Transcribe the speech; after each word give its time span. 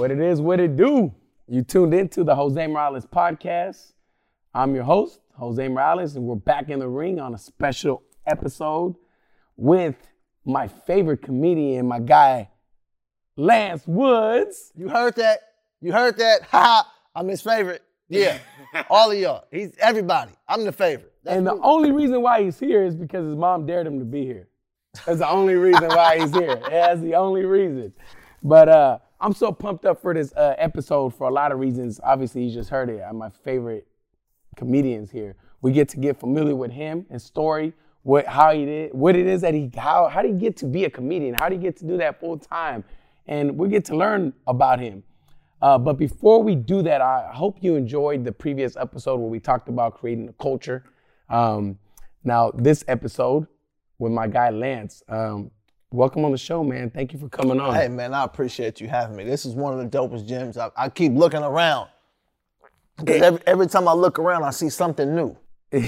What 0.00 0.10
it 0.10 0.18
is, 0.18 0.40
what 0.40 0.60
it 0.60 0.78
do. 0.78 1.14
You 1.46 1.62
tuned 1.62 1.92
into 1.92 2.24
the 2.24 2.34
Jose 2.34 2.66
Morales 2.66 3.04
podcast. 3.04 3.92
I'm 4.54 4.74
your 4.74 4.84
host, 4.84 5.20
Jose 5.34 5.68
Morales, 5.68 6.16
and 6.16 6.24
we're 6.24 6.36
back 6.36 6.70
in 6.70 6.78
the 6.78 6.88
ring 6.88 7.20
on 7.20 7.34
a 7.34 7.38
special 7.38 8.02
episode 8.26 8.96
with 9.58 9.96
my 10.46 10.68
favorite 10.68 11.20
comedian, 11.20 11.86
my 11.86 12.00
guy, 12.00 12.48
Lance 13.36 13.86
Woods. 13.86 14.72
You 14.74 14.88
heard 14.88 15.16
that? 15.16 15.40
You 15.82 15.92
heard 15.92 16.16
that? 16.16 16.44
Ha! 16.50 16.90
I'm 17.14 17.28
his 17.28 17.42
favorite. 17.42 17.82
Yeah, 18.08 18.38
all 18.88 19.10
of 19.10 19.18
y'all. 19.18 19.44
He's 19.50 19.76
everybody. 19.78 20.32
I'm 20.48 20.64
the 20.64 20.72
favorite. 20.72 21.12
That's 21.24 21.36
and 21.36 21.46
the 21.46 21.56
me. 21.56 21.60
only 21.62 21.92
reason 21.92 22.22
why 22.22 22.42
he's 22.42 22.58
here 22.58 22.84
is 22.84 22.96
because 22.96 23.26
his 23.26 23.36
mom 23.36 23.66
dared 23.66 23.86
him 23.86 23.98
to 23.98 24.06
be 24.06 24.24
here. 24.24 24.48
That's 25.04 25.18
the 25.18 25.28
only 25.28 25.56
reason 25.56 25.88
why 25.88 26.20
he's 26.20 26.32
here. 26.32 26.56
That's 26.70 27.02
the 27.02 27.16
only 27.16 27.44
reason. 27.44 27.92
But 28.42 28.70
uh, 28.70 28.98
I'm 29.20 29.34
so 29.34 29.52
pumped 29.52 29.84
up 29.84 30.00
for 30.00 30.14
this 30.14 30.32
uh, 30.34 30.54
episode 30.56 31.14
for 31.14 31.28
a 31.28 31.32
lot 31.32 31.52
of 31.52 31.58
reasons. 31.58 32.00
Obviously, 32.02 32.44
you 32.44 32.54
just 32.54 32.70
heard 32.70 32.88
it. 32.88 33.02
I'm 33.06 33.16
my 33.16 33.28
favorite 33.28 33.86
comedians 34.56 35.10
here. 35.10 35.36
We 35.60 35.72
get 35.72 35.90
to 35.90 35.98
get 35.98 36.18
familiar 36.18 36.56
with 36.56 36.70
him, 36.70 37.04
his 37.10 37.22
story, 37.22 37.74
what 38.02 38.26
how 38.26 38.52
he 38.52 38.64
did, 38.64 38.94
what 38.94 39.14
it 39.14 39.26
is 39.26 39.42
that 39.42 39.52
he 39.52 39.70
how 39.76 40.08
how 40.08 40.22
did 40.22 40.32
he 40.32 40.38
get 40.38 40.56
to 40.58 40.66
be 40.66 40.84
a 40.86 40.90
comedian? 40.90 41.34
How 41.34 41.50
did 41.50 41.56
he 41.56 41.62
get 41.62 41.76
to 41.78 41.84
do 41.84 41.98
that 41.98 42.18
full 42.18 42.38
time? 42.38 42.82
And 43.26 43.58
we 43.58 43.68
get 43.68 43.84
to 43.86 43.96
learn 43.96 44.32
about 44.46 44.80
him. 44.80 45.02
Uh, 45.60 45.76
but 45.76 45.98
before 45.98 46.42
we 46.42 46.54
do 46.54 46.80
that, 46.82 47.02
I 47.02 47.30
hope 47.34 47.58
you 47.60 47.76
enjoyed 47.76 48.24
the 48.24 48.32
previous 48.32 48.76
episode 48.76 49.16
where 49.20 49.28
we 49.28 49.38
talked 49.38 49.68
about 49.68 49.98
creating 49.98 50.30
a 50.30 50.32
culture. 50.42 50.84
Um, 51.28 51.78
now, 52.24 52.50
this 52.52 52.82
episode 52.88 53.46
with 53.98 54.12
my 54.12 54.26
guy 54.26 54.48
Lance. 54.48 55.02
Um, 55.08 55.50
welcome 55.92 56.24
on 56.24 56.32
the 56.32 56.38
show, 56.38 56.62
man. 56.62 56.90
Thank 56.90 57.12
you 57.12 57.18
for 57.18 57.28
coming 57.28 57.60
on. 57.60 57.74
Hey 57.74 57.88
man, 57.88 58.14
I 58.14 58.24
appreciate 58.24 58.80
you 58.80 58.88
having 58.88 59.16
me. 59.16 59.24
This 59.24 59.44
is 59.44 59.54
one 59.54 59.78
of 59.78 59.78
the 59.90 59.98
dopest 59.98 60.28
gyms. 60.28 60.56
I, 60.56 60.70
I 60.76 60.88
keep 60.88 61.12
looking 61.12 61.42
around. 61.42 61.88
'Cause 62.98 63.22
every, 63.22 63.40
every 63.46 63.66
time 63.66 63.88
I 63.88 63.94
look 63.94 64.18
around, 64.18 64.44
I 64.44 64.50
see 64.50 64.68
something 64.68 65.14
new. 65.14 65.36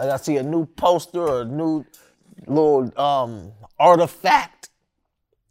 Like 0.00 0.10
I 0.10 0.16
see 0.16 0.36
a 0.36 0.42
new 0.44 0.64
poster 0.64 1.20
or 1.20 1.40
a 1.42 1.44
new 1.44 1.84
little 2.46 2.92
um, 3.00 3.50
artifact. 3.80 4.68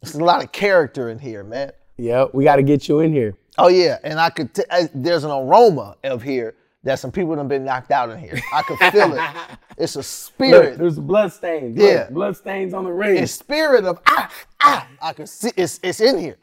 There's 0.00 0.14
a 0.14 0.24
lot 0.24 0.42
of 0.42 0.52
character 0.52 1.10
in 1.10 1.18
here, 1.18 1.44
man. 1.44 1.72
yeah, 1.98 2.26
we 2.32 2.44
got 2.44 2.56
to 2.56 2.62
get 2.62 2.88
you 2.88 3.00
in 3.00 3.12
here. 3.12 3.36
Oh 3.58 3.68
yeah, 3.68 3.98
and 4.04 4.18
I 4.18 4.30
could. 4.30 4.54
T- 4.54 4.62
I, 4.70 4.88
there's 4.94 5.24
an 5.24 5.30
aroma 5.30 5.96
of 6.04 6.22
here 6.22 6.54
that 6.84 6.98
some 6.98 7.12
people 7.12 7.36
have 7.36 7.48
been 7.48 7.64
knocked 7.64 7.90
out 7.90 8.10
in 8.10 8.18
here. 8.18 8.40
I 8.52 8.62
could 8.62 8.78
feel 8.92 9.14
it. 9.14 9.20
It's 9.80 9.94
a 9.94 9.98
Look, 9.98 10.06
spirit. 10.06 10.78
there's 10.78 10.98
blood 10.98 11.32
stains. 11.32 11.76
Yeah. 11.78 12.06
Look, 12.06 12.10
blood 12.10 12.36
stains 12.36 12.74
on 12.74 12.82
the 12.82 12.90
ring. 12.92 13.18
a 13.18 13.28
spirit 13.28 13.84
of 13.84 14.00
ah 14.08 14.28
ah. 14.60 14.88
I 15.00 15.12
can 15.12 15.28
see 15.28 15.52
it's 15.56 15.78
it's 15.84 16.00
in 16.00 16.18
here. 16.18 16.36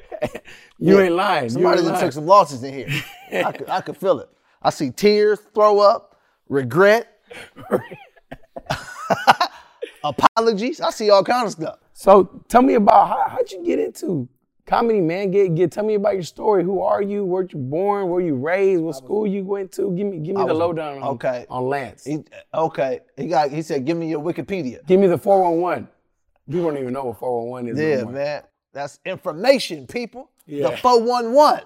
you 0.78 0.98
ain't 0.98 1.14
lying. 1.14 1.50
Somebody 1.50 1.82
that 1.82 2.00
took 2.00 2.12
some 2.12 2.24
losses 2.24 2.62
in 2.62 2.72
here. 2.72 2.88
I 3.44 3.52
could 3.52 3.68
I 3.68 3.82
could 3.82 3.98
feel 3.98 4.20
it. 4.20 4.30
I 4.62 4.70
see 4.70 4.90
tears, 4.90 5.40
throw 5.54 5.80
up, 5.80 6.16
regret, 6.48 7.18
apologies. 10.04 10.80
I 10.80 10.90
see 10.90 11.10
all 11.10 11.24
kind 11.24 11.46
of 11.46 11.52
stuff. 11.52 11.78
So 11.92 12.42
tell 12.48 12.62
me 12.62 12.74
about 12.74 13.08
how, 13.08 13.24
how'd 13.28 13.50
you 13.50 13.64
get 13.64 13.78
into 13.78 14.28
comedy, 14.66 15.00
man? 15.00 15.30
Get 15.30 15.54
get 15.54 15.72
tell 15.72 15.84
me 15.84 15.94
about 15.94 16.14
your 16.14 16.22
story. 16.22 16.64
Who 16.64 16.80
are 16.82 17.02
you? 17.02 17.24
Where 17.24 17.42
you 17.44 17.58
born? 17.58 18.08
Where 18.08 18.20
you 18.20 18.34
raised? 18.34 18.82
What 18.82 18.96
school 18.96 19.26
you 19.26 19.44
went 19.44 19.72
to? 19.72 19.94
Give 19.94 20.06
me 20.06 20.18
give 20.18 20.36
me 20.36 20.46
the 20.46 20.54
lowdown 20.54 20.98
on, 20.98 21.02
okay. 21.14 21.46
on 21.48 21.68
Lance. 21.68 22.04
He, 22.04 22.24
okay, 22.54 23.00
he 23.16 23.28
got. 23.28 23.50
He 23.50 23.62
said, 23.62 23.84
"Give 23.84 23.96
me 23.96 24.08
your 24.08 24.20
Wikipedia." 24.20 24.86
Give 24.86 25.00
me 25.00 25.06
the 25.06 25.18
411. 25.18 25.88
People 26.50 26.70
don't 26.70 26.78
even 26.78 26.92
know 26.92 27.04
what 27.04 27.18
411 27.18 27.70
is. 27.70 27.98
Yeah, 27.98 28.04
more. 28.04 28.12
man. 28.12 28.42
That's 28.72 28.98
information, 29.04 29.86
people. 29.86 30.30
Yeah. 30.46 30.70
The 30.70 30.76
411. 30.78 31.64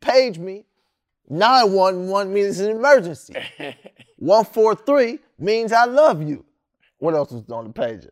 Page 0.00 0.38
me. 0.38 0.64
911 1.28 2.32
means 2.32 2.58
it's 2.58 2.60
an 2.60 2.76
emergency. 2.76 3.34
143 4.16 5.18
means 5.38 5.72
I 5.72 5.84
love 5.84 6.22
you. 6.22 6.44
What 6.98 7.14
else 7.14 7.30
was 7.30 7.48
on 7.50 7.68
the 7.68 7.72
page? 7.72 8.06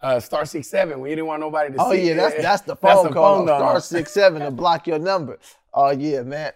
Uh, 0.00 0.20
star 0.20 0.44
six 0.44 0.68
seven 0.68 1.00
when 1.00 1.10
you 1.10 1.16
didn't 1.16 1.26
want 1.26 1.40
nobody 1.40 1.74
to 1.74 1.80
Oh 1.80 1.92
see. 1.92 2.02
Oh 2.02 2.04
yeah, 2.04 2.14
that's 2.14 2.36
that's 2.42 2.62
the 2.62 2.76
phone 2.76 3.06
the 3.08 3.12
call. 3.12 3.38
phone 3.38 3.46
Star 3.46 3.80
six 3.80 4.12
seven 4.12 4.42
to 4.42 4.50
block 4.50 4.86
your 4.86 4.98
number. 4.98 5.38
Oh 5.74 5.90
yeah, 5.90 6.22
man. 6.22 6.52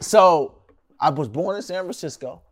So 0.00 0.62
I 1.00 1.10
was 1.10 1.28
born 1.28 1.56
in 1.56 1.62
San 1.62 1.82
Francisco 1.82 2.42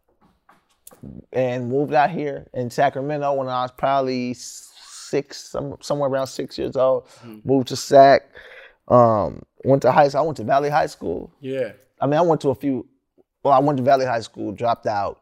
and 1.33 1.69
moved 1.69 1.95
out 1.95 2.11
here 2.11 2.49
in 2.55 2.71
Sacramento 2.71 3.33
when 3.35 3.49
I 3.49 3.63
was 3.63 3.73
probably 3.73 4.35
six, 4.35 5.51
some, 5.51 5.77
somewhere 5.81 6.09
around 6.09 6.27
six 6.27 6.59
years 6.59 6.77
old. 6.77 7.07
Mm-hmm. 7.07 7.39
Moved 7.45 7.69
to 7.69 7.77
Sac. 7.77 8.23
Um, 8.89 9.43
went 9.65 9.83
to 9.83 9.93
high 9.93 10.09
school. 10.09 10.21
I 10.21 10.25
went 10.25 10.37
to 10.39 10.45
Valley 10.45 10.71
High 10.71 10.87
School. 10.87 11.33
Yeah. 11.41 11.73
I 12.01 12.07
mean, 12.07 12.19
I 12.19 12.23
went 12.23 12.41
to 12.43 12.51
a 12.51 12.55
few. 12.55 12.87
Well, 13.43 13.55
I 13.55 13.59
went 13.59 13.77
to 13.79 13.83
Valley 13.83 14.07
High 14.07 14.21
School, 14.21 14.53
dropped 14.53 14.87
out, 14.87 15.21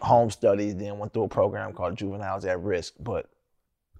home 0.00 0.30
studies, 0.30 0.76
then 0.76 0.98
went 0.98 1.12
through 1.12 1.24
a 1.24 1.28
program 1.28 1.72
called 1.72 1.96
Juveniles 1.96 2.44
at 2.44 2.60
Risk. 2.62 2.94
But 3.00 3.28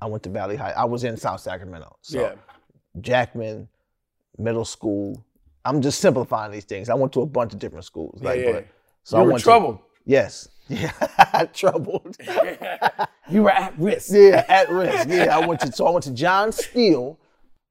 I 0.00 0.06
went 0.06 0.22
to 0.24 0.30
Valley 0.30 0.56
High. 0.56 0.72
I 0.72 0.84
was 0.84 1.04
in 1.04 1.16
South 1.16 1.40
Sacramento. 1.40 1.96
So 2.02 2.20
yeah. 2.20 2.34
Jackman 3.00 3.68
Middle 4.38 4.64
School. 4.64 5.24
I'm 5.64 5.82
just 5.82 6.00
simplifying 6.00 6.52
these 6.52 6.64
things. 6.64 6.88
I 6.88 6.94
went 6.94 7.12
to 7.12 7.20
a 7.20 7.26
bunch 7.26 7.52
of 7.52 7.58
different 7.58 7.84
schools. 7.84 8.22
Like, 8.22 8.40
yeah. 8.40 8.52
but 8.52 8.66
so 9.04 9.16
you 9.18 9.22
I 9.22 9.26
were 9.26 9.32
went 9.32 9.44
troubled. 9.44 9.78
To, 9.78 9.84
yes. 10.06 10.48
Yeah. 10.70 10.92
Troubled. 11.52 12.16
you 13.28 13.42
were 13.42 13.50
at 13.50 13.76
risk. 13.76 14.10
yeah, 14.14 14.44
at 14.48 14.70
risk. 14.70 15.08
Yeah, 15.08 15.36
I 15.36 15.44
went 15.44 15.58
to 15.62 15.72
so 15.72 15.84
I 15.84 15.90
went 15.90 16.04
to 16.04 16.12
John 16.12 16.52
Still, 16.52 17.18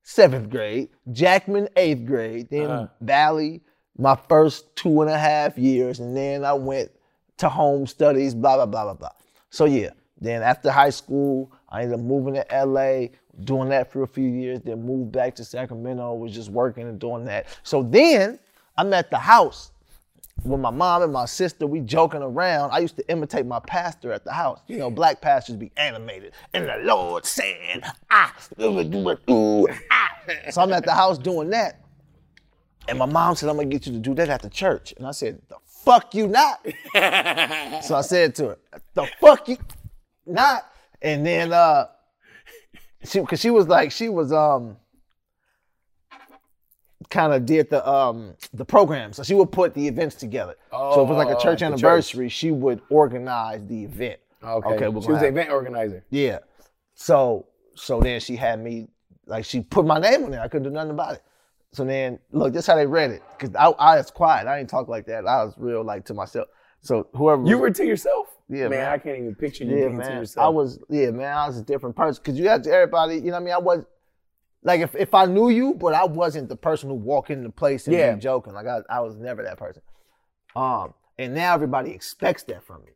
seventh 0.03 0.49
grade, 0.49 0.89
Jackman 1.09 1.69
eighth 1.77 2.05
grade, 2.05 2.49
then 2.51 2.69
Uh-huh. 2.69 2.87
Valley 2.99 3.61
my 3.97 4.17
first 4.27 4.75
two 4.75 5.01
and 5.01 5.09
a 5.09 5.17
half 5.17 5.57
years, 5.57 5.99
and 5.99 6.15
then 6.15 6.43
I 6.43 6.53
went 6.53 6.91
to 7.37 7.47
home 7.49 7.87
studies, 7.87 8.33
blah 8.35 8.55
blah 8.57 8.65
blah 8.65 8.83
blah 8.83 8.93
blah. 8.95 9.09
So 9.49 9.63
yeah, 9.65 9.91
then 10.19 10.41
after 10.41 10.69
high 10.71 10.89
school, 10.89 11.51
I 11.69 11.83
ended 11.83 11.99
up 11.99 12.05
moving 12.05 12.33
to 12.35 12.45
LA, 12.65 13.07
doing 13.43 13.69
that 13.69 13.91
for 13.91 14.03
a 14.03 14.07
few 14.07 14.27
years, 14.27 14.59
then 14.61 14.85
moved 14.85 15.11
back 15.11 15.35
to 15.35 15.45
Sacramento, 15.45 16.13
was 16.15 16.33
just 16.33 16.49
working 16.49 16.87
and 16.87 16.99
doing 16.99 17.25
that. 17.25 17.47
So 17.63 17.83
then 17.83 18.39
I'm 18.77 18.91
at 18.93 19.11
the 19.11 19.19
house 19.19 19.71
with 20.43 20.59
my 20.59 20.69
mom 20.69 21.03
and 21.03 21.11
my 21.11 21.25
sister, 21.25 21.67
we 21.67 21.81
joking 21.81 22.21
around. 22.21 22.71
I 22.71 22.79
used 22.79 22.95
to 22.97 23.09
imitate 23.09 23.45
my 23.45 23.59
pastor 23.59 24.11
at 24.11 24.23
the 24.23 24.31
house. 24.31 24.61
You 24.67 24.77
know, 24.77 24.89
black 24.89 25.21
pastors 25.21 25.55
be 25.55 25.71
animated. 25.77 26.33
And 26.53 26.65
the 26.65 26.77
Lord 26.83 27.25
said, 27.25 27.81
ah, 27.83 27.93
ah. 28.09 28.33
So 30.51 30.61
I'm 30.61 30.73
at 30.73 30.85
the 30.85 30.93
house 30.93 31.17
doing 31.17 31.49
that. 31.51 31.81
And 32.87 32.97
my 32.97 33.05
mom 33.05 33.35
said, 33.35 33.49
I'm 33.49 33.55
gonna 33.55 33.67
get 33.67 33.85
you 33.85 33.93
to 33.93 33.99
do 33.99 34.13
that 34.15 34.29
at 34.29 34.41
the 34.41 34.49
church. 34.49 34.93
And 34.97 35.05
I 35.05 35.11
said, 35.11 35.41
the 35.49 35.57
fuck 35.65 36.13
you 36.15 36.27
not. 36.27 36.65
so 37.83 37.95
I 37.95 38.01
said 38.01 38.35
to 38.35 38.49
her, 38.49 38.57
the 38.93 39.07
fuck 39.19 39.47
you 39.47 39.57
not. 40.25 40.71
And 41.01 41.25
then 41.25 41.53
uh 41.53 41.87
she 43.03 43.23
cause 43.23 43.39
she 43.39 43.49
was 43.51 43.67
like, 43.67 43.91
she 43.91 44.09
was 44.09 44.31
um 44.33 44.77
kind 47.09 47.33
of 47.33 47.45
did 47.45 47.69
the 47.69 47.87
um 47.89 48.33
the 48.53 48.65
program. 48.65 49.13
So 49.13 49.23
she 49.23 49.33
would 49.33 49.51
put 49.51 49.73
the 49.73 49.87
events 49.87 50.15
together. 50.15 50.55
Oh, 50.71 50.95
so 50.95 51.03
if 51.03 51.09
it 51.09 51.13
was 51.13 51.17
like 51.25 51.35
Oh, 51.35 51.39
a 51.39 51.41
church 51.41 51.59
the 51.59 51.65
church. 51.65 51.73
anniversary, 51.73 52.29
she 52.29 52.51
would 52.51 52.81
organize 52.89 53.65
the 53.65 53.83
event. 53.83 54.19
Okay. 54.43 54.85
Okay, 54.85 55.01
she 55.01 55.11
was 55.11 55.19
the 55.21 55.27
event 55.27 55.49
organizer. 55.49 56.03
Yeah. 56.09 56.39
So 56.95 57.47
so 57.75 57.99
then 58.01 58.19
she 58.19 58.35
had 58.35 58.59
me 58.61 58.87
like 59.25 59.45
she 59.45 59.61
put 59.61 59.85
my 59.85 59.99
name 59.99 60.23
on 60.25 60.31
there. 60.31 60.41
I 60.41 60.47
couldn't 60.47 60.63
do 60.63 60.69
nothing 60.71 60.91
about 60.91 61.15
it. 61.15 61.23
So 61.71 61.85
then 61.85 62.19
look, 62.31 62.53
this 62.53 62.67
how 62.67 62.75
they 62.75 62.87
read 62.87 63.11
it. 63.11 63.23
Cause 63.37 63.55
I, 63.55 63.67
I 63.69 63.97
was 63.97 64.11
quiet. 64.11 64.47
I 64.47 64.57
didn't 64.57 64.69
talk 64.69 64.87
like 64.87 65.05
that. 65.05 65.25
I 65.25 65.43
was 65.43 65.53
real 65.57 65.83
like 65.83 66.05
to 66.05 66.13
myself. 66.13 66.47
So 66.81 67.07
whoever 67.13 67.45
You 67.45 67.57
were 67.57 67.71
to 67.71 67.85
yourself? 67.85 68.27
Yeah, 68.49 68.67
man. 68.67 68.71
man. 68.71 68.89
I 68.89 68.97
can't 68.97 69.17
even 69.19 69.35
picture 69.35 69.63
you 69.63 69.77
yeah, 69.77 69.87
being 69.87 70.01
to 70.01 70.13
yourself. 70.13 70.45
I 70.45 70.49
was 70.49 70.79
yeah, 70.89 71.11
man. 71.11 71.31
I 71.31 71.47
was 71.47 71.57
a 71.57 71.63
different 71.63 71.95
person. 71.95 72.23
Cause 72.23 72.35
you 72.35 72.47
had 72.49 72.63
to 72.63 72.71
everybody, 72.71 73.15
you 73.15 73.25
know 73.25 73.31
what 73.33 73.41
I 73.41 73.45
mean? 73.45 73.53
I 73.53 73.59
was 73.59 73.85
like 74.63 74.81
if, 74.81 74.95
if 74.95 75.13
I 75.13 75.25
knew 75.25 75.49
you, 75.49 75.75
but 75.75 75.93
I 75.93 76.05
wasn't 76.05 76.49
the 76.49 76.55
person 76.55 76.89
who 76.89 76.95
walked 76.95 77.29
into 77.29 77.43
the 77.43 77.51
place 77.51 77.87
and 77.87 77.95
Yeah. 77.95 78.15
be 78.15 78.19
joking. 78.19 78.53
Like 78.53 78.65
I, 78.65 78.79
I 78.89 78.99
was 79.01 79.15
never 79.15 79.43
that 79.43 79.57
person. 79.57 79.81
Um, 80.55 80.93
and 81.17 81.33
now 81.35 81.53
everybody 81.53 81.91
expects 81.91 82.43
that 82.43 82.63
from 82.63 82.83
me. 82.85 82.91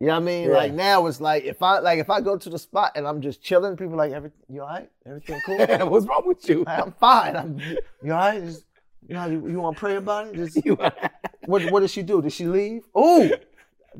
You 0.00 0.08
know 0.08 0.14
what 0.14 0.22
I 0.22 0.24
mean? 0.24 0.48
Yeah. 0.48 0.54
Like 0.54 0.72
now 0.72 1.06
it's 1.06 1.20
like 1.20 1.44
if 1.44 1.62
I 1.62 1.78
like 1.80 1.98
if 1.98 2.10
I 2.10 2.20
go 2.20 2.36
to 2.36 2.48
the 2.50 2.58
spot 2.58 2.92
and 2.96 3.06
I'm 3.06 3.20
just 3.20 3.42
chilling, 3.42 3.76
people 3.76 3.96
like 3.96 4.12
everything 4.12 4.40
you 4.48 4.62
all 4.62 4.68
right? 4.68 4.90
Everything 5.06 5.40
cool? 5.44 5.58
What's 5.88 6.06
wrong 6.06 6.22
with 6.24 6.48
you? 6.48 6.64
I'm 6.66 6.92
fine. 6.92 7.36
I'm 7.36 7.58
you 8.02 8.12
all 8.12 8.18
right? 8.18 8.42
Just, 8.42 8.64
you 9.06 9.14
know, 9.14 9.26
you, 9.26 9.48
you 9.48 9.60
want 9.60 9.76
to 9.76 9.80
pray 9.80 9.96
about 9.96 10.28
it? 10.28 10.34
Just, 10.34 10.58
what 11.46 11.62
what 11.70 11.80
did 11.80 11.90
she 11.90 12.02
do? 12.02 12.22
Did 12.22 12.32
she 12.32 12.46
leave? 12.46 12.82
Oh, 12.94 13.30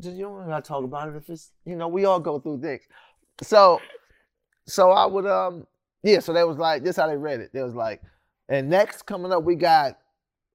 just 0.00 0.16
you 0.16 0.24
don't 0.24 0.46
gotta 0.48 0.62
talk 0.66 0.84
about 0.84 1.08
it 1.08 1.16
if 1.16 1.28
it's 1.30 1.50
you 1.64 1.76
know 1.76 1.88
we 1.88 2.04
all 2.04 2.20
go 2.20 2.38
through 2.38 2.60
things. 2.60 2.82
So, 3.42 3.80
so 4.66 4.90
I 4.90 5.06
would 5.06 5.26
um 5.26 5.66
yeah. 6.02 6.20
So 6.20 6.32
they 6.32 6.44
was 6.44 6.58
like 6.58 6.82
this 6.84 6.96
how 6.96 7.06
they 7.06 7.16
read 7.16 7.40
it. 7.40 7.50
They 7.52 7.62
was 7.62 7.74
like, 7.74 8.02
and 8.48 8.68
next 8.68 9.02
coming 9.02 9.32
up 9.32 9.42
we 9.44 9.54
got 9.54 9.98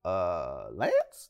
uh 0.06 0.68
Lance. 0.74 1.30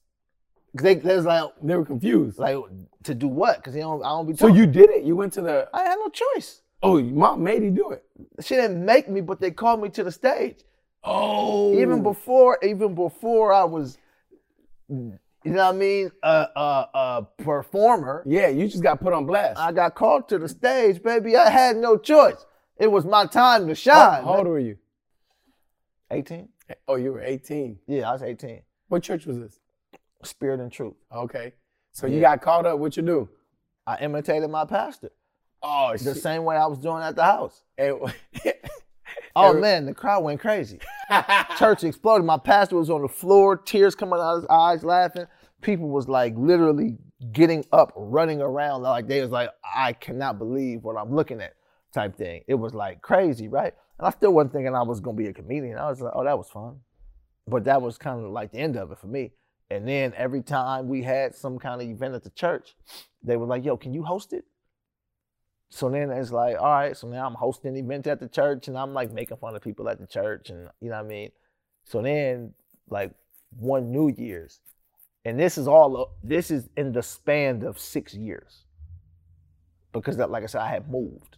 'Cause 0.77 0.83
They, 0.83 0.95
they 0.95 1.15
was 1.15 1.25
like 1.25 1.49
they 1.63 1.75
were 1.75 1.85
confused. 1.85 2.37
like 2.37 2.55
to 3.03 3.15
do 3.15 3.27
what? 3.27 3.57
Because 3.57 3.73
he 3.73 3.79
don't 3.79 4.03
I 4.03 4.09
don't 4.09 4.27
be. 4.27 4.35
so 4.35 4.47
you 4.47 4.67
did 4.67 4.89
it? 4.91 5.03
You 5.03 5.15
went 5.15 5.33
to 5.33 5.41
the? 5.41 5.67
I 5.73 5.83
had 5.83 5.95
no 5.95 6.09
choice. 6.09 6.61
Oh, 6.83 7.01
mom 7.01 7.43
made 7.43 7.63
you 7.63 7.71
do 7.71 7.89
it. 7.91 8.03
She 8.41 8.55
didn't 8.55 8.85
make 8.85 9.09
me, 9.09 9.19
but 9.21 9.39
they 9.41 9.51
called 9.51 9.81
me 9.81 9.89
to 9.89 10.03
the 10.03 10.11
stage. 10.11 10.59
Oh, 11.03 11.73
Even 11.73 12.03
before, 12.03 12.59
even 12.63 12.93
before 12.93 13.51
I 13.51 13.63
was, 13.63 13.97
you 15.43 15.51
know 15.51 15.65
what 15.67 15.75
I 15.75 15.77
mean, 15.77 16.11
a, 16.23 16.47
a, 16.55 16.87
a 16.93 17.27
performer, 17.43 18.23
Yeah, 18.25 18.47
you 18.49 18.67
just 18.67 18.83
got 18.83 18.99
put 18.99 19.13
on 19.13 19.25
blast. 19.25 19.59
I 19.59 19.71
got 19.71 19.95
called 19.95 20.27
to 20.29 20.37
the 20.37 20.49
stage, 20.49 21.01
baby. 21.01 21.35
I 21.37 21.49
had 21.49 21.77
no 21.77 21.97
choice. 21.97 22.45
It 22.77 22.87
was 22.91 23.05
my 23.05 23.25
time 23.25 23.67
to 23.67 23.75
shine. 23.75 24.23
how 24.23 24.35
old 24.37 24.47
were 24.47 24.59
you? 24.59 24.77
18? 26.11 26.49
Oh, 26.87 26.95
you 26.95 27.13
were 27.13 27.21
18. 27.21 27.79
Yeah, 27.87 28.09
I 28.09 28.13
was 28.13 28.23
18. 28.23 28.61
What 28.87 29.03
church 29.03 29.25
was 29.25 29.37
this? 29.39 29.59
Spirit 30.23 30.59
and 30.59 30.71
truth. 30.71 30.95
Okay. 31.13 31.53
So 31.91 32.07
you 32.07 32.19
got 32.19 32.41
caught 32.41 32.65
up. 32.65 32.79
What 32.79 32.97
you 32.97 33.03
do? 33.03 33.29
I 33.87 33.97
imitated 33.97 34.49
my 34.49 34.65
pastor 34.65 35.09
Oh, 35.61 35.91
the 35.93 36.13
shit. 36.13 36.17
same 36.23 36.43
way 36.45 36.55
I 36.55 36.65
was 36.67 36.77
doing 36.79 37.01
at 37.03 37.15
the 37.15 37.23
house. 37.23 37.63
And- 37.77 37.99
Oh 39.35 39.49
Every- 39.49 39.61
man, 39.61 39.85
the 39.85 39.93
crowd 39.93 40.23
went 40.23 40.39
crazy. 40.39 40.79
Church 41.57 41.83
exploded. 41.83 42.25
My 42.25 42.37
pastor 42.37 42.75
was 42.75 42.89
on 42.89 43.01
the 43.01 43.07
floor, 43.07 43.57
tears 43.57 43.95
coming 43.95 44.19
out 44.19 44.35
of 44.35 44.41
his 44.41 44.49
eyes, 44.49 44.83
laughing. 44.83 45.25
People 45.61 45.89
was 45.89 46.07
like 46.07 46.33
literally 46.37 46.97
getting 47.33 47.65
up, 47.71 47.91
running 47.95 48.41
around, 48.41 48.81
like 48.83 49.07
they 49.07 49.21
was 49.21 49.31
like, 49.31 49.49
I 49.63 49.93
cannot 49.93 50.37
believe 50.37 50.83
what 50.83 50.95
I'm 50.97 51.13
looking 51.13 51.41
at, 51.41 51.53
type 51.93 52.15
thing. 52.17 52.43
It 52.47 52.55
was 52.55 52.73
like 52.73 53.01
crazy, 53.01 53.47
right? 53.47 53.73
And 53.97 54.07
I 54.07 54.11
still 54.11 54.31
wasn't 54.31 54.53
thinking 54.53 54.73
I 54.73 54.83
was 54.83 54.99
gonna 55.01 55.17
be 55.17 55.27
a 55.27 55.33
comedian. 55.33 55.77
I 55.77 55.89
was 55.89 55.99
like, 55.99 56.13
oh, 56.15 56.23
that 56.23 56.37
was 56.37 56.47
fun. 56.47 56.79
But 57.47 57.65
that 57.65 57.81
was 57.81 57.97
kind 57.97 58.23
of 58.23 58.31
like 58.31 58.51
the 58.51 58.59
end 58.59 58.77
of 58.77 58.91
it 58.91 58.99
for 58.99 59.07
me. 59.07 59.33
And 59.69 59.87
then 59.87 60.13
every 60.15 60.41
time 60.41 60.87
we 60.87 61.03
had 61.03 61.35
some 61.35 61.59
kind 61.59 61.81
of 61.81 61.87
event 61.87 62.15
at 62.15 62.23
the 62.23 62.29
church, 62.31 62.75
they 63.23 63.37
were 63.37 63.45
like, 63.45 63.65
yo, 63.65 63.75
can 63.77 63.93
you 63.93 64.03
host 64.03 64.33
it? 64.33 64.45
So 65.69 65.89
then 65.89 66.09
it's 66.09 66.31
like, 66.31 66.57
all 66.59 66.71
right, 66.71 66.97
so 66.97 67.07
now 67.07 67.27
I'm 67.27 67.35
hosting 67.35 67.77
events 67.77 68.07
at 68.07 68.19
the 68.19 68.27
church 68.27 68.67
and 68.67 68.77
I'm 68.77 68.93
like 68.93 69.11
making 69.11 69.37
fun 69.37 69.55
of 69.55 69.61
people 69.61 69.87
at 69.87 69.99
the 69.99 70.07
church 70.07 70.49
and 70.49 70.67
you 70.81 70.89
know 70.89 70.97
what 70.97 71.05
I 71.05 71.07
mean? 71.07 71.31
So 71.83 72.01
then 72.01 72.53
like 72.89 73.11
one 73.57 73.91
New 73.91 74.09
Year's, 74.09 74.59
and 75.25 75.39
this 75.39 75.57
is 75.57 75.67
all 75.67 76.15
this 76.23 76.49
is 76.49 76.69
in 76.75 76.91
the 76.91 77.03
span 77.03 77.63
of 77.63 77.77
six 77.79 78.13
years. 78.13 78.65
Because 79.91 80.17
that, 80.17 80.29
like 80.29 80.43
I 80.43 80.45
said, 80.47 80.61
I 80.61 80.69
had 80.69 80.89
moved. 80.89 81.37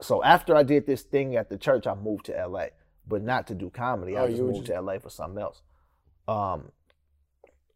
So 0.00 0.22
after 0.22 0.54
I 0.54 0.62
did 0.62 0.86
this 0.86 1.02
thing 1.02 1.36
at 1.36 1.48
the 1.48 1.56
church, 1.56 1.86
I 1.86 1.94
moved 1.94 2.26
to 2.26 2.46
LA, 2.46 2.66
but 3.08 3.22
not 3.22 3.46
to 3.46 3.54
do 3.54 3.70
comedy. 3.70 4.16
Oh, 4.16 4.24
I 4.24 4.28
just 4.28 4.42
moved 4.42 4.66
just- 4.66 4.66
to 4.66 4.80
LA 4.80 4.98
for 4.98 5.10
something 5.10 5.40
else. 5.40 5.62
Um 6.28 6.72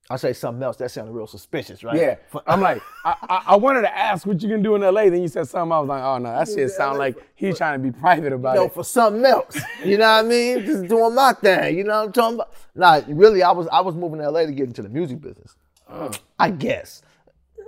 I 0.08 0.17
say 0.17 0.32
something 0.32 0.62
else, 0.62 0.76
that 0.76 0.93
sounded 0.93 1.12
real 1.12 1.26
suspicious, 1.26 1.82
right? 1.82 1.97
Yeah, 1.97 2.17
I'm 2.47 2.61
like, 2.61 2.81
I, 3.05 3.17
I, 3.23 3.43
I 3.47 3.56
wanted 3.56 3.82
to 3.82 3.97
ask 3.97 4.25
what 4.25 4.41
you 4.41 4.49
can 4.49 4.62
do 4.62 4.76
in 4.76 4.82
LA. 4.82 5.05
Then 5.11 5.20
you 5.20 5.26
said 5.26 5.49
something. 5.49 5.73
I 5.73 5.81
was 5.81 5.88
like, 5.88 6.03
oh 6.03 6.19
no, 6.19 6.31
that 6.31 6.49
shit 6.49 6.70
sound 6.70 6.99
like 6.99 7.17
he's 7.35 7.58
trying 7.58 7.82
to 7.82 7.82
be 7.82 7.91
private 7.91 8.32
about 8.32 8.55
know, 8.55 8.67
it. 8.67 8.75
for 8.75 8.85
something 8.85 9.25
else. 9.25 9.58
You 9.85 9.99
know 9.99 10.05
what 10.05 10.25
I 10.25 10.29
mean? 10.29 10.64
Just 10.64 10.87
doing 10.87 11.14
my 11.14 11.32
thing. 11.32 11.76
You 11.76 11.85
know 11.85 11.99
what 11.99 12.06
I'm 12.06 12.12
talking 12.12 12.35
about? 12.37 12.53
Nah, 12.75 13.00
really, 13.08 13.43
I 13.43 13.50
was 13.50 13.67
I 13.69 13.81
was 13.81 13.97
moving 13.97 14.20
to 14.20 14.31
LA 14.31 14.47
to 14.47 14.53
get 14.53 14.69
into 14.69 14.82
the 14.82 14.88
music 14.88 15.20
business. 15.20 15.56
Oh. 15.88 16.12
I 16.38 16.50
guess. 16.50 17.02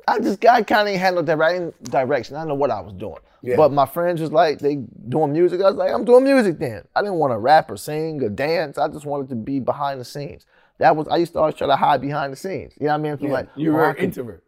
I 0.06 0.20
just 0.20 0.44
I 0.46 0.62
kind 0.62 0.88
of 0.88 0.94
had 0.94 1.14
no 1.14 1.22
direct, 1.22 1.82
direction. 1.84 2.36
I 2.36 2.44
know 2.44 2.54
what 2.54 2.70
I 2.70 2.80
was 2.80 2.92
doing. 2.92 3.18
Yeah. 3.42 3.56
But 3.56 3.72
my 3.72 3.86
friends 3.86 4.20
was 4.20 4.32
like, 4.32 4.58
they 4.58 4.76
doing 5.08 5.32
music. 5.32 5.60
I 5.60 5.64
was 5.64 5.76
like, 5.76 5.92
I'm 5.92 6.04
doing 6.04 6.24
music 6.24 6.58
then. 6.58 6.84
I 6.94 7.02
didn't 7.02 7.16
want 7.16 7.32
to 7.32 7.38
rap 7.38 7.70
or 7.70 7.76
sing 7.76 8.22
or 8.22 8.28
dance. 8.28 8.78
I 8.78 8.88
just 8.88 9.06
wanted 9.06 9.28
to 9.28 9.34
be 9.36 9.60
behind 9.60 10.00
the 10.00 10.04
scenes. 10.04 10.46
That 10.78 10.96
was 10.96 11.08
I 11.08 11.16
used 11.16 11.32
to 11.34 11.40
always 11.40 11.56
try 11.56 11.66
to 11.66 11.76
hide 11.76 12.00
behind 12.00 12.32
the 12.32 12.36
scenes. 12.36 12.72
You 12.80 12.86
know 12.86 12.92
what 12.92 13.00
I 13.00 13.02
mean? 13.02 13.18
So 13.18 13.26
Yeah, 13.26 13.32
like, 13.32 13.48
you 13.56 13.72
were 13.72 13.90
an 13.90 13.96
introvert. 13.96 14.44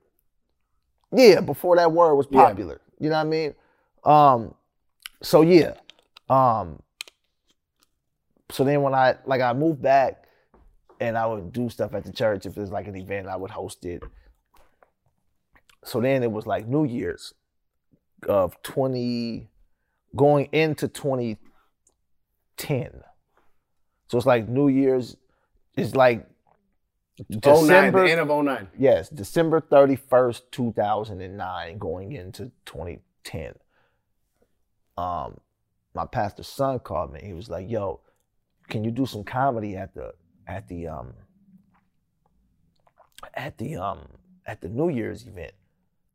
yeah, 1.13 1.41
before 1.41 1.75
that 1.77 1.91
word 1.93 2.15
was 2.15 2.27
Yeah. 2.31 2.47
popular. 2.49 2.81
You 2.99 3.11
know 3.11 3.17
what 3.17 3.27
I 3.27 3.29
mean? 3.29 3.55
Um, 4.05 4.55
so 5.23 5.43
yeah. 5.43 5.75
Um, 6.29 6.81
so 8.51 8.63
then 8.65 8.83
when 8.83 8.95
I 8.95 9.17
like 9.27 9.41
I 9.41 9.53
moved 9.53 9.83
back 9.83 10.25
and 11.01 11.19
I 11.19 11.27
would 11.27 11.53
do 11.53 11.69
stuff 11.69 11.95
at 11.95 12.05
the 12.05 12.13
church, 12.13 12.47
if 12.47 12.55
there's 12.55 12.71
like 12.71 12.87
an 12.87 12.95
event, 12.97 13.27
I 13.27 13.35
would 13.37 13.51
host 13.51 13.85
it. 13.85 14.03
So 15.85 16.01
then 16.01 16.23
it 16.23 16.31
was 16.31 16.47
like 16.47 16.69
New 16.69 16.85
Year's 16.85 17.35
of 18.29 18.63
20 18.63 19.49
going 20.15 20.49
into 20.53 20.87
2010. 20.89 23.03
So 24.09 24.19
it's 24.19 24.27
like 24.27 24.47
New 24.49 24.69
Year's 24.69 25.17
it's 25.77 25.95
like 25.95 26.27
09, 27.29 27.41
December 27.41 28.05
the 28.05 28.11
end 28.13 28.21
of 28.21 28.45
09. 28.45 28.69
Yes, 28.79 29.09
December 29.09 29.61
31st, 29.61 30.43
2009, 30.51 31.79
going 31.79 32.13
into 32.13 32.51
2010. 32.67 33.55
Um, 34.97 35.39
my 35.95 36.07
pastor's 36.07 36.49
son 36.49 36.79
called 36.79 37.13
me. 37.13 37.21
He 37.23 37.33
was 37.33 37.49
like, 37.51 37.69
"Yo, 37.69 38.01
can 38.69 38.85
you 38.85 38.91
do 38.91 39.07
some 39.07 39.25
comedy 39.25 39.77
at 39.77 39.95
the 39.95 40.13
at 40.47 40.69
the 40.69 40.89
um 40.89 41.15
at 43.35 43.59
the 43.59 43.77
um 43.77 44.07
at 44.47 44.61
the 44.61 44.69
New 44.69 44.89
Year's 44.89 45.27
event?" 45.27 45.53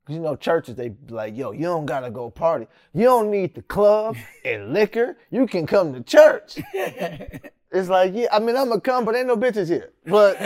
'Cause 0.05 0.15
you 0.15 0.21
know, 0.21 0.35
churches 0.35 0.75
they 0.75 0.89
be 0.89 1.13
like, 1.13 1.35
"Yo, 1.35 1.51
you 1.51 1.63
don't 1.63 1.85
gotta 1.85 2.11
go 2.11 2.29
party. 2.29 2.67
You 2.93 3.03
don't 3.05 3.31
need 3.31 3.55
the 3.55 3.63
club 3.63 4.15
and 4.43 4.71
liquor. 4.73 5.17
You 5.31 5.47
can 5.47 5.65
come 5.65 5.93
to 5.93 6.01
church." 6.01 6.57
It's 7.75 7.89
like, 7.89 8.13
yeah, 8.15 8.27
I 8.31 8.39
mean, 8.39 8.55
I'm 8.55 8.69
gonna 8.69 8.79
come, 8.79 9.03
but 9.03 9.15
ain't 9.15 9.27
no 9.27 9.35
bitches 9.35 9.67
here. 9.67 9.91
But 10.05 10.39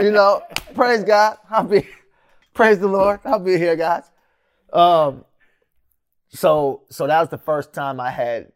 you 0.00 0.12
know, 0.12 0.42
praise 0.74 1.02
God. 1.02 1.38
I'll 1.50 1.64
be 1.64 1.88
praise 2.54 2.78
the 2.78 2.86
Lord. 2.86 3.20
I'll 3.24 3.40
be 3.40 3.58
here, 3.58 3.76
guys. 3.76 4.04
Um 4.72 5.24
so 6.28 6.82
so 6.90 7.06
that 7.06 7.20
was 7.20 7.28
the 7.28 7.38
first 7.38 7.72
time 7.72 8.00
I 8.00 8.10
had 8.10 8.52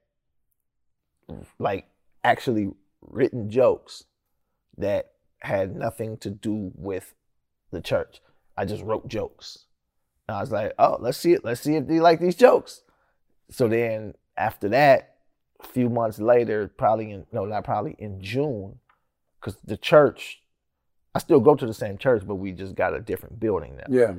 like 1.58 1.88
actually 2.22 2.70
written 3.02 3.50
jokes 3.50 4.04
that 4.76 5.12
had 5.40 5.74
nothing 5.74 6.16
to 6.18 6.30
do 6.30 6.70
with 6.74 7.14
the 7.70 7.80
church. 7.80 8.20
I 8.56 8.64
just 8.64 8.82
wrote 8.82 9.08
jokes. 9.08 9.66
And 10.28 10.36
I 10.36 10.40
was 10.40 10.52
like, 10.52 10.72
oh, 10.78 10.98
let's 11.00 11.18
see 11.18 11.32
it. 11.32 11.44
Let's 11.44 11.60
see 11.60 11.76
if 11.76 11.86
they 11.86 12.00
like 12.00 12.20
these 12.20 12.34
jokes. 12.36 12.82
So 13.50 13.66
then 13.66 14.14
after 14.36 14.68
that, 14.68 15.17
a 15.62 15.66
few 15.66 15.88
months 15.88 16.19
later, 16.19 16.70
probably 16.76 17.10
in 17.10 17.26
no, 17.32 17.44
not 17.44 17.64
probably 17.64 17.96
in 17.99 18.20
June, 18.22 18.78
because 19.40 19.56
the 19.64 19.76
church, 19.76 20.40
I 21.14 21.19
still 21.19 21.40
go 21.40 21.55
to 21.55 21.66
the 21.66 21.75
same 21.75 21.99
church, 21.99 22.22
but 22.26 22.37
we 22.37 22.52
just 22.52 22.75
got 22.75 22.94
a 22.94 23.00
different 23.00 23.40
building 23.40 23.76
now. 23.76 23.84
Yeah. 23.88 24.14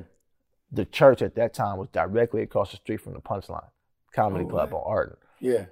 The 0.72 0.84
church 0.84 1.22
at 1.22 1.34
that 1.36 1.52
time 1.54 1.78
was 1.78 1.88
directly 1.92 2.42
across 2.42 2.70
the 2.70 2.76
street 2.76 3.00
from 3.00 3.14
the 3.14 3.20
Punchline 3.20 3.68
Comedy 4.14 4.44
Oh, 4.44 4.48
Club 4.48 4.72
wow. 4.72 4.78
on 4.78 4.84
Arden. 4.92 5.16
Yeah. 5.40 5.64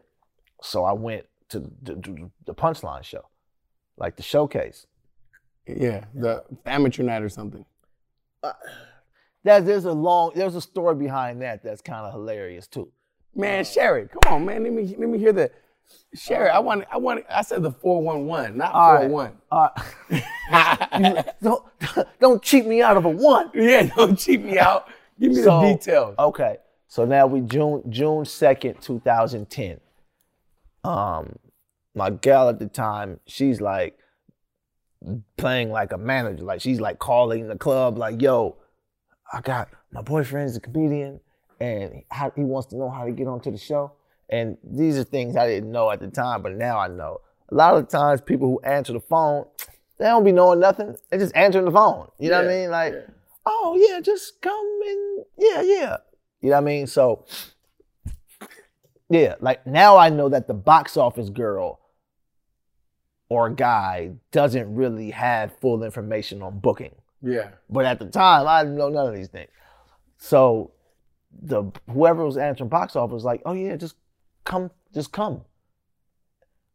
So 0.63 0.85
I 0.85 0.93
went 0.93 1.27
to 1.51 1.61
the, 1.61 1.71
the, 1.83 2.31
the 2.47 2.55
Punchline 2.55 3.05
show, 3.05 3.27
like 3.97 4.17
the 4.17 4.23
showcase. 4.23 4.87
Yeah. 5.67 6.05
The 6.15 6.45
amateur 6.67 7.03
night 7.03 7.23
or 7.23 7.29
something. 7.29 7.65
Uh, 8.43 8.53
that 9.45 9.67
there's 9.67 9.85
a 9.85 9.93
long, 9.93 10.33
there's 10.35 10.57
a 10.57 10.61
story 10.61 10.95
behind 10.97 11.43
that 11.43 11.63
that's 11.63 11.81
kind 11.81 12.05
of 12.07 12.13
hilarious 12.13 12.67
too. 12.67 12.91
Man, 13.35 13.61
uh, 13.61 13.65
share 13.65 13.99
it. 13.99 14.11
Come 14.11 14.33
on, 14.35 14.45
man. 14.47 14.65
Let 14.65 14.73
me 14.73 14.97
let 14.99 15.09
me 15.09 15.19
hear 15.19 15.33
the 15.33 15.51
it. 16.13 16.31
I 16.33 16.59
want 16.59 16.85
I 16.91 16.97
want 16.97 17.25
I 17.31 17.43
said 17.43 17.63
the 17.63 17.71
411, 17.73 18.57
not 18.57 18.73
All 18.75 18.95
right. 18.95 19.11
401. 19.11 19.33
Uh, 19.51 21.23
don't 21.43 21.65
don't 22.21 22.43
cheat 22.43 22.67
me 22.67 22.83
out 22.83 22.97
of 22.97 23.05
a 23.05 23.11
one. 23.11 23.51
yeah, 23.55 23.83
don't 23.97 24.19
cheat 24.19 24.43
me 24.43 24.59
out. 24.59 24.89
Give 25.21 25.31
me 25.33 25.43
So- 25.43 25.61
the 25.61 25.75
details. 25.75 26.15
Okay. 26.19 26.57
So 26.91 27.05
now 27.05 27.27
we 27.27 27.41
June 27.43 27.83
June 27.91 28.25
second, 28.25 28.81
two 28.81 29.01
thousand 29.01 29.51
ten. 29.51 29.81
Um, 30.85 31.37
my 31.95 32.09
gal 32.11 32.49
at 32.49 32.59
the 32.59 32.67
time, 32.67 33.21
she's 33.27 33.61
like 33.61 33.99
playing 35.37 35.71
like 35.71 35.93
a 35.93 35.99
manager. 35.99 36.45
Like 36.45 36.61
she's 36.63 36.81
like 36.81 36.99
calling 36.99 37.47
the 37.49 37.57
club, 37.57 37.99
like, 37.99 38.23
"Yo, 38.23 38.57
I 39.33 39.43
got 39.43 39.69
my 39.93 40.01
boyfriend's 40.01 40.57
a 40.57 40.61
comedian, 40.61 41.21
and 41.61 42.03
how, 42.11 42.31
he 42.35 42.43
wants 42.43 42.69
to 42.69 42.77
know 42.77 42.89
how 42.89 43.05
to 43.05 43.11
get 43.13 43.27
onto 43.27 43.51
the 43.51 43.59
show." 43.59 43.93
And 44.31 44.59
these 44.63 44.99
are 44.99 45.05
things 45.05 45.37
I 45.37 45.47
didn't 45.47 45.73
know 45.73 45.91
at 45.91 46.01
the 46.01 46.09
time, 46.09 46.43
but 46.43 46.53
now 46.53 46.79
I 46.79 46.89
know. 46.89 47.21
A 47.51 47.55
lot 47.55 47.77
of 47.77 47.89
times, 47.89 48.21
people 48.21 48.49
who 48.49 48.61
answer 48.61 48.93
the 48.93 49.01
phone, 49.01 49.47
they 49.99 50.05
don't 50.05 50.25
be 50.25 50.33
knowing 50.33 50.61
nothing. 50.61 50.97
They 51.11 51.19
just 51.19 51.35
answering 51.35 51.65
the 51.65 51.71
phone. 51.71 52.09
You 52.19 52.31
know 52.31 52.43
what 52.43 52.51
I 52.51 52.55
mean? 52.55 52.71
Like, 52.71 52.93
yeah. 52.93 53.13
oh 53.47 53.79
yeah, 53.81 54.01
just 54.01 54.41
come 54.43 54.81
and 54.87 55.25
yeah, 55.39 55.63
yeah. 55.63 55.97
You 56.41 56.51
know 56.51 56.57
what 56.57 56.63
I 56.63 56.65
mean? 56.65 56.87
So 56.87 57.25
yeah, 59.09 59.35
like 59.41 59.67
now 59.67 59.97
I 59.97 60.11
know 60.11 60.29
that 60.29 60.47
the 60.47 60.55
box 60.55 60.97
office 60.97 61.31
girl 61.31 61.81
or 63.29 63.51
guy 63.51 64.13
doesn't 64.31 64.75
really 64.75 65.11
have 65.11 65.59
full 65.59 65.83
information 65.83 66.43
on 66.43 66.59
booking. 66.61 66.95
Yeah. 67.23 67.51
But 67.69 67.85
at 67.85 67.99
the 67.99 68.07
time, 68.07 68.47
I 68.47 68.63
didn't 68.63 68.77
know 68.77 68.89
none 68.89 69.09
of 69.09 69.15
these 69.15 69.29
things. 69.29 69.51
So 70.19 70.73
the 71.43 71.65
whoever 71.91 72.25
was 72.25 72.37
answering 72.37 72.71
box 72.71 72.97
office 72.97 73.15
was 73.15 73.25
like, 73.25 73.43
oh 73.45 73.53
yeah, 73.53 73.77
just 73.77 73.97
come, 74.45 74.71
just 74.93 75.13
come. 75.13 75.43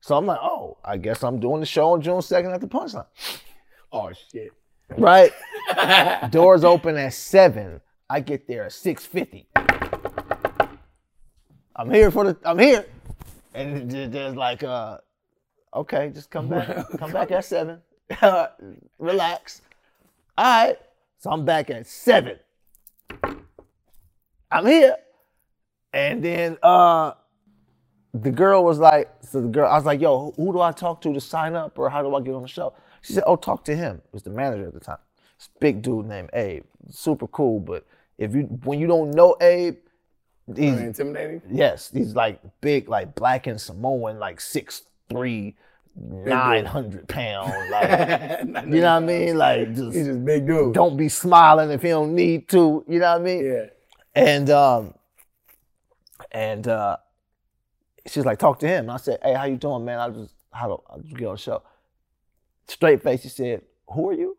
So 0.02 0.18
I'm 0.18 0.26
like, 0.26 0.40
oh, 0.42 0.78
I 0.84 0.98
guess 0.98 1.24
I'm 1.24 1.40
doing 1.40 1.60
the 1.62 1.66
show 1.66 1.94
on 1.94 2.02
June 2.02 2.16
2nd 2.18 2.54
at 2.54 2.62
the 2.62 2.68
punchline. 2.68 3.06
Oh 3.96 4.12
shit. 4.32 4.52
Right? 4.98 5.32
Doors 6.32 6.64
open 6.64 6.98
at 6.98 7.14
seven. 7.14 7.80
I 8.10 8.20
get 8.22 8.48
there 8.48 8.66
at 8.66 8.74
six 8.74 9.06
fifty. 9.06 9.48
I'm 11.76 11.92
here 11.92 12.10
for 12.10 12.26
the. 12.26 12.38
I'm 12.44 12.58
here, 12.58 12.86
and 13.54 13.90
there's 13.90 14.36
like 14.36 14.64
uh, 14.64 14.98
okay, 15.76 16.12
just 16.14 16.32
come 16.32 16.50
back. 16.50 16.88
come 16.98 17.12
back 17.12 17.32
at 17.32 17.46
seven. 17.46 17.82
Relax. 18.98 19.62
All 20.38 20.66
right. 20.66 20.78
So 21.20 21.32
I'm 21.32 21.46
back 21.46 21.70
at 21.70 21.88
seven. 21.88 22.40
I'm 24.52 24.66
here. 24.66 24.96
And 25.94 26.24
then 26.24 26.58
uh 26.64 27.14
the 28.14 28.32
girl 28.32 28.64
was 28.64 28.78
like, 28.80 29.10
so 29.22 29.42
the 29.42 29.48
girl, 29.48 29.70
I 29.70 29.76
was 29.76 29.86
like, 29.86 30.00
yo, 30.00 30.32
who 30.38 30.54
do 30.54 30.62
I 30.62 30.72
talk 30.72 31.02
to 31.02 31.14
to 31.14 31.20
sign 31.22 31.56
up 31.56 31.78
or 31.80 31.90
how 31.90 32.02
do 32.04 32.14
I 32.16 32.22
get 32.22 32.34
on 32.36 32.42
the 32.44 32.48
show? 32.48 32.74
She 33.02 33.14
said, 33.14 33.24
oh, 33.26 33.36
talk 33.36 33.66
to 33.66 33.76
him. 33.76 33.98
It 34.06 34.14
was 34.14 34.24
the 34.24 34.30
manager 34.30 34.68
at 34.68 34.74
the 34.74 34.80
time. 34.80 35.00
This 35.38 35.50
big 35.60 35.82
dude 35.82 36.06
named 36.06 36.30
Abe. 36.34 36.64
Super 36.90 37.28
cool, 37.28 37.60
but 37.60 37.86
if 38.18 38.36
you 38.36 38.44
when 38.64 38.80
you 38.80 38.88
don't 38.88 39.12
know 39.12 39.36
Abe, 39.42 39.78
he's 40.56 40.80
intimidating. 40.80 41.42
yes, 41.50 41.90
he's 41.94 42.14
like 42.16 42.40
big, 42.62 42.88
like 42.88 43.16
black 43.16 43.48
and 43.48 43.60
Samoan, 43.60 44.20
like 44.20 44.40
six 44.40 44.84
three, 45.10 45.56
nine 45.96 46.66
hundred 46.66 47.08
pounds. 47.08 47.54
Like 47.72 48.66
you 48.68 48.82
know 48.82 48.82
what 48.82 48.86
I 48.86 49.00
mean? 49.00 49.38
Like 49.38 49.74
just 49.74 49.96
He's 49.96 50.06
just 50.06 50.24
big 50.24 50.46
dude. 50.46 50.74
don't 50.74 50.96
be 50.98 51.10
smiling 51.10 51.72
if 51.72 51.84
you 51.84 51.90
don't 51.90 52.14
need 52.14 52.48
to. 52.50 52.86
You 52.88 53.00
know 53.00 53.12
what 53.14 53.22
I 53.22 53.24
mean? 53.24 53.46
Yeah. 53.46 53.66
And 54.16 54.50
um, 54.50 54.94
and 56.32 56.68
uh, 56.68 56.98
she's 58.08 58.26
like, 58.26 58.40
talk 58.40 58.60
to 58.60 58.68
him. 58.68 58.86
And 58.86 58.92
I 58.92 58.98
said, 58.98 59.20
hey, 59.24 59.34
how 59.34 59.46
you 59.46 59.58
doing, 59.58 59.86
man? 59.86 60.00
I 60.00 60.10
just 60.10 60.34
how 60.52 60.68
do 60.68 60.84
I 60.90 61.00
just 61.00 61.16
get 61.16 61.28
on 61.28 61.36
the 61.36 61.42
show? 61.42 61.64
Straight 62.68 63.04
face, 63.04 63.24
she 63.24 63.30
said, 63.30 63.64
who 63.88 64.10
are 64.10 64.14
you? 64.14 64.38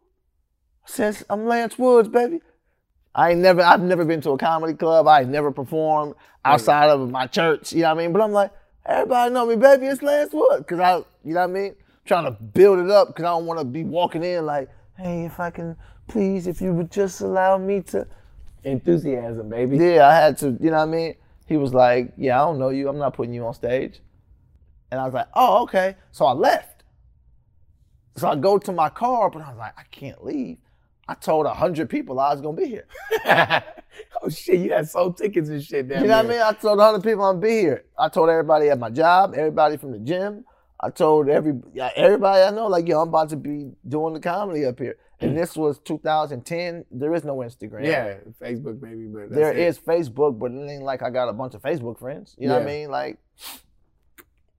I 0.87 0.91
said, 0.91 1.23
I'm 1.29 1.47
Lance 1.47 1.79
Woods, 1.79 2.09
baby. 2.09 2.41
I 3.15 3.31
ain't 3.31 3.41
never, 3.41 3.63
I've 3.63 3.83
never 3.83 4.05
been 4.05 4.21
to 4.23 4.31
a 4.31 4.39
comedy 4.39 4.75
club. 4.75 5.07
I 5.07 5.21
ain't 5.21 5.31
never 5.31 5.51
performed 5.53 6.15
outside 6.45 6.91
of 6.91 7.11
my 7.11 7.27
church. 7.27 7.73
You 7.73 7.83
know 7.83 7.95
what 7.95 8.01
I 8.01 8.03
mean? 8.03 8.13
But 8.13 8.23
I'm 8.23 8.33
like, 8.33 8.51
everybody 8.85 9.33
know 9.33 9.47
me, 9.47 9.57
baby. 9.57 9.87
It's 9.87 10.03
Lance 10.03 10.33
Woods, 10.33 10.65
cause 10.67 10.81
I, 10.81 10.97
you 11.25 11.35
know 11.35 11.41
what 11.41 11.51
I 11.51 11.53
mean? 11.53 11.75
Trying 12.05 12.25
to 12.25 12.33
build 12.33 12.81
it 12.81 12.91
up, 12.91 13.15
cause 13.15 13.25
I 13.25 13.29
don't 13.29 13.47
want 13.47 13.61
to 13.61 13.65
be 13.65 13.85
walking 13.85 14.25
in 14.25 14.45
like, 14.47 14.69
hey, 14.99 15.25
if 15.25 15.39
I 15.41 15.51
can, 15.51 15.77
please, 16.07 16.47
if 16.47 16.61
you 16.61 16.73
would 16.73 16.91
just 16.91 17.21
allow 17.21 17.57
me 17.57 17.81
to. 17.83 18.07
Enthusiasm, 18.65 19.49
baby. 19.49 19.77
Yeah, 19.79 20.09
I 20.09 20.15
had 20.15 20.39
to, 20.39 20.57
you 20.61 20.71
know 20.71 20.79
what 20.79 20.83
I 20.83 20.87
mean? 20.87 21.15
He 21.47 21.57
was 21.57 21.75
like, 21.75 22.13
Yeah, 22.17 22.41
I 22.41 22.47
don't 22.47 22.59
know 22.59 22.71
you. 22.71 22.89
I'm 22.89 22.99
not 22.99 23.15
putting 23.15 23.35
you 23.35 23.45
on 23.47 23.55
stage. 23.55 24.01
And 24.91 25.01
I 25.01 25.05
was 25.05 25.15
like, 25.15 25.29
Oh, 25.35 25.63
okay. 25.65 25.97
So 26.13 26.27
I 26.27 26.33
left. 26.33 26.85
So 28.17 28.29
I 28.29 28.37
go 28.37 28.59
to 28.59 28.73
my 28.73 28.89
car, 28.89 29.31
but 29.31 29.43
I 29.43 29.49
was 29.49 29.59
like, 29.59 29.75
I 29.77 29.83
can't 29.91 30.25
leave. 30.25 30.59
I 31.09 31.15
told 31.15 31.47
a 31.47 31.53
hundred 31.53 31.91
people 31.91 32.19
I 32.19 32.33
was 32.33 32.41
gonna 32.41 32.57
be 32.57 32.67
here. 32.67 32.87
oh 34.23 34.29
shit, 34.29 34.61
you 34.61 34.73
had 34.73 34.89
sold 34.89 35.17
tickets 35.17 35.49
and 35.49 35.63
shit 35.63 35.89
down 35.89 36.03
You 36.03 36.09
know 36.09 36.17
what 36.17 36.27
I 36.27 36.29
mean? 36.29 36.41
I 36.41 36.53
told 36.53 36.81
hundred 36.81 37.03
people 37.03 37.25
I'm 37.25 37.41
gonna 37.41 37.47
be 37.47 37.61
here. 37.61 37.85
I 37.99 38.09
told 38.09 38.31
everybody 38.31 38.71
at 38.71 38.79
my 38.79 38.91
job, 38.91 39.35
everybody 39.37 39.77
from 39.77 39.93
the 39.93 39.99
gym. 39.99 40.45
I 40.81 40.91
told 40.91 41.29
every 41.29 41.55
everybody 41.97 42.43
I 42.43 42.51
know, 42.51 42.67
like, 42.67 42.89
yo, 42.89 43.01
I'm 43.01 43.09
about 43.09 43.31
to 43.31 43.37
be 43.37 43.71
doing 43.89 44.15
the 44.15 44.21
comedy 44.21 44.65
up 44.65 44.79
here. 44.79 44.97
And 45.25 45.37
this 45.37 45.57
was 45.57 45.79
2010. 45.81 46.85
There 46.91 47.15
is 47.15 47.25
no 47.25 47.37
Instagram. 47.37 47.85
Yeah, 47.85 48.17
Facebook 48.41 48.81
maybe, 48.81 49.07
but 49.07 49.31
There 49.31 49.53
it. 49.53 49.59
is 49.59 49.79
Facebook, 49.79 50.39
but 50.39 50.53
it 50.53 50.71
ain't 50.71 50.83
like 50.83 51.03
I 51.03 51.11
got 51.11 51.29
a 51.29 51.33
bunch 51.33 51.55
of 51.55 51.63
Facebook 51.63 51.99
friends. 51.99 52.35
You 52.39 52.49
know 52.49 52.55
what 52.55 52.63
I 52.63 52.67
mean? 52.67 52.91
Like 52.91 53.19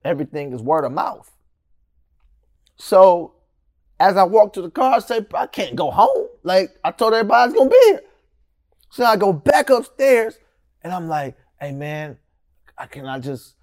everything 0.04 0.52
is 0.52 0.62
word 0.62 0.84
of 0.84 0.92
mouth. 0.92 1.30
So 2.76 3.34
as 3.98 4.16
I 4.16 4.24
walk 4.24 4.52
to 4.54 4.62
the 4.62 4.70
car, 4.70 4.94
I 4.94 4.98
say, 4.98 5.26
I 5.34 5.46
can't 5.46 5.76
go 5.76 5.90
home. 5.90 6.28
Like 6.42 6.70
I 6.84 6.90
told 6.90 7.14
everybody 7.14 7.42
I 7.42 7.46
was 7.46 7.54
gonna 7.54 7.70
be 7.70 7.82
here. 7.86 8.00
So 8.90 9.04
I 9.04 9.16
go 9.16 9.32
back 9.32 9.70
upstairs 9.70 10.38
and 10.82 10.92
I'm 10.92 11.08
like, 11.08 11.36
hey 11.60 11.72
man, 11.72 12.18
I 12.78 12.86
can 12.86 13.06
I 13.06 13.18
just 13.18 13.54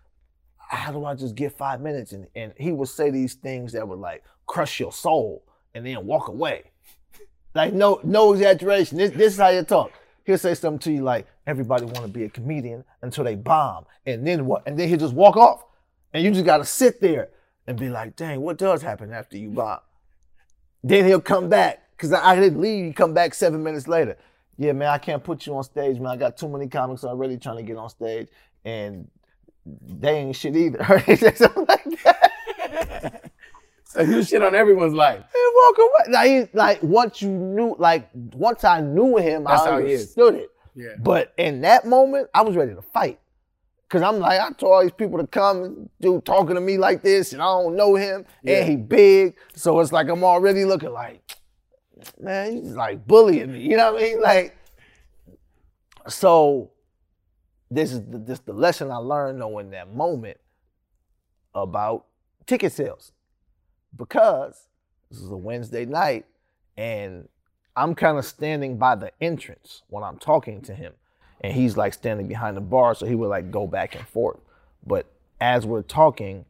how 0.58 0.92
do 0.92 1.06
I 1.06 1.14
just 1.16 1.36
get 1.36 1.58
five 1.58 1.82
minutes? 1.82 2.12
And 2.14 2.28
and 2.36 2.54
he 2.58 2.72
would 2.72 2.90
say 2.90 3.10
these 3.12 3.36
things 3.36 3.74
that 3.74 3.88
would 3.88 4.00
like 4.00 4.24
crush 4.48 4.80
your 4.80 4.92
soul 4.92 5.46
and 5.74 5.86
then 5.86 6.06
walk 6.06 6.28
away. 6.28 6.72
Like 7.54 7.74
no, 7.74 8.00
no 8.04 8.34
exaggeration. 8.34 8.98
This, 8.98 9.12
this 9.12 9.34
is 9.34 9.40
how 9.40 9.50
you 9.50 9.64
talk. 9.64 9.92
He'll 10.26 10.38
say 10.38 10.54
something 10.54 10.80
to 10.80 10.92
you 10.92 11.04
like, 11.04 11.28
everybody 11.46 11.86
want 11.86 12.02
to 12.02 12.08
be 12.08 12.24
a 12.24 12.30
comedian 12.30 12.84
until 13.02 13.24
they 13.24 13.36
bomb. 13.36 13.86
And 14.06 14.26
then 14.26 14.46
what? 14.46 14.64
And 14.66 14.80
then 14.80 14.88
he'll 14.88 15.00
just 15.00 15.14
walk 15.14 15.36
off. 15.36 15.66
And 16.14 16.24
you 16.24 16.32
just 16.32 16.46
gotta 16.46 16.66
sit 16.66 17.02
there 17.02 17.30
and 17.68 17.78
be 17.78 17.90
like, 17.90 18.16
dang, 18.16 18.42
what 18.42 18.58
does 18.58 18.82
happen 18.82 19.12
after 19.12 19.38
you 19.38 19.50
bomb? 19.50 19.80
Then 20.84 21.06
he'll 21.06 21.22
come 21.22 21.50
back. 21.50 21.80
Cause 21.98 22.12
I, 22.12 22.32
I 22.32 22.36
didn't 22.36 22.60
leave, 22.60 22.86
he 22.86 22.94
come 22.94 23.14
back 23.14 23.34
seven 23.34 23.64
minutes 23.64 23.88
later. 23.88 24.18
Yeah, 24.58 24.74
man, 24.74 24.90
I 24.90 24.98
can't 24.98 25.24
put 25.24 25.46
you 25.46 25.56
on 25.56 25.64
stage, 25.64 26.00
man. 26.00 26.12
I 26.12 26.18
got 26.18 26.38
too 26.38 26.50
many 26.50 26.68
comics 26.68 27.04
already 27.04 27.38
trying 27.38 27.58
to 27.58 27.64
get 27.64 27.78
on 27.78 27.90
stage. 27.90 28.28
And 28.66 29.08
they 29.66 30.18
ain't 30.18 30.36
shit 30.36 30.56
either. 30.56 30.84
Something 31.36 31.66
like 31.68 32.04
that. 32.04 32.33
So 33.94 34.02
you 34.02 34.24
shit 34.24 34.42
on 34.42 34.56
everyone's 34.56 34.94
life. 34.96 35.18
and 35.36 35.54
walk 35.56 35.78
away. 35.78 36.12
Like, 36.14 36.30
he, 36.30 36.58
like 36.58 36.82
once 36.84 37.22
you 37.22 37.30
knew, 37.30 37.76
like 37.78 38.10
once 38.14 38.64
I 38.64 38.82
knew 38.82 39.18
him, 39.18 39.44
That's 39.44 39.62
I 39.62 39.70
how 39.72 39.78
he 39.80 39.92
is. 39.92 40.02
understood 40.02 40.36
it. 40.36 40.50
Yeah. 40.76 40.96
But 41.00 41.32
in 41.38 41.62
that 41.62 41.86
moment, 41.86 42.30
I 42.34 42.42
was 42.42 42.56
ready 42.56 42.74
to 42.74 42.82
fight. 42.82 43.20
Cause 43.90 44.02
I'm 44.02 44.18
like, 44.18 44.40
I 44.40 44.50
told 44.54 44.74
all 44.74 44.82
these 44.82 44.92
people 44.92 45.20
to 45.20 45.28
come 45.28 45.88
do 46.02 46.20
talking 46.22 46.56
to 46.56 46.62
me 46.62 46.80
like 46.80 47.04
this, 47.04 47.32
and 47.34 47.44
I 47.44 47.46
don't 47.46 47.76
know 47.76 47.94
him, 47.94 48.26
Yeah. 48.42 48.62
and 48.62 48.70
he 48.70 48.76
big, 48.76 49.36
so 49.54 49.80
it's 49.82 49.92
like 49.92 50.10
I'm 50.10 50.24
already 50.24 50.66
looking 50.66 50.92
like, 50.92 51.22
man, 52.20 52.54
he's 52.54 52.72
like 52.72 53.06
bullying 53.06 53.54
me. 53.54 53.60
You 53.60 53.78
know 53.78 53.94
what 53.94 54.02
I 54.02 54.06
mean? 54.06 54.20
Like, 54.22 54.58
so 56.08 56.72
this 57.70 57.92
is 57.92 58.02
the, 58.10 58.18
this 58.18 58.40
the 58.40 58.54
lesson 58.54 58.90
I 58.90 58.96
learned 58.98 59.40
though 59.40 59.60
in 59.60 59.70
that 59.72 59.94
moment 59.94 60.38
about 61.54 62.06
ticket 62.48 62.72
sales 62.74 63.12
because 63.98 64.68
this 65.10 65.20
is 65.20 65.30
a 65.30 65.38
Wednesday 65.38 65.86
night 65.86 66.26
and 66.78 67.28
I'm 67.76 67.96
kind 67.96 68.18
of 68.18 68.26
standing 68.26 68.78
by 68.78 68.96
the 68.96 69.12
entrance 69.22 69.84
when 69.90 70.04
I'm 70.04 70.18
talking 70.18 70.62
to 70.62 70.74
him. 70.74 70.94
And 71.42 71.54
he's 71.54 71.76
like 71.76 71.94
standing 71.94 72.28
behind 72.28 72.56
the 72.56 72.62
bar, 72.62 72.96
so 72.96 73.06
he 73.06 73.16
would 73.16 73.28
like 73.28 73.52
go 73.52 73.68
back 73.68 73.96
and 73.96 74.08
forth. 74.08 74.40
But 74.86 75.08
as 75.42 75.66
we're 75.66 75.82
talking, 75.82 76.46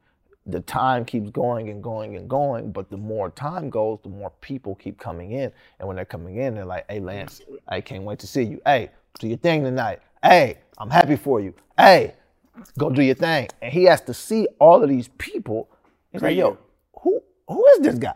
the 0.45 0.59
time 0.59 1.05
keeps 1.05 1.31
going 1.31 1.69
and 1.69 1.81
going 1.81 2.15
and 2.15 2.29
going. 2.29 2.71
But 2.71 2.91
the 2.91 2.97
more 2.97 3.29
time 3.31 3.69
goes, 3.69 3.99
the 4.03 4.09
more 4.09 4.31
people 4.41 4.75
keep 4.75 4.99
coming 4.99 5.31
in. 5.31 5.51
And 5.79 5.87
when 5.87 5.95
they're 5.95 6.05
coming 6.05 6.35
in, 6.37 6.55
they're 6.55 6.65
like, 6.65 6.85
hey, 6.89 6.99
Lance, 6.99 7.41
I 7.67 7.81
can't 7.81 8.03
wait 8.03 8.19
to 8.19 8.27
see 8.27 8.43
you. 8.43 8.61
Hey, 8.65 8.91
do 9.19 9.27
your 9.27 9.37
thing 9.37 9.63
tonight. 9.63 9.99
Hey, 10.21 10.59
I'm 10.77 10.89
happy 10.89 11.15
for 11.15 11.39
you. 11.39 11.53
Hey, 11.77 12.13
go 12.77 12.89
do 12.89 13.01
your 13.01 13.15
thing. 13.15 13.47
And 13.61 13.73
he 13.73 13.85
has 13.85 14.01
to 14.01 14.13
see 14.13 14.47
all 14.59 14.83
of 14.83 14.89
these 14.89 15.07
people. 15.17 15.69
He's 16.11 16.21
like, 16.21 16.37
yo, 16.37 16.57
who 17.47 17.65
is 17.75 17.79
this 17.79 17.95
guy? 17.95 18.15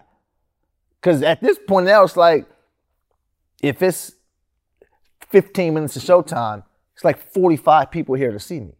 Because 0.99 1.21
at 1.21 1.41
this 1.41 1.59
point 1.67 1.85
now, 1.85 2.03
it's 2.03 2.17
like, 2.17 2.47
if 3.61 3.81
it's 3.81 4.13
15 5.29 5.73
minutes 5.73 5.95
of 5.95 6.03
showtime, 6.03 6.63
it's 6.93 7.03
like 7.03 7.17
45 7.33 7.91
people 7.91 8.15
here 8.15 8.31
to 8.31 8.39
see 8.39 8.59
me. 8.59 8.73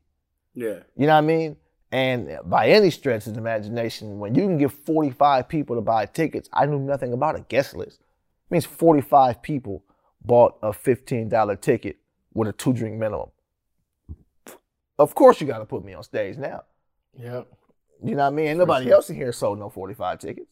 Yeah. 0.54 0.80
You 0.96 1.08
know 1.08 1.13
what 1.13 1.20
I 1.20 1.22
mean? 1.22 1.58
And 1.92 2.39
by 2.46 2.70
any 2.70 2.89
stretch 2.89 3.27
of 3.27 3.34
the 3.34 3.39
imagination, 3.39 4.20
when 4.20 4.36
you 4.36 4.42
can 4.42 4.58
get 4.58 4.72
45 4.72 5.48
people 5.48 5.75
to 5.75 5.82
buy 5.82 6.06
tickets, 6.06 6.50
I 6.51 6.66
knew 6.66 6.80
nothing 6.80 7.13
about 7.13 7.36
a 7.36 7.42
guest 7.42 7.75
list. 7.75 8.00
It 8.00 8.51
means 8.51 8.66
45 8.66 9.42
people 9.42 9.84
bought 10.24 10.58
a 10.62 10.72
$15 10.72 11.62
ticket 11.62 11.98
with 12.34 12.50
a 12.50 12.54
two 12.54 12.74
drink 12.74 12.98
minimum. 12.98 13.30
Of 15.00 15.13
course, 15.16 15.39
you 15.39 15.48
got 15.48 15.60
to 15.60 15.66
put 15.66 15.86
me 15.86 15.94
on 15.94 16.04
stage 16.04 16.38
now. 16.38 16.63
Yep. 17.13 17.48
You 18.04 18.16
know 18.16 18.24
what 18.24 18.27
I 18.27 18.30
mean? 18.32 18.48
Ain't 18.48 18.60
nobody 18.60 18.86
sure. 18.86 18.96
else 18.96 19.10
in 19.10 19.16
here 19.16 19.32
sold 19.32 19.60
no 19.60 19.70
45 19.70 20.20
tickets. 20.20 20.48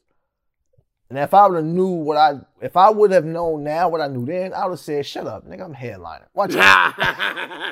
And 1.09 1.19
if 1.19 1.33
I 1.35 1.45
would 1.45 1.57
have 1.57 1.65
knew 1.65 1.87
what 1.87 2.17
I, 2.17 2.39
if 2.61 2.75
I 2.75 2.89
would 2.89 3.11
have 3.11 3.25
known 3.25 3.63
now 3.63 3.87
what 3.89 4.01
I 4.01 4.07
knew 4.07 4.25
then, 4.25 4.53
I 4.53 4.65
would 4.65 4.71
have 4.71 4.79
said, 4.79 5.05
"Shut 5.05 5.27
up, 5.27 5.47
nigga, 5.47 5.63
I'm 5.63 5.73
headliner. 5.73 6.27
Watch 6.33 6.55
out." 6.55 6.95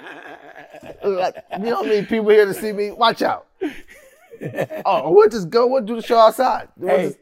Like, 1.03 1.35
you 1.51 1.65
know 1.65 1.75
how 1.77 1.83
many 1.83 2.05
people 2.05 2.29
here 2.29 2.45
to 2.45 2.53
see 2.53 2.71
me? 2.71 2.91
Watch 2.91 3.21
out. 3.21 3.47
oh, 4.85 5.11
we'll 5.11 5.29
just 5.29 5.49
go. 5.49 5.67
We'll 5.67 5.81
do 5.83 5.95
the 5.95 6.01
show 6.01 6.17
outside. 6.17 6.67
We'll 6.77 6.95
Hey, 6.95 7.07
just- 7.07 7.19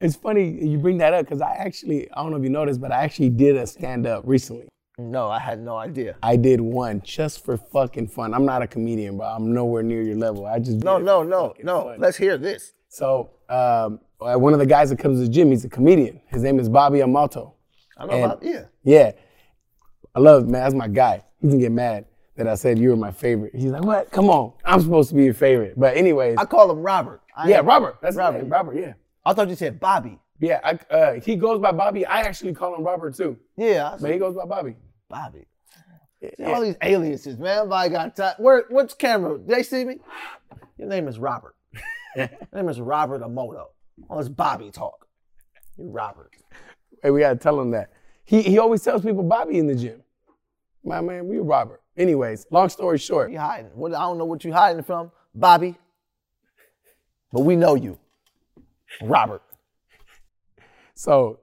it's 0.00 0.16
funny 0.16 0.66
you 0.66 0.78
bring 0.78 0.98
that 0.98 1.12
up 1.14 1.24
because 1.26 1.40
I 1.40 1.52
actually, 1.54 2.10
I 2.12 2.22
don't 2.22 2.30
know 2.32 2.38
if 2.38 2.42
you 2.42 2.50
noticed, 2.50 2.80
but 2.80 2.90
I 2.92 3.02
actually 3.04 3.30
did 3.30 3.56
a 3.56 3.66
stand 3.66 4.06
up 4.06 4.24
recently. 4.26 4.68
No, 5.00 5.28
I 5.28 5.38
had 5.38 5.60
no 5.60 5.76
idea. 5.76 6.16
I 6.22 6.36
did 6.36 6.60
one 6.60 7.00
just 7.02 7.44
for 7.44 7.56
fucking 7.56 8.08
fun. 8.08 8.34
I'm 8.34 8.44
not 8.44 8.62
a 8.62 8.66
comedian, 8.66 9.16
but 9.16 9.24
I'm 9.34 9.52
nowhere 9.54 9.82
near 9.82 10.02
your 10.02 10.16
level. 10.16 10.46
I 10.46 10.58
just 10.58 10.78
No, 10.84 10.98
no, 10.98 11.22
no, 11.22 11.54
no. 11.62 11.82
fun. 11.84 12.00
Let's 12.00 12.16
hear 12.16 12.36
this. 12.38 12.72
So 12.88 13.30
um, 13.48 14.00
uh, 14.20 14.34
one 14.36 14.52
of 14.52 14.58
the 14.58 14.66
guys 14.66 14.90
that 14.90 14.98
comes 14.98 15.18
to 15.20 15.24
the 15.26 15.30
gym, 15.30 15.50
he's 15.50 15.64
a 15.64 15.68
comedian. 15.68 16.20
His 16.28 16.42
name 16.42 16.58
is 16.60 16.68
Bobby 16.68 17.02
Amato. 17.02 17.54
I 17.96 18.06
know 18.06 18.24
about 18.24 18.42
yeah. 18.42 18.64
Yeah, 18.82 19.12
I 20.14 20.20
love 20.20 20.44
man. 20.48 20.62
That's 20.62 20.74
my 20.74 20.88
guy. 20.88 21.22
He 21.40 21.48
can 21.48 21.58
get 21.58 21.72
mad 21.72 22.06
that 22.36 22.46
I 22.48 22.54
said 22.54 22.78
you 22.78 22.90
were 22.90 22.96
my 22.96 23.10
favorite. 23.12 23.54
He's 23.54 23.70
like, 23.70 23.82
what? 23.84 24.10
Come 24.10 24.30
on, 24.30 24.52
I'm 24.64 24.80
supposed 24.80 25.10
to 25.10 25.14
be 25.14 25.24
your 25.24 25.34
favorite. 25.34 25.74
But 25.78 25.96
anyways, 25.96 26.36
I 26.38 26.44
call 26.46 26.70
him 26.70 26.78
Robert. 26.80 27.20
I 27.36 27.48
yeah, 27.48 27.60
Robert. 27.62 27.98
That's 28.00 28.16
Robert. 28.16 28.44
Robert. 28.48 28.76
Yeah, 28.76 28.94
I 29.24 29.34
thought 29.34 29.48
you 29.48 29.56
said 29.56 29.78
Bobby. 29.78 30.18
yeah. 30.40 30.60
I, 30.64 30.94
uh, 30.94 31.20
he 31.20 31.36
goes 31.36 31.60
by 31.60 31.72
Bobby. 31.72 32.04
I 32.06 32.20
actually 32.22 32.54
call 32.54 32.74
him 32.74 32.82
Robert 32.84 33.14
too, 33.14 33.36
Yeah, 33.56 33.90
I 33.92 33.98
but 34.00 34.10
he 34.10 34.18
goes 34.18 34.34
by 34.34 34.46
Bobby. 34.46 34.76
Bobby. 35.10 35.46
Yeah. 36.20 36.52
All 36.52 36.62
these 36.62 36.76
aliases, 36.82 37.38
man. 37.38 37.58
Everybody 37.58 37.90
got 37.90 38.16
time. 38.16 38.34
Where? 38.38 38.64
What's 38.68 38.94
camera? 38.94 39.38
They 39.38 39.62
see 39.62 39.84
me? 39.84 39.98
Your 40.78 40.88
name 40.88 41.08
is 41.08 41.18
Robert. 41.18 41.56
My 42.16 42.28
name 42.54 42.68
is 42.68 42.80
Robert 42.80 43.22
Amoto. 43.22 43.66
Oh, 44.08 44.18
it's 44.18 44.28
Bobby 44.28 44.70
talk. 44.70 45.06
You 45.76 45.88
Robert. 45.90 46.32
Hey, 47.02 47.10
we 47.10 47.20
gotta 47.20 47.36
tell 47.36 47.60
him 47.60 47.70
that. 47.72 47.90
He 48.24 48.42
he 48.42 48.58
always 48.58 48.82
tells 48.82 49.02
people 49.02 49.22
Bobby 49.22 49.58
in 49.58 49.66
the 49.66 49.74
gym. 49.74 50.02
My 50.84 51.00
man, 51.00 51.26
we 51.26 51.38
Robert. 51.38 51.82
Anyways, 51.96 52.46
long 52.50 52.68
story 52.68 52.98
short, 52.98 53.30
You 53.30 53.38
hiding. 53.38 53.70
What, 53.74 53.92
I 53.94 54.00
don't 54.00 54.16
know 54.16 54.24
what 54.24 54.44
you 54.44 54.52
hiding 54.52 54.82
from, 54.82 55.10
Bobby. 55.34 55.76
But 57.32 57.40
we 57.40 57.56
know 57.56 57.74
you. 57.74 57.98
Robert. 59.02 59.42
so 60.94 61.40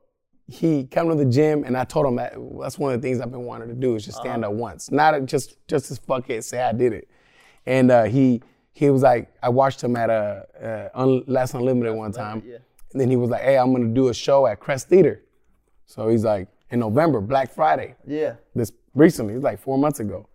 he 0.47 0.85
come 0.85 1.09
to 1.09 1.15
the 1.15 1.25
gym 1.25 1.63
and 1.65 1.75
I 1.75 1.83
told 1.83 2.05
him 2.05 2.15
that 2.15 2.33
that's 2.61 2.79
one 2.79 2.93
of 2.93 3.01
the 3.01 3.07
things 3.07 3.19
I've 3.19 3.31
been 3.31 3.43
wanting 3.43 3.67
to 3.67 3.73
do 3.73 3.95
is 3.95 4.05
just 4.05 4.17
stand 4.19 4.45
up 4.45 4.53
once, 4.53 4.91
not 4.91 5.25
just 5.25 5.57
just 5.67 5.91
as 5.91 5.99
fuckhead 5.99 6.43
say 6.43 6.61
I 6.61 6.71
did 6.71 6.93
it. 6.93 7.09
And 7.65 7.91
uh, 7.91 8.03
he 8.05 8.41
he 8.71 8.89
was 8.89 9.01
like, 9.01 9.33
I 9.43 9.49
watched 9.49 9.83
him 9.83 9.95
at 9.95 10.09
a 10.09 10.91
uh, 10.95 11.01
Un- 11.01 11.23
Laughs 11.27 11.53
Unlimited 11.53 11.93
one 11.95 12.11
time, 12.11 12.43
yeah. 12.45 12.57
and 12.91 13.01
then 13.01 13.09
he 13.09 13.15
was 13.15 13.29
like, 13.29 13.41
Hey, 13.41 13.57
I'm 13.57 13.73
gonna 13.73 13.93
do 13.93 14.07
a 14.07 14.13
show 14.13 14.47
at 14.47 14.59
Crest 14.59 14.87
Theater. 14.87 15.23
So 15.85 16.09
he's 16.09 16.23
like, 16.23 16.47
in 16.69 16.79
November, 16.79 17.21
Black 17.21 17.53
Friday. 17.53 17.95
Yeah. 18.05 18.35
this 18.55 18.71
recently, 18.93 19.35
it's 19.35 19.43
like 19.43 19.59
four 19.59 19.77
months 19.77 19.99
ago. 19.99 20.27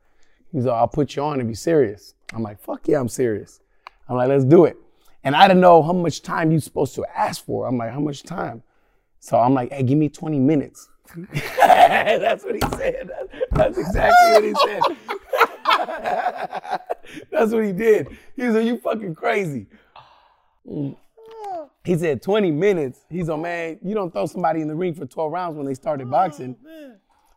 He's 0.51 0.65
like, 0.65 0.75
I'll 0.75 0.89
put 0.89 1.17
you 1.17 1.23
on 1.23 1.41
if 1.41 1.47
you're 1.47 1.55
serious. 1.55 2.15
I'm 2.35 2.43
like, 2.43 2.61
fuck 2.61 2.89
yeah, 2.89 3.01
I'm 3.01 3.09
serious. 3.09 3.61
I'm 4.09 4.17
like, 4.17 4.29
let's 4.29 4.45
do 4.45 4.65
it. 4.65 4.77
And 5.25 5.37
I 5.37 5.47
didn't 5.47 5.61
know 5.61 5.83
how 5.83 5.93
much 5.93 6.23
time 6.23 6.51
you're 6.51 6.61
supposed 6.61 6.95
to 6.97 7.05
ask 7.15 7.45
for. 7.45 7.67
I'm 7.67 7.79
like, 7.79 7.93
how 7.93 8.01
much 8.01 8.23
time? 8.23 8.63
So 9.23 9.39
I'm 9.39 9.55
like, 9.55 9.71
hey, 9.71 9.85
give 9.85 9.99
me 9.99 10.09
20 10.09 10.41
minutes. 10.41 10.89
That's 11.61 12.43
what 12.45 12.57
he 12.57 12.61
said. 12.77 13.09
That's, 13.53 13.79
exactly 13.79 14.33
what 14.33 14.43
he 14.43 14.53
said. 14.67 14.81
That's 17.31 17.53
what 17.53 17.65
he 17.65 17.71
did. 17.71 18.09
He 18.35 18.43
said, 18.43 18.67
you 18.67 18.79
fucking 18.79 19.15
crazy. 19.15 19.69
He 20.65 21.97
said 21.97 22.21
20 22.21 22.51
minutes. 22.51 23.05
He's 23.09 23.29
like, 23.29 23.41
man, 23.41 23.79
you 23.81 23.95
don't 23.95 24.13
throw 24.13 24.27
somebody 24.27 24.61
in 24.61 24.67
the 24.67 24.75
ring 24.75 24.93
for 24.93 25.07
12 25.07 25.31
rounds 25.31 25.57
when 25.57 25.67
they 25.67 25.75
started 25.75 26.09
oh, 26.09 26.11
boxing. 26.11 26.57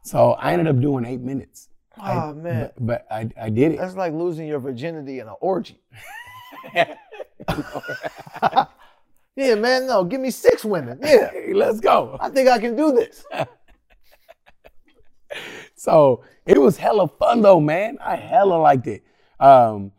So 0.02 0.32
I 0.32 0.54
ended 0.54 0.68
up 0.68 0.80
doing 0.82 1.06
eight 1.06 1.22
minutes. 1.22 1.70
Oh 2.04 2.34
man. 2.34 2.72
But, 2.78 2.88
but 2.88 3.06
I, 3.12 3.30
I 3.40 3.50
did 3.52 3.74
it. 3.74 3.78
That's 3.78 3.96
like 3.96 4.12
losing 4.12 4.48
your 4.48 4.58
virginity 4.60 5.20
in 5.20 5.28
an 5.28 5.36
orgy. 5.40 5.80
yeah, 9.36 9.56
man, 9.56 9.88
no, 9.88 10.04
give 10.04 10.22
me 10.22 10.32
six 10.32 10.64
women. 10.66 11.00
Yeah. 11.02 11.32
Hey, 11.32 11.54
let's 11.54 11.80
go. 11.80 12.18
I 12.20 12.30
think 12.30 12.50
I 12.50 12.60
can 12.60 12.76
do 12.76 12.92
this. 12.92 13.26
So 15.76 16.24
it 16.46 16.60
was 16.60 16.78
hella 16.78 17.08
fun 17.08 17.42
though, 17.42 17.60
man. 17.60 17.98
I 18.04 18.16
hella 18.16 18.56
liked 18.56 18.88
it. 18.88 19.04
Um, 19.40 19.92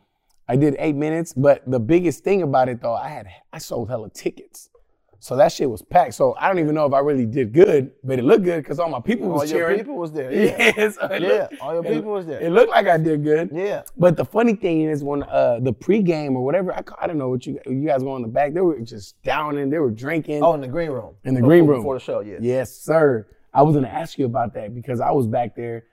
I 0.49 0.57
did 0.57 0.75
eight 0.79 0.97
minutes, 0.97 1.33
but 1.33 1.63
the 1.71 1.79
biggest 1.79 2.25
thing 2.25 2.43
about 2.43 2.69
it 2.69 2.81
though, 2.81 2.95
I 2.95 3.09
had 3.09 3.29
I 3.53 3.59
sold 3.59 3.89
hella 3.89 4.11
tickets. 4.11 4.71
So 5.19 5.35
that 5.37 5.51
shit 5.53 5.69
was 5.71 5.83
packed. 5.83 6.15
So 6.15 6.35
I 6.39 6.49
don't 6.49 6.59
even 6.59 6.75
know 6.75 6.87
if 6.87 6.93
I 6.93 6.99
really 7.01 7.27
did 7.27 7.53
good, 7.53 7.91
but 8.05 8.19
it 8.19 8.23
looked 8.25 8.45
good 8.45 8.63
because 8.63 8.79
all 8.79 8.89
my 8.91 9.01
people 9.01 9.29
was 9.29 9.53
All 9.53 9.59
your 9.59 9.75
people 9.77 9.97
was 9.97 10.13
there. 10.13 10.31
Yeah. 10.47 10.73
Yeah, 10.77 10.91
so 10.91 11.07
it 11.07 11.23
Yeah, 11.23 11.29
looked- 11.29 11.61
all 11.61 11.75
your 11.75 11.85
it- 11.85 11.93
people 11.95 12.13
was 12.13 12.27
there. 12.27 12.41
It 12.41 12.51
looked 12.51 12.71
like 12.71 12.87
I 12.87 12.99
did 12.99 13.25
good. 13.25 13.51
Yeah. 13.53 13.83
But 13.97 14.17
the 14.17 14.25
funny 14.25 14.55
thing 14.55 14.83
is 14.83 15.03
when 15.03 15.23
uh, 15.25 15.61
the 15.61 15.73
pregame 15.73 16.33
or 16.35 16.45
whatever, 16.45 16.73
I, 16.75 16.83
I 17.01 17.07
don't 17.07 17.19
know 17.19 17.29
what 17.29 17.47
you 17.47 17.59
you 17.67 17.87
guys 17.87 18.03
go 18.03 18.15
in 18.17 18.23
the 18.23 18.29
back, 18.29 18.53
they 18.55 18.61
were 18.61 18.79
just 18.81 19.21
downing, 19.23 19.71
they 19.71 19.79
were 19.79 19.91
drinking. 19.91 20.43
Oh, 20.43 20.55
in 20.55 20.61
the 20.61 20.69
green 20.69 20.91
room. 20.91 21.15
In 21.25 21.35
the 21.35 21.41
Before- 21.41 21.49
green 21.51 21.67
room. 21.67 21.79
Before 21.81 21.95
the 21.95 22.01
show, 22.01 22.21
yeah. 22.21 22.39
Yes, 22.41 22.77
sir. 22.77 23.27
I 23.55 23.63
was 23.63 23.75
gonna 23.75 23.89
ask 23.89 24.19
you 24.19 24.27
about 24.27 24.53
that 24.55 24.75
because 24.75 25.01
I 25.01 25.11
was 25.13 25.27
back 25.27 25.57
there 25.57 25.85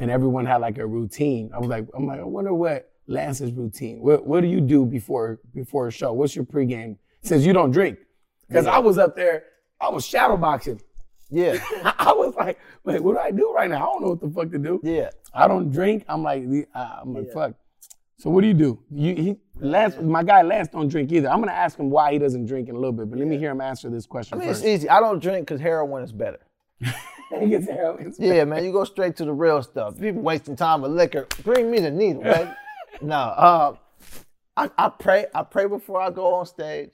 and 0.00 0.10
everyone 0.10 0.46
had 0.46 0.62
like 0.62 0.78
a 0.78 0.86
routine. 0.86 1.50
I 1.54 1.58
was 1.58 1.68
like, 1.68 1.86
I'm 1.94 2.06
like, 2.06 2.20
I 2.20 2.24
wonder 2.24 2.54
what 2.54 2.90
Lance's 3.06 3.52
routine. 3.52 4.00
What 4.00 4.26
what 4.26 4.40
do 4.40 4.46
you 4.46 4.60
do 4.60 4.86
before 4.86 5.38
before 5.54 5.88
a 5.88 5.90
show? 5.92 6.12
What's 6.14 6.34
your 6.34 6.46
pregame? 6.46 6.96
Since 7.22 7.44
you 7.44 7.52
don't 7.52 7.70
drink. 7.70 7.98
Because 8.52 8.66
I 8.66 8.78
was 8.78 8.98
up 8.98 9.16
there, 9.16 9.44
I 9.80 9.88
was 9.88 10.04
shadow 10.04 10.36
boxing. 10.36 10.80
Yeah. 11.30 11.58
I 11.98 12.12
was 12.12 12.34
like, 12.34 12.58
wait, 12.84 13.02
what 13.02 13.14
do 13.14 13.18
I 13.18 13.30
do 13.30 13.52
right 13.52 13.70
now? 13.70 13.76
I 13.76 13.92
don't 13.92 14.02
know 14.02 14.08
what 14.10 14.20
the 14.20 14.30
fuck 14.30 14.50
to 14.50 14.58
do. 14.58 14.80
Yeah. 14.82 15.10
I 15.34 15.48
don't 15.48 15.70
drink. 15.70 16.04
I'm 16.08 16.22
like, 16.22 16.44
I'm 16.74 17.14
like, 17.14 17.32
fuck. 17.32 17.54
So 18.18 18.30
what 18.30 18.42
do 18.42 18.46
you 18.46 18.54
do? 18.54 18.78
You 18.90 19.14
he 19.16 19.36
Lance, 19.56 19.96
my 20.00 20.22
guy 20.22 20.42
Lance 20.42 20.68
don't 20.68 20.86
drink 20.88 21.10
either. 21.10 21.28
I'm 21.28 21.40
gonna 21.40 21.50
ask 21.50 21.76
him 21.76 21.90
why 21.90 22.12
he 22.12 22.18
doesn't 22.18 22.46
drink 22.46 22.68
in 22.68 22.76
a 22.76 22.78
little 22.78 22.92
bit, 22.92 23.10
but 23.10 23.18
let 23.18 23.26
me 23.26 23.36
hear 23.36 23.50
him 23.50 23.60
answer 23.60 23.90
this 23.90 24.06
question 24.06 24.36
I 24.36 24.40
mean, 24.40 24.48
first. 24.48 24.60
it's 24.60 24.68
easy. 24.68 24.88
I 24.88 25.00
don't 25.00 25.20
drink 25.20 25.46
because 25.46 25.60
heroin 25.60 26.04
is 26.04 26.12
better. 26.12 26.38
He 27.40 27.48
gets 27.48 27.66
heroin. 27.66 28.12
Yeah, 28.18 28.44
man, 28.44 28.62
you 28.62 28.72
go 28.72 28.84
straight 28.84 29.16
to 29.16 29.24
the 29.24 29.32
real 29.32 29.62
stuff. 29.62 29.98
People 29.98 30.20
wasting 30.20 30.54
time 30.54 30.82
with 30.82 30.92
liquor. 30.92 31.26
Bring 31.42 31.70
me 31.70 31.80
the 31.80 31.90
needle, 31.90 32.22
man. 32.22 32.54
no, 33.00 33.16
uh, 33.16 33.76
I, 34.54 34.70
I 34.76 34.88
pray. 34.90 35.26
I 35.34 35.42
pray 35.42 35.66
before 35.66 36.00
I 36.00 36.10
go 36.10 36.34
on 36.34 36.44
stage, 36.44 36.92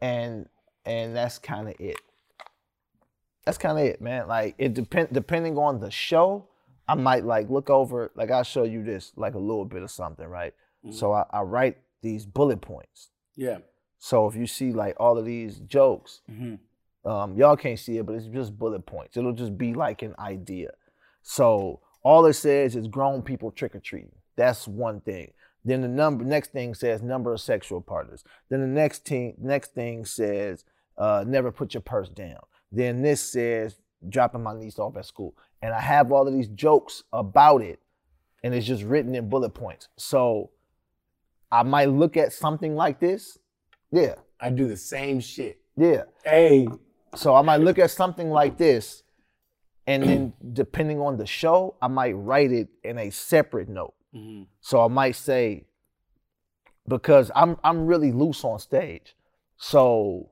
and 0.00 0.48
and 0.84 1.14
that's 1.14 1.38
kind 1.38 1.68
of 1.68 1.74
it. 1.78 1.98
That's 3.44 3.58
kind 3.58 3.78
of 3.78 3.84
it, 3.84 4.00
man. 4.00 4.28
Like 4.28 4.54
it 4.58 4.74
depend 4.74 5.08
depending 5.12 5.58
on 5.58 5.80
the 5.80 5.90
show, 5.90 6.46
I 6.88 6.94
might 6.94 7.24
like 7.24 7.50
look 7.50 7.70
over. 7.70 8.10
Like 8.14 8.30
I'll 8.30 8.44
show 8.44 8.64
you 8.64 8.82
this, 8.84 9.12
like 9.16 9.34
a 9.34 9.38
little 9.38 9.64
bit 9.64 9.82
of 9.82 9.90
something, 9.90 10.26
right? 10.26 10.54
So 10.90 11.12
I, 11.12 11.24
I 11.30 11.42
write 11.42 11.78
these 12.02 12.26
bullet 12.26 12.60
points. 12.60 13.10
Yeah. 13.36 13.58
So 13.98 14.26
if 14.28 14.34
you 14.34 14.46
see 14.48 14.72
like 14.72 14.96
all 14.98 15.16
of 15.16 15.24
these 15.24 15.58
jokes, 15.60 16.22
um, 17.04 17.36
y'all 17.36 17.56
can't 17.56 17.78
see 17.78 17.98
it, 17.98 18.06
but 18.06 18.14
it's 18.16 18.26
just 18.26 18.58
bullet 18.58 18.84
points. 18.84 19.16
It'll 19.16 19.32
just 19.32 19.56
be 19.56 19.74
like 19.74 20.02
an 20.02 20.14
idea. 20.18 20.70
So 21.22 21.80
all 22.02 22.26
it 22.26 22.32
says 22.34 22.74
is 22.74 22.88
grown 22.88 23.22
people 23.22 23.52
trick 23.52 23.76
or 23.76 23.80
treating. 23.80 24.10
That's 24.36 24.66
one 24.66 25.00
thing. 25.00 25.32
Then 25.64 25.80
the 25.80 25.88
number 25.88 26.24
next 26.24 26.52
thing 26.52 26.74
says 26.74 27.02
number 27.02 27.32
of 27.32 27.40
sexual 27.40 27.80
partners. 27.80 28.24
Then 28.48 28.60
the 28.60 28.66
next 28.66 29.04
thing 29.04 29.34
next 29.38 29.74
thing 29.74 30.04
says 30.04 30.64
uh, 30.98 31.24
never 31.26 31.52
put 31.52 31.74
your 31.74 31.80
purse 31.80 32.08
down. 32.08 32.40
Then 32.70 33.02
this 33.02 33.20
says 33.20 33.76
dropping 34.08 34.42
my 34.42 34.54
niece 34.58 34.78
off 34.78 34.96
at 34.96 35.06
school. 35.06 35.36
And 35.60 35.72
I 35.72 35.80
have 35.80 36.10
all 36.10 36.26
of 36.26 36.34
these 36.34 36.48
jokes 36.48 37.04
about 37.12 37.62
it, 37.62 37.78
and 38.42 38.52
it's 38.52 38.66
just 38.66 38.82
written 38.82 39.14
in 39.14 39.28
bullet 39.28 39.50
points. 39.50 39.88
So 39.96 40.50
I 41.52 41.62
might 41.62 41.88
look 41.88 42.16
at 42.16 42.32
something 42.32 42.74
like 42.74 42.98
this. 42.98 43.38
Yeah, 43.92 44.16
I 44.40 44.50
do 44.50 44.66
the 44.66 44.76
same 44.76 45.20
shit. 45.20 45.60
yeah. 45.76 46.04
Hey, 46.24 46.66
So 47.14 47.34
I 47.36 47.42
might 47.42 47.60
look 47.60 47.78
at 47.78 47.90
something 47.92 48.30
like 48.30 48.58
this, 48.58 49.04
and 49.86 50.02
then 50.02 50.32
depending 50.52 50.98
on 50.98 51.16
the 51.18 51.26
show, 51.26 51.76
I 51.80 51.88
might 51.88 52.12
write 52.14 52.50
it 52.50 52.68
in 52.82 52.98
a 52.98 53.10
separate 53.10 53.68
note. 53.68 53.94
Mm-hmm. 54.14 54.42
So 54.60 54.84
I 54.84 54.88
might 54.88 55.16
say, 55.16 55.64
because 56.86 57.30
I'm 57.34 57.56
I'm 57.64 57.86
really 57.86 58.12
loose 58.12 58.44
on 58.44 58.58
stage, 58.58 59.16
so 59.56 60.30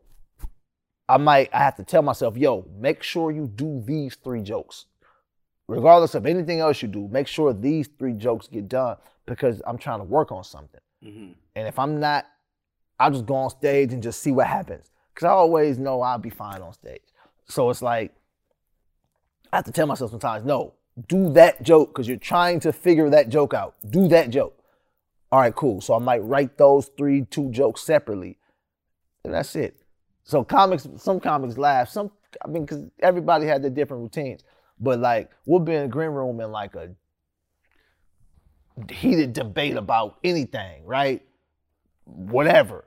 I 1.08 1.16
might 1.16 1.48
I 1.52 1.58
have 1.58 1.76
to 1.76 1.84
tell 1.84 2.02
myself, 2.02 2.36
yo, 2.36 2.66
make 2.78 3.02
sure 3.02 3.30
you 3.30 3.46
do 3.46 3.82
these 3.84 4.16
three 4.16 4.42
jokes, 4.42 4.86
regardless 5.66 6.14
of 6.14 6.26
anything 6.26 6.60
else 6.60 6.82
you 6.82 6.88
do. 6.88 7.08
Make 7.08 7.26
sure 7.26 7.52
these 7.52 7.88
three 7.98 8.14
jokes 8.14 8.48
get 8.48 8.68
done 8.68 8.96
because 9.26 9.62
I'm 9.66 9.78
trying 9.78 10.00
to 10.00 10.04
work 10.04 10.32
on 10.32 10.44
something. 10.44 10.80
Mm-hmm. 11.04 11.32
And 11.56 11.68
if 11.68 11.78
I'm 11.78 12.00
not, 12.00 12.26
I'll 12.98 13.10
just 13.10 13.26
go 13.26 13.34
on 13.34 13.50
stage 13.50 13.92
and 13.92 14.02
just 14.02 14.20
see 14.20 14.32
what 14.32 14.46
happens. 14.46 14.90
Cause 15.14 15.26
I 15.26 15.30
always 15.30 15.78
know 15.78 16.00
I'll 16.02 16.18
be 16.18 16.30
fine 16.30 16.62
on 16.62 16.72
stage. 16.72 17.02
So 17.46 17.70
it's 17.70 17.82
like 17.82 18.14
I 19.52 19.56
have 19.56 19.64
to 19.64 19.72
tell 19.72 19.86
myself 19.86 20.10
sometimes, 20.10 20.44
no, 20.44 20.74
do 21.08 21.32
that 21.32 21.62
joke 21.62 21.90
because 21.90 22.08
you're 22.08 22.16
trying 22.16 22.60
to 22.60 22.72
figure 22.72 23.10
that 23.10 23.28
joke 23.28 23.54
out. 23.54 23.74
Do 23.88 24.08
that 24.08 24.30
joke. 24.30 24.56
All 25.32 25.40
right, 25.40 25.54
cool. 25.54 25.80
So 25.80 25.94
I 25.94 25.98
might 25.98 26.24
write 26.24 26.58
those 26.58 26.90
three, 26.96 27.24
two 27.24 27.50
jokes 27.50 27.82
separately, 27.82 28.38
and 29.24 29.32
that's 29.32 29.54
it. 29.54 29.76
So 30.24 30.42
comics, 30.44 30.88
some 30.96 31.20
comics 31.20 31.56
laugh. 31.56 31.88
Some, 31.88 32.10
I 32.44 32.48
mean, 32.48 32.64
because 32.64 32.84
everybody 33.00 33.46
had 33.46 33.62
their 33.62 33.70
different 33.70 34.02
routines. 34.02 34.42
But 34.78 34.98
like, 34.98 35.30
we'll 35.46 35.60
be 35.60 35.74
in 35.74 35.82
a 35.84 35.88
green 35.88 36.10
room 36.10 36.40
in 36.40 36.50
like 36.50 36.74
a 36.74 36.90
heated 38.90 39.32
debate 39.32 39.76
about 39.76 40.18
anything, 40.24 40.84
right? 40.84 41.22
Whatever. 42.04 42.86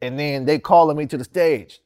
And 0.00 0.18
then 0.18 0.44
they 0.44 0.58
calling 0.58 0.96
me 0.96 1.06
to 1.06 1.18
the 1.18 1.24
stage. 1.24 1.80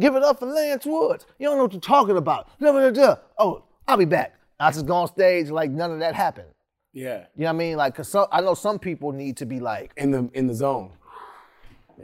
Give 0.00 0.14
it 0.14 0.22
up 0.22 0.40
for 0.40 0.46
Lance 0.46 0.84
Woods. 0.84 1.26
You 1.38 1.46
don't 1.46 1.56
know 1.56 1.64
what 1.64 1.72
you're 1.72 1.80
talking 1.80 2.16
about. 2.16 2.50
Oh, 2.60 3.64
I'll 3.88 3.96
be 3.96 4.04
back. 4.04 4.35
I 4.58 4.70
just 4.70 4.86
go 4.86 4.94
on 4.94 5.08
stage 5.08 5.50
like 5.50 5.70
none 5.70 5.90
of 5.92 5.98
that 6.00 6.14
happened. 6.14 6.48
yeah, 6.92 7.26
You 7.36 7.42
know 7.42 7.46
what 7.46 7.50
I 7.50 7.52
mean? 7.58 7.76
Like, 7.76 7.94
cause 7.94 8.08
some, 8.08 8.26
I 8.32 8.40
know 8.40 8.54
some 8.54 8.78
people 8.78 9.12
need 9.12 9.36
to 9.38 9.46
be 9.46 9.60
like, 9.60 9.92
in 9.96 10.10
the 10.10 10.30
in 10.32 10.46
the 10.46 10.54
zone. 10.54 10.92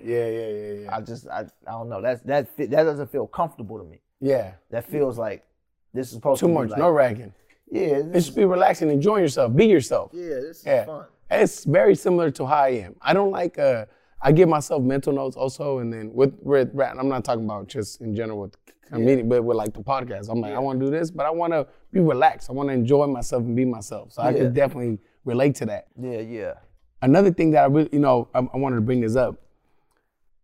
Yeah, 0.03 0.27
yeah, 0.27 0.49
yeah, 0.49 0.73
yeah. 0.85 0.97
I 0.97 1.01
just, 1.03 1.29
I, 1.29 1.41
I 1.67 1.71
don't 1.73 1.88
know. 1.88 2.01
That's 2.01 2.23
that 2.23 2.57
that 2.57 2.71
doesn't 2.71 3.11
feel 3.11 3.27
comfortable 3.27 3.79
to 3.79 3.85
me. 3.85 4.01
Yeah, 4.21 4.53
That 4.71 4.85
feels 4.87 5.19
like 5.19 5.45
this 5.93 6.09
is 6.09 6.15
supposed 6.15 6.41
too 6.41 6.47
to 6.47 6.53
much, 6.55 6.71
like, 6.71 6.79
no 6.79 6.91
ragging. 6.91 7.33
yeah, 7.71 8.03
It 8.15 8.21
should 8.25 8.37
be 8.37 8.45
relaxing, 8.45 8.88
enjoying 8.91 9.23
yourself, 9.23 9.55
be 9.55 9.67
yourself. 9.67 10.11
yeah, 10.15 10.35
this 10.41 10.59
is 10.61 10.67
Yeah. 10.67 10.85
fun. 10.87 11.07
It's 11.31 11.65
very 11.65 11.95
similar 11.95 12.31
to 12.33 12.47
how 12.47 12.62
I 12.65 12.69
am. 12.87 12.97
I 13.01 13.12
don't 13.15 13.31
like 13.31 13.59
uh 13.59 13.87
I 14.25 14.31
give 14.31 14.49
myself 14.49 14.83
mental 14.85 15.12
notes 15.12 15.37
also 15.37 15.79
and 15.79 15.93
then 15.93 16.12
with 16.15 16.35
with 16.43 16.71
rap, 16.73 16.97
I'm 16.99 17.09
not 17.09 17.25
talking 17.25 17.45
about 17.45 17.67
just 17.67 18.01
in 18.01 18.15
general 18.15 18.38
with 18.38 18.55
comedian, 18.87 19.29
but 19.29 19.42
with 19.42 19.57
like 19.57 19.73
the 19.75 19.81
podcast. 19.83 20.29
I'm 20.31 20.40
like, 20.40 20.55
I 20.55 20.59
want 20.59 20.81
to 20.81 20.87
do 20.87 20.90
this, 20.90 21.11
but 21.11 21.27
I 21.27 21.31
want 21.31 21.53
to 21.53 21.66
be 21.92 22.01
relaxed. 22.01 22.51
I 22.51 22.53
want 22.53 22.68
to 22.68 22.73
enjoy 22.75 23.07
myself 23.07 23.42
and 23.42 23.55
be 23.57 23.64
myself. 23.64 24.12
So 24.12 24.23
I 24.23 24.31
Yeah. 24.31 24.38
could 24.38 24.55
definitely 24.55 24.99
relate 25.25 25.55
to 25.57 25.66
that. 25.66 25.87
Yeah, 26.01 26.21
yeah. 26.21 26.53
Another 27.01 27.33
thing 27.33 27.51
that 27.53 27.64
I 27.64 27.66
really, 27.66 27.88
you 27.92 27.99
know, 27.99 28.29
I, 28.35 28.38
I 28.40 28.57
wanted 28.57 28.77
to 28.77 28.83
bring 28.83 29.01
this 29.01 29.16
up. 29.16 29.37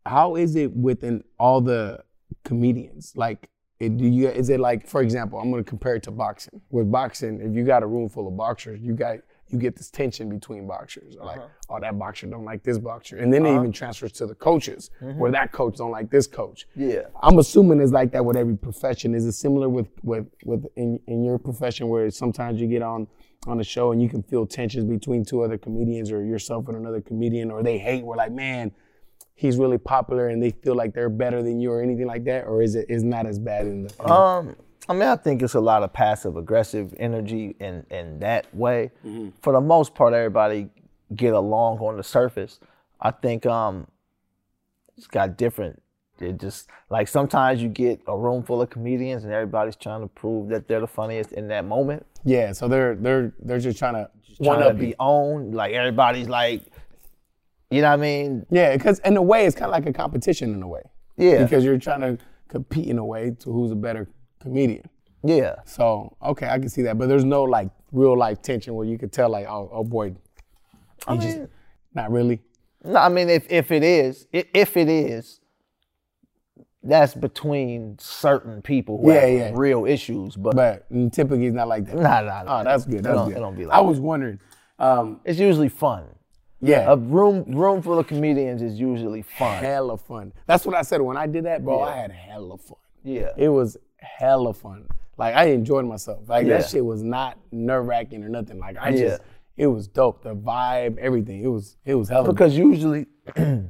how 0.06 0.36
is 0.36 0.56
it 0.56 0.74
within 0.74 1.22
all 1.38 1.60
the 1.60 2.02
comedians? 2.44 3.12
Like, 3.14 3.50
it, 3.78 3.96
do 3.96 4.06
you 4.06 4.28
is 4.28 4.48
it 4.48 4.58
like, 4.58 4.86
for 4.88 5.02
example, 5.02 5.38
I'm 5.38 5.50
gonna 5.50 5.62
compare 5.64 5.94
it 5.96 6.02
to 6.04 6.10
boxing. 6.10 6.60
With 6.70 6.90
boxing, 6.90 7.40
if 7.40 7.54
you 7.54 7.64
got 7.64 7.82
a 7.82 7.86
room 7.86 8.08
full 8.08 8.26
of 8.26 8.36
boxers, 8.36 8.80
you 8.80 8.94
got 8.94 9.18
you 9.50 9.58
get 9.58 9.76
this 9.76 9.90
tension 9.90 10.28
between 10.28 10.66
boxers. 10.66 11.16
Like, 11.16 11.38
uh-huh. 11.38 11.48
oh, 11.70 11.80
that 11.80 11.98
boxer 11.98 12.26
don't 12.26 12.44
like 12.44 12.62
this 12.62 12.78
boxer, 12.78 13.18
and 13.18 13.32
then 13.32 13.46
it 13.46 13.50
uh-huh. 13.50 13.60
even 13.60 13.72
transfers 13.72 14.12
to 14.12 14.26
the 14.26 14.34
coaches, 14.34 14.90
mm-hmm. 15.00 15.18
where 15.18 15.30
that 15.32 15.52
coach 15.52 15.76
don't 15.76 15.90
like 15.90 16.10
this 16.10 16.26
coach. 16.26 16.66
Yeah. 16.76 17.02
I'm 17.22 17.38
assuming 17.38 17.80
it's 17.80 17.92
like 17.92 18.12
that 18.12 18.24
with 18.24 18.36
every 18.36 18.56
profession. 18.56 19.14
Is 19.14 19.24
it 19.24 19.32
similar 19.32 19.68
with 19.68 19.88
with 20.02 20.26
with 20.44 20.66
in, 20.76 21.00
in 21.06 21.24
your 21.24 21.38
profession 21.38 21.88
where 21.88 22.10
sometimes 22.10 22.60
you 22.60 22.66
get 22.66 22.82
on 22.82 23.06
on 23.46 23.60
a 23.60 23.64
show 23.64 23.92
and 23.92 24.02
you 24.02 24.08
can 24.08 24.22
feel 24.22 24.46
tensions 24.46 24.84
between 24.84 25.24
two 25.24 25.42
other 25.42 25.56
comedians 25.56 26.10
or 26.10 26.24
yourself 26.24 26.68
and 26.68 26.76
another 26.76 27.00
comedian, 27.00 27.50
or 27.50 27.62
they 27.62 27.78
hate. 27.78 28.04
We're 28.04 28.16
like, 28.16 28.32
man, 28.32 28.72
he's 29.34 29.56
really 29.56 29.78
popular, 29.78 30.28
and 30.28 30.42
they 30.42 30.50
feel 30.50 30.74
like 30.74 30.92
they're 30.92 31.08
better 31.08 31.42
than 31.42 31.60
you, 31.60 31.70
or 31.72 31.82
anything 31.82 32.06
like 32.06 32.24
that, 32.24 32.44
or 32.44 32.62
is 32.62 32.74
it 32.74 32.86
is 32.88 33.02
not 33.02 33.26
as 33.26 33.38
bad 33.38 33.66
in 33.66 33.84
the? 33.84 34.10
Um, 34.10 34.56
I 34.88 34.94
mean, 34.94 35.02
I 35.02 35.16
think 35.16 35.42
it's 35.42 35.54
a 35.54 35.60
lot 35.60 35.82
of 35.82 35.92
passive 35.92 36.36
aggressive 36.36 36.94
energy 36.98 37.54
in 37.60 37.84
in 37.90 38.18
that 38.20 38.52
way. 38.54 38.90
For 39.42 39.52
the 39.52 39.60
most 39.60 39.94
part, 39.94 40.14
everybody 40.14 40.68
get 41.14 41.34
along 41.34 41.78
on 41.78 41.96
the 41.96 42.02
surface. 42.02 42.60
I 43.00 43.10
think 43.10 43.46
um, 43.46 43.86
it's 44.96 45.06
got 45.06 45.36
different. 45.36 45.82
It 46.20 46.38
just 46.38 46.68
like 46.90 47.06
sometimes 47.06 47.62
you 47.62 47.68
get 47.68 48.00
a 48.08 48.16
room 48.16 48.42
full 48.42 48.60
of 48.62 48.70
comedians 48.70 49.24
and 49.24 49.32
everybody's 49.32 49.76
trying 49.76 50.00
to 50.00 50.08
prove 50.08 50.48
that 50.48 50.66
they're 50.66 50.80
the 50.80 50.86
funniest 50.88 51.32
in 51.32 51.46
that 51.48 51.64
moment. 51.64 52.04
yeah, 52.24 52.52
so 52.52 52.66
they're 52.66 52.96
they're 52.96 53.32
they're 53.40 53.60
just 53.60 53.78
trying 53.78 53.94
to 53.94 54.10
one 54.38 54.58
Trying 54.58 54.68
to 54.70 54.74
be 54.80 54.88
you. 54.88 54.94
owned. 54.98 55.54
Like 55.54 55.72
everybody's 55.74 56.28
like, 56.28 56.62
you 57.70 57.82
know 57.82 57.88
what 57.90 57.98
I 57.98 58.02
mean? 58.02 58.46
Yeah, 58.50 58.76
because 58.76 58.98
in 59.00 59.16
a 59.16 59.22
way, 59.22 59.46
it's 59.46 59.54
kind 59.54 59.66
of 59.66 59.72
like 59.72 59.86
a 59.86 59.92
competition 59.92 60.54
in 60.54 60.62
a 60.62 60.68
way. 60.68 60.82
Yeah. 61.16 61.42
Because 61.42 61.64
you're 61.64 61.78
trying 61.78 62.00
to 62.00 62.18
compete 62.48 62.86
in 62.88 62.98
a 62.98 63.04
way 63.04 63.32
to 63.40 63.52
who's 63.52 63.70
a 63.70 63.76
better 63.76 64.08
comedian. 64.40 64.88
Yeah. 65.24 65.56
So 65.64 66.16
okay, 66.22 66.48
I 66.48 66.58
can 66.58 66.68
see 66.68 66.82
that, 66.82 66.98
but 66.98 67.08
there's 67.08 67.24
no 67.24 67.42
like 67.44 67.70
real 67.92 68.16
life 68.16 68.40
tension 68.42 68.74
where 68.74 68.86
you 68.86 68.98
could 68.98 69.12
tell 69.12 69.28
like, 69.28 69.46
oh, 69.46 69.68
oh 69.72 69.84
boy, 69.84 70.14
I 71.06 71.14
he 71.14 71.20
just 71.20 71.38
mean, 71.38 71.48
not 71.94 72.10
really. 72.10 72.40
No, 72.84 72.96
I 73.00 73.08
mean, 73.08 73.28
if 73.28 73.50
if 73.50 73.72
it 73.72 73.82
is, 73.82 74.26
if 74.32 74.76
it 74.76 74.88
is, 74.88 75.40
that's 76.82 77.14
between 77.14 77.96
certain 77.98 78.62
people 78.62 79.00
who 79.02 79.12
Yeah, 79.12 79.20
have 79.26 79.30
yeah. 79.30 79.50
real 79.54 79.84
issues. 79.84 80.36
But, 80.36 80.54
But 80.54 80.86
typically 81.12 81.46
it's 81.46 81.56
not 81.56 81.68
like 81.68 81.84
that. 81.86 81.96
nah, 81.96 82.20
nah, 82.22 82.42
nah. 82.44 82.60
Oh, 82.60 82.64
that's 82.64 82.84
good. 82.86 83.02
That's 83.02 83.20
good. 83.28 83.36
it 83.36 83.40
don't 83.40 83.56
be 83.56 83.66
like 83.66 83.76
I 83.76 83.80
was 83.80 83.98
wondering. 84.00 84.38
Um, 84.78 85.20
It's 85.24 85.40
usually 85.40 85.68
fun. 85.68 86.04
yeah, 86.60 86.92
A 86.92 86.96
room 86.96 87.44
room 87.50 87.82
full 87.82 87.98
of 87.98 88.06
comedians 88.06 88.62
is 88.62 88.78
usually 88.78 89.22
fun. 89.22 89.62
hella 89.62 89.96
fun. 89.98 90.32
That's 90.46 90.64
what 90.64 90.76
I 90.76 90.82
said 90.82 91.00
when 91.02 91.16
I 91.16 91.26
did 91.26 91.44
that, 91.46 91.64
bro. 91.64 91.80
I 91.82 91.96
had 91.96 92.12
hella 92.12 92.56
fun. 92.58 92.78
Yeah. 93.02 93.30
It 93.36 93.48
was 93.48 93.76
hella 94.00 94.52
fun. 94.54 94.86
Like 95.16 95.34
I 95.34 95.46
enjoyed 95.46 95.84
myself. 95.84 96.28
Like 96.28 96.46
Yeah. 96.46 96.58
that 96.58 96.68
shit 96.68 96.84
was 96.84 97.02
not 97.02 97.38
nerve 97.50 97.86
wracking 97.86 98.22
or 98.24 98.28
nothing. 98.28 98.58
Like 98.58 98.76
I 98.80 98.90
just, 98.92 99.02
Yeah. 99.02 99.18
it 99.56 99.66
was 99.66 99.88
dope. 99.88 100.22
The 100.22 100.34
vibe, 100.34 100.98
everything. 100.98 101.42
It 101.42 101.48
was, 101.48 101.76
it 101.84 101.94
was 101.94 102.08
hella. 102.08 102.28
Because 102.32 102.56
usually 102.56 103.06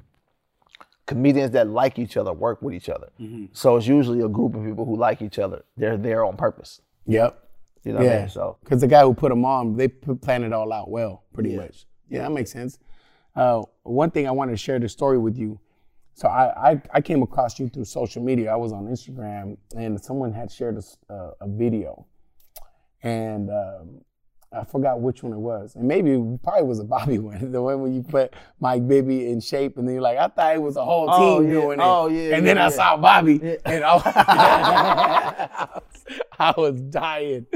comedians 1.06 1.52
that 1.52 1.68
like 1.68 1.98
each 1.98 2.16
other 2.16 2.32
work 2.32 2.60
with 2.62 2.74
each 2.74 2.88
other. 2.88 3.08
Mm-hmm. 3.20 3.46
So 3.52 3.76
it's 3.76 3.86
usually 3.86 4.20
a 4.20 4.28
group 4.28 4.54
of 4.54 4.64
people 4.64 4.84
who 4.84 4.96
like 4.96 5.22
each 5.22 5.38
other. 5.38 5.64
They're 5.76 5.96
there 5.96 6.24
on 6.24 6.36
purpose. 6.36 6.80
Yep. 7.06 7.42
You 7.84 7.92
know 7.92 7.98
what 8.00 8.08
I 8.08 8.12
Yeah. 8.12 8.20
mean? 8.20 8.28
So 8.28 8.58
Because 8.62 8.80
the 8.82 8.86
guy 8.86 9.02
who 9.02 9.14
put 9.14 9.30
them 9.30 9.44
on, 9.44 9.76
they 9.76 9.88
planned 9.88 10.44
it 10.44 10.52
all 10.52 10.72
out 10.72 10.90
well, 10.90 11.22
pretty 11.32 11.50
Yeah. 11.50 11.56
much. 11.58 11.86
Yeah, 12.10 12.22
that 12.22 12.32
makes 12.32 12.50
sense. 12.50 12.78
Uh, 13.34 13.62
one 13.84 14.10
thing 14.10 14.26
I 14.26 14.30
wanted 14.32 14.52
to 14.52 14.56
share 14.58 14.78
the 14.78 14.88
story 14.88 15.16
with 15.18 15.36
you. 15.38 15.60
So 16.18 16.26
I, 16.26 16.72
I 16.72 16.82
I 16.94 17.00
came 17.00 17.22
across 17.22 17.60
you 17.60 17.68
through 17.68 17.84
social 17.84 18.20
media. 18.24 18.52
I 18.52 18.56
was 18.56 18.72
on 18.72 18.86
Instagram 18.86 19.56
and 19.76 20.02
someone 20.02 20.32
had 20.32 20.50
shared 20.50 20.76
a, 20.76 21.12
uh, 21.14 21.30
a 21.42 21.46
video, 21.48 22.06
and 23.04 23.48
um, 23.50 24.00
I 24.52 24.64
forgot 24.64 25.00
which 25.00 25.22
one 25.22 25.32
it 25.32 25.38
was. 25.38 25.76
And 25.76 25.86
maybe 25.86 26.10
it 26.14 26.42
probably 26.42 26.64
was 26.64 26.80
a 26.80 26.84
Bobby 26.84 27.18
one, 27.30 27.52
the 27.52 27.62
one 27.62 27.80
where 27.82 27.90
you 27.92 28.02
put 28.02 28.34
Mike 28.58 28.88
Bibby 28.88 29.30
in 29.30 29.38
shape, 29.40 29.78
and 29.78 29.86
then 29.86 29.94
you're 29.94 30.02
like, 30.02 30.18
I 30.18 30.26
thought 30.26 30.56
it 30.56 30.60
was 30.60 30.76
a 30.76 30.84
whole 30.84 31.06
Oh, 31.08 31.38
team 31.38 31.46
yeah. 31.50 31.60
doing 31.60 31.78
it. 31.78 31.84
Oh, 31.86 32.08
yeah, 32.08 32.34
And 32.34 32.44
then 32.44 32.56
yeah, 32.56 32.66
I 32.66 32.70
saw 32.70 32.96
Bobby, 32.96 33.40
and 33.64 33.84
I 33.84 33.94
was, 33.94 34.02
I 34.04 35.68
was, 35.76 36.04
I 36.40 36.54
was 36.56 36.80
dying. 36.80 37.46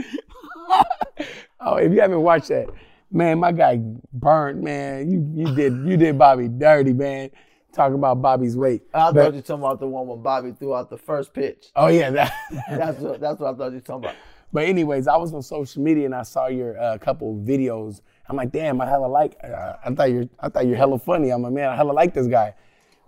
oh, 1.61 1.77
if 1.77 1.91
you 1.93 2.01
haven't 2.01 2.23
watched 2.23 2.49
that, 2.51 2.69
man, 3.11 3.41
my 3.41 3.51
guy 3.51 3.81
burned, 4.13 4.63
man. 4.63 5.11
You 5.11 5.29
you 5.35 5.55
did 5.57 5.73
you 5.85 5.97
did 5.97 6.17
Bobby 6.17 6.47
dirty, 6.47 6.93
man. 6.93 7.31
Talking 7.73 7.95
about 7.95 8.21
Bobby's 8.21 8.57
weight. 8.57 8.83
I 8.93 9.11
But- 9.11 9.15
thought 9.15 9.33
you 9.33 9.37
were 9.39 9.43
talking 9.43 9.65
about 9.65 9.81
the 9.81 9.87
one 9.89 10.07
when 10.07 10.23
Bobby 10.23 10.53
threw 10.53 10.75
out 10.75 10.91
the 10.91 10.99
first 10.99 11.33
pitch. 11.33 11.71
oh 11.77 11.87
yeah, 11.89 12.11
that. 12.11 12.33
That's 12.71 12.99
what 13.01 13.21
that's 13.21 13.41
what 13.41 13.55
I 13.55 13.57
thought 13.57 13.69
you 13.73 13.77
were 13.77 13.81
talking 13.81 14.05
about. 14.05 14.17
But 14.53 14.65
anyways, 14.65 15.09
I 15.09 15.17
was 15.17 15.33
on 15.33 15.41
social 15.43 15.83
media 15.83 16.05
and 16.05 16.15
I 16.15 16.23
saw 16.25 16.49
your 16.49 16.79
uh, 16.79 16.99
couple 16.99 17.35
videos. 17.37 18.03
I'm 18.29 18.37
like, 18.37 18.53
damn, 18.53 18.81
I 18.83 18.87
hella 18.87 19.07
like. 19.07 19.37
Uh, 19.43 19.77
I 19.83 19.95
thought 19.95 20.11
you're, 20.11 20.25
I 20.39 20.51
thought 20.51 20.67
you're 20.67 20.77
hella 20.77 20.99
funny. 20.99 21.31
I'm 21.31 21.41
like, 21.43 21.53
man, 21.55 21.71
I 21.71 21.77
hella 21.77 21.93
like 21.93 22.13
this 22.13 22.27
guy. 22.27 22.55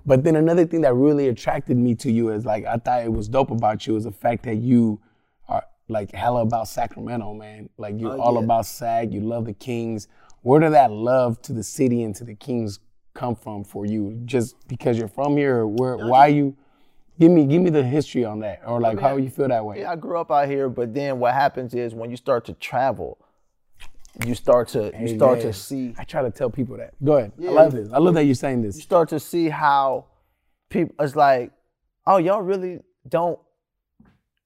But 0.07 0.24
then 0.24 0.37
another 0.37 0.64
thing 0.66 0.81
that 0.83 0.94
really 0.94 1.29
attracted 1.29 1.77
me 1.77 1.94
to 1.96 2.11
you 2.11 2.31
is 2.31 2.46
like, 2.46 2.64
I 2.64 2.77
thought 2.79 3.05
it 3.05 3.12
was 3.12 3.29
dope 3.29 3.50
about 3.50 3.87
you 3.87 3.94
is 3.96 4.05
the 4.05 4.11
fact 4.11 4.44
that 4.44 4.57
you 4.57 5.00
are 5.48 5.64
like 5.88 6.12
hella 6.12 6.40
about 6.42 6.66
Sacramento, 6.68 7.35
man. 7.35 7.68
Like 7.77 8.00
you're 8.00 8.12
Oh, 8.14 8.20
all 8.20 8.35
yeah. 8.35 8.40
about 8.44 8.64
Sac. 8.64 9.12
You 9.12 9.20
love 9.20 9.44
the 9.44 9.53
Kings. 9.53 10.09
Where 10.40 10.61
did 10.61 10.72
that 10.72 10.90
love 10.90 11.40
to 11.42 11.53
the 11.53 11.62
city 11.62 12.03
and 12.03 12.14
to 12.16 12.24
the 12.24 12.35
Kings 12.35 12.81
come 13.14 13.35
from 13.35 13.64
for 13.64 13.87
you? 13.87 14.20
Just 14.24 14.57
because 14.68 14.98
you're 14.98 15.09
from 15.09 15.37
here, 15.37 15.59
or 15.59 15.66
where? 15.66 15.96
Why 15.96 16.29
you? 16.29 16.57
Give 17.18 17.31
me, 17.31 17.46
give 17.46 17.62
me 17.62 17.70
the 17.70 17.85
history 17.85 18.24
on 18.24 18.40
that, 18.40 18.62
or 18.66 18.81
like 18.81 18.98
how 18.98 19.16
you 19.16 19.31
feel 19.31 19.46
that 19.48 19.64
way. 19.64 19.81
Yeah, 19.81 19.92
I 19.92 19.96
grew 19.96 20.18
up 20.18 20.33
out 20.33 20.48
here, 20.48 20.68
but 20.68 20.92
then 20.92 21.20
what 21.20 21.33
happens 21.33 21.72
is 21.72 21.94
when 21.94 22.11
you 22.11 22.16
start 22.16 22.44
to 22.46 22.55
travel, 22.55 23.18
you 24.27 24.35
start 24.35 24.68
to 24.68 24.92
you 24.98 25.09
start 25.09 25.38
Yeah. 25.38 25.44
to 25.44 25.53
see 25.53 25.94
I 25.96 26.03
try 26.05 26.22
to 26.22 26.31
tell 26.31 26.50
people 26.50 26.77
that. 26.77 26.94
Go 27.03 27.16
ahead. 27.18 27.33
Yeah. 27.38 27.50
I 27.50 27.53
love 27.53 27.72
this. 27.72 27.88
I 27.92 27.98
love 27.98 28.14
that 28.14 28.24
you're 28.24 28.35
saying 28.35 28.62
this. 28.62 28.74
you 28.77 28.83
start 28.83 29.09
to 29.11 29.20
see 29.20 29.48
how 29.48 30.07
people 30.70 30.94
it's 30.98 31.14
like, 31.14 31.53
oh, 32.07 32.16
y'all 32.16 32.42
really 32.42 32.81
don't 33.09 33.38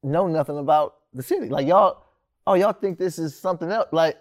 know 0.03 0.27
nothing 0.27 0.59
about 0.59 0.97
the 1.15 1.23
city. 1.23 1.49
Like 1.49 1.67
y'all, 1.67 2.05
oh, 2.47 2.53
y'all 2.55 2.73
think 2.75 2.99
this 2.99 3.19
is 3.19 3.39
something 3.39 3.71
else. 3.71 3.89
Like 3.93 4.17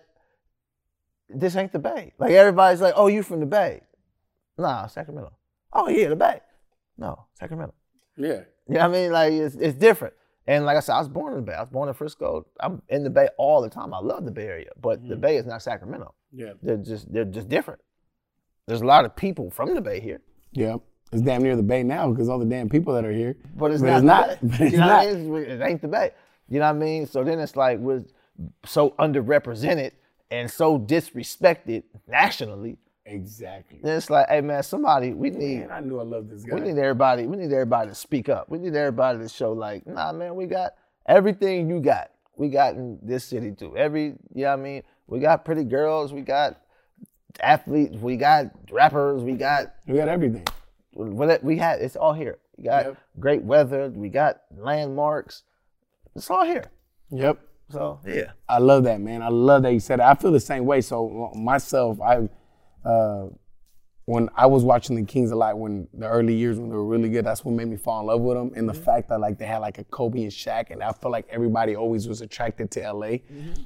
this 1.30 1.56
ain't 1.58 1.74
the 1.74 1.80
Bay. 1.80 2.14
Like 2.18 2.32
everybody's 2.32 2.80
like, 2.80 2.94
oh, 2.96 3.08
you 3.08 3.24
from 3.24 3.42
the 3.42 3.46
Bay? 3.46 3.82
Nah, 4.58 4.88
Sacramento. 4.88 5.34
Oh 5.74 5.90
yeah, 5.90 6.10
the 6.10 6.16
Bay. 6.16 6.40
No, 6.98 7.26
Sacramento. 7.34 7.74
Yeah. 8.16 8.42
You 8.68 8.76
know 8.76 8.80
what 8.80 8.82
I 8.82 8.88
mean? 8.88 9.12
Like 9.12 9.34
it's, 9.34 9.56
it's 9.56 9.78
different. 9.78 10.14
And 10.48 10.66
like 10.66 10.78
I 10.78 10.80
said, 10.80 10.94
I 10.96 11.00
was 11.00 11.10
born 11.10 11.34
in 11.34 11.40
the 11.40 11.46
Bay. 11.46 11.54
I 11.54 11.62
was 11.62 11.70
born 11.70 11.90
in 11.90 11.94
Frisco. 11.94 12.48
I'm 12.60 12.82
in 12.90 13.04
the 13.04 13.10
Bay 13.10 13.28
all 13.38 13.62
the 13.62 13.70
time. 13.70 13.94
I 13.94 14.00
love 14.00 14.26
the 14.26 14.32
Bay 14.32 14.48
Area, 14.48 14.70
but 14.82 15.02
the 15.02 15.14
mm-hmm. 15.14 15.22
Bay 15.22 15.38
is 15.38 15.46
not 15.46 15.62
Sacramento. 15.62 16.14
Yeah. 16.32 16.54
They're 16.62 16.78
just 16.78 17.12
they're 17.12 17.26
just 17.26 17.50
different. 17.50 17.82
There's 18.66 18.82
a 18.82 18.86
lot 18.86 19.06
of 19.06 19.16
people 19.16 19.50
from 19.50 19.76
the 19.76 19.82
Bay 19.82 20.00
here, 20.00 20.22
Yeah. 20.52 20.78
It's 21.14 21.22
damn 21.22 21.42
near 21.42 21.56
the 21.56 21.64
bay 21.64 21.84
now 21.84 22.12
because 22.12 22.28
all 22.28 22.38
the 22.38 22.46
damn 22.46 22.68
people 22.68 22.94
that 22.94 23.06
are 23.06 23.14
here. 23.14 23.38
but 23.56 23.72
it's 23.72 23.82
But 23.82 24.04
not. 24.04 24.30
it's 24.32 24.42
not. 24.42 24.50
But 24.52 24.62
it's 24.62 24.72
you 24.74 24.78
know 24.78 24.88
not. 24.88 25.08
I 25.08 25.14
mean? 25.14 25.36
It's- 25.38 25.62
It 25.62 25.64
ain't 25.64 25.82
the 25.82 25.88
Bay. 25.88 26.12
You 26.50 26.60
know 26.60 26.66
what 26.66 26.76
I 26.76 26.80
mean? 26.80 27.06
So 27.06 27.24
then 27.24 27.40
it's 27.40 27.56
like 27.56 27.80
we're 27.80 28.04
so 28.66 28.92
underrepresented 29.00 29.92
and 30.32 30.52
so 30.52 30.78
disrespected 30.78 31.84
nationally. 32.08 32.78
Exactly. 33.08 33.80
Then 33.82 33.98
it's 33.98 34.10
like, 34.10 34.28
hey 34.28 34.42
man, 34.42 34.62
somebody 34.64 35.14
we 35.14 35.30
need 35.30 35.62
Man, 35.62 35.72
I 35.72 35.80
knew 35.80 36.00
I 36.00 36.04
loved 36.04 36.30
this 36.30 36.44
guy. 36.44 36.56
We 36.56 36.62
need 36.62 36.78
everybody. 36.78 37.26
We 37.26 37.38
need 37.38 37.54
everybody 37.54 37.90
to 37.90 37.96
speak 37.96 38.28
up. 38.28 38.50
We 38.50 38.60
need 38.60 38.76
everybody 38.76 39.20
to 39.20 39.30
show 39.30 39.54
like, 39.54 39.88
nah, 39.88 40.12
man, 40.12 40.36
we 40.36 40.46
got 40.46 40.74
everything 41.06 41.70
you 41.70 41.80
got. 41.80 42.12
We 42.36 42.50
got 42.50 42.76
in 42.76 43.00
this 43.02 43.24
city 43.24 43.52
too. 43.52 43.78
Every, 43.78 44.08
you 44.34 44.44
know 44.44 44.50
what 44.50 44.60
I 44.60 44.64
mean? 44.64 44.84
We 45.08 45.20
got 45.20 45.46
pretty 45.46 45.64
girls. 45.64 46.12
We 46.12 46.22
got 46.22 46.60
athletes. 47.42 47.96
We 47.96 48.18
got 48.18 48.48
rappers. 48.72 49.24
We 49.24 49.34
got 49.34 49.74
we 49.88 49.96
got 49.96 50.10
everything. 50.10 50.46
what 50.94 51.44
we 51.44 51.58
had. 51.58 51.82
It's 51.82 51.96
all 51.96 52.14
here. 52.14 52.40
We 52.58 52.66
got 52.66 52.86
Yep. 52.86 52.98
great 53.20 53.44
weather. 53.44 53.90
We 53.90 54.10
got 54.10 54.42
landmarks. 54.56 55.44
It's 56.16 56.30
all 56.30 56.46
here. 56.46 56.66
Yep. 57.12 57.40
So 57.70 58.00
yeah. 58.06 58.32
I 58.50 58.60
love 58.60 58.84
that, 58.84 59.00
man. 59.00 59.22
I 59.22 59.30
love 59.30 59.64
that 59.64 59.72
you 59.74 59.80
said 59.80 60.00
it. 60.00 60.04
I 60.04 60.16
feel 60.16 60.32
the 60.32 60.40
same 60.40 60.66
way. 60.66 60.82
So 60.82 61.32
myself, 61.36 62.02
I 62.02 62.28
uh, 62.88 63.28
when 64.06 64.30
I 64.38 64.46
was 64.46 64.64
watching 64.64 64.96
the 64.96 65.04
Kings 65.04 65.32
a 65.32 65.36
lot 65.36 65.60
when 65.60 65.86
the 65.94 66.08
early 66.08 66.34
years 66.34 66.58
when 66.58 66.70
they 66.70 66.76
were 66.78 66.86
really 66.86 67.10
good, 67.10 67.26
that's 67.26 67.44
what 67.44 67.54
made 67.54 67.68
me 67.68 67.76
fall 67.76 68.00
in 68.00 68.08
love 68.08 68.22
with 68.22 68.38
them. 68.38 68.54
And 68.56 68.68
the 68.68 68.74
fact 68.74 69.10
that 69.10 69.20
like 69.20 69.38
they 69.38 69.46
had 69.46 69.58
like 69.58 69.80
a 69.80 69.84
Kobe 69.84 70.22
and 70.24 70.32
Shaq, 70.32 70.72
and 70.72 70.82
I 70.82 70.94
felt 70.94 71.12
like 71.12 71.28
everybody 71.30 71.76
always 71.76 72.08
was 72.08 72.22
attracted 72.22 72.72
to 72.72 72.94
LA. 72.94 73.18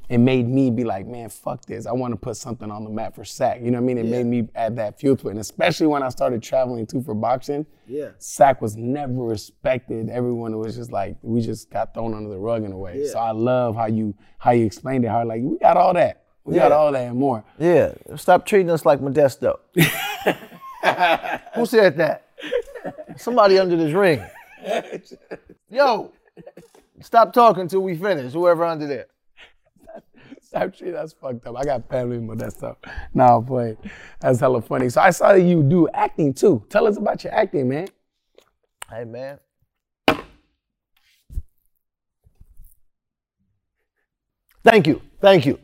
It 0.10 0.18
made 0.18 0.50
me 0.50 0.72
be 0.72 0.84
like, 0.84 1.06
man, 1.06 1.30
fuck 1.30 1.64
this. 1.68 1.86
I 1.86 1.92
want 1.92 2.14
to 2.14 2.18
put 2.18 2.38
something 2.38 2.72
on 2.72 2.84
the 2.84 2.90
map 2.90 3.14
for 3.14 3.24
Sac. 3.24 3.62
You 3.62 3.70
know 3.70 3.78
what 3.78 3.84
I 3.84 3.94
mean? 3.94 3.98
It 4.00 4.08
made 4.08 4.26
me 4.26 4.48
add 4.56 4.76
that 4.78 5.00
fuel 5.00 5.16
to 5.18 5.28
it. 5.28 5.32
And 5.32 5.40
especially 5.40 5.86
when 5.86 6.02
I 6.02 6.10
started 6.10 6.42
traveling 6.42 6.88
too 6.88 7.04
for 7.04 7.14
boxing. 7.14 7.68
Yeah. 7.86 8.10
Sac 8.18 8.64
was 8.64 8.76
never 8.76 9.14
respected. 9.14 10.10
Everyone 10.10 10.58
was 10.58 10.76
just 10.76 10.92
like 10.92 11.18
we 11.22 11.42
just 11.42 11.70
got 11.70 11.94
thrown 11.94 12.16
under 12.16 12.32
the 12.32 12.40
rug 12.40 12.64
in 12.64 12.72
a 12.72 12.78
way. 12.78 13.06
So 13.06 13.20
I 13.20 13.30
love 13.30 13.76
how 13.76 13.86
you 13.86 14.16
how 14.40 14.52
you 14.52 14.66
explained 14.66 15.06
it. 15.06 15.10
How 15.10 15.24
like 15.24 15.44
we 15.44 15.60
got 15.60 15.78
all 15.78 15.94
that. 15.94 16.24
We 16.52 16.58
got 16.58 16.72
all 16.74 16.92
that 16.92 17.08
and 17.08 17.18
more. 17.18 17.44
Yeah. 17.58 17.94
Stop 18.18 18.46
treating 18.46 18.70
us 18.70 18.86
like 18.86 19.00
Modesto. 19.00 19.60
Who 21.56 21.66
said 21.66 21.98
that? 21.98 22.28
Somebody 23.16 23.58
under 23.58 23.78
this 23.78 23.94
ring. 23.94 24.22
Yo, 25.70 26.12
stop 27.00 27.32
talking 27.32 27.70
till 27.70 27.82
we 27.82 27.96
finish. 27.96 28.34
Whoever 28.34 28.66
under 28.66 28.86
there. 28.86 29.08
Actually, 30.54 30.92
that's 30.92 31.14
fucked 31.14 31.48
up. 31.48 31.56
I 31.58 31.64
got 31.64 31.88
family, 31.88 32.20
that's 32.36 32.58
stuff. 32.58 32.76
Nah, 33.14 33.40
I'm. 33.40 33.78
That's 34.20 34.42
hella 34.42 34.62
funny. 34.62 34.90
So 34.90 35.00
I 35.00 35.12
saw 35.12 35.32
that 35.32 35.42
you 35.42 35.64
do 35.64 35.88
acting 35.94 36.34
too. 36.34 36.66
Tell 36.70 36.86
us 36.86 36.98
about 36.98 37.24
your 37.24 37.34
acting, 37.34 37.70
man. 37.70 37.88
Hey 38.90 39.06
man. 39.06 39.40
Thank 44.64 44.88
you. 44.88 45.02
Thank 45.22 45.46
you. 45.46 45.58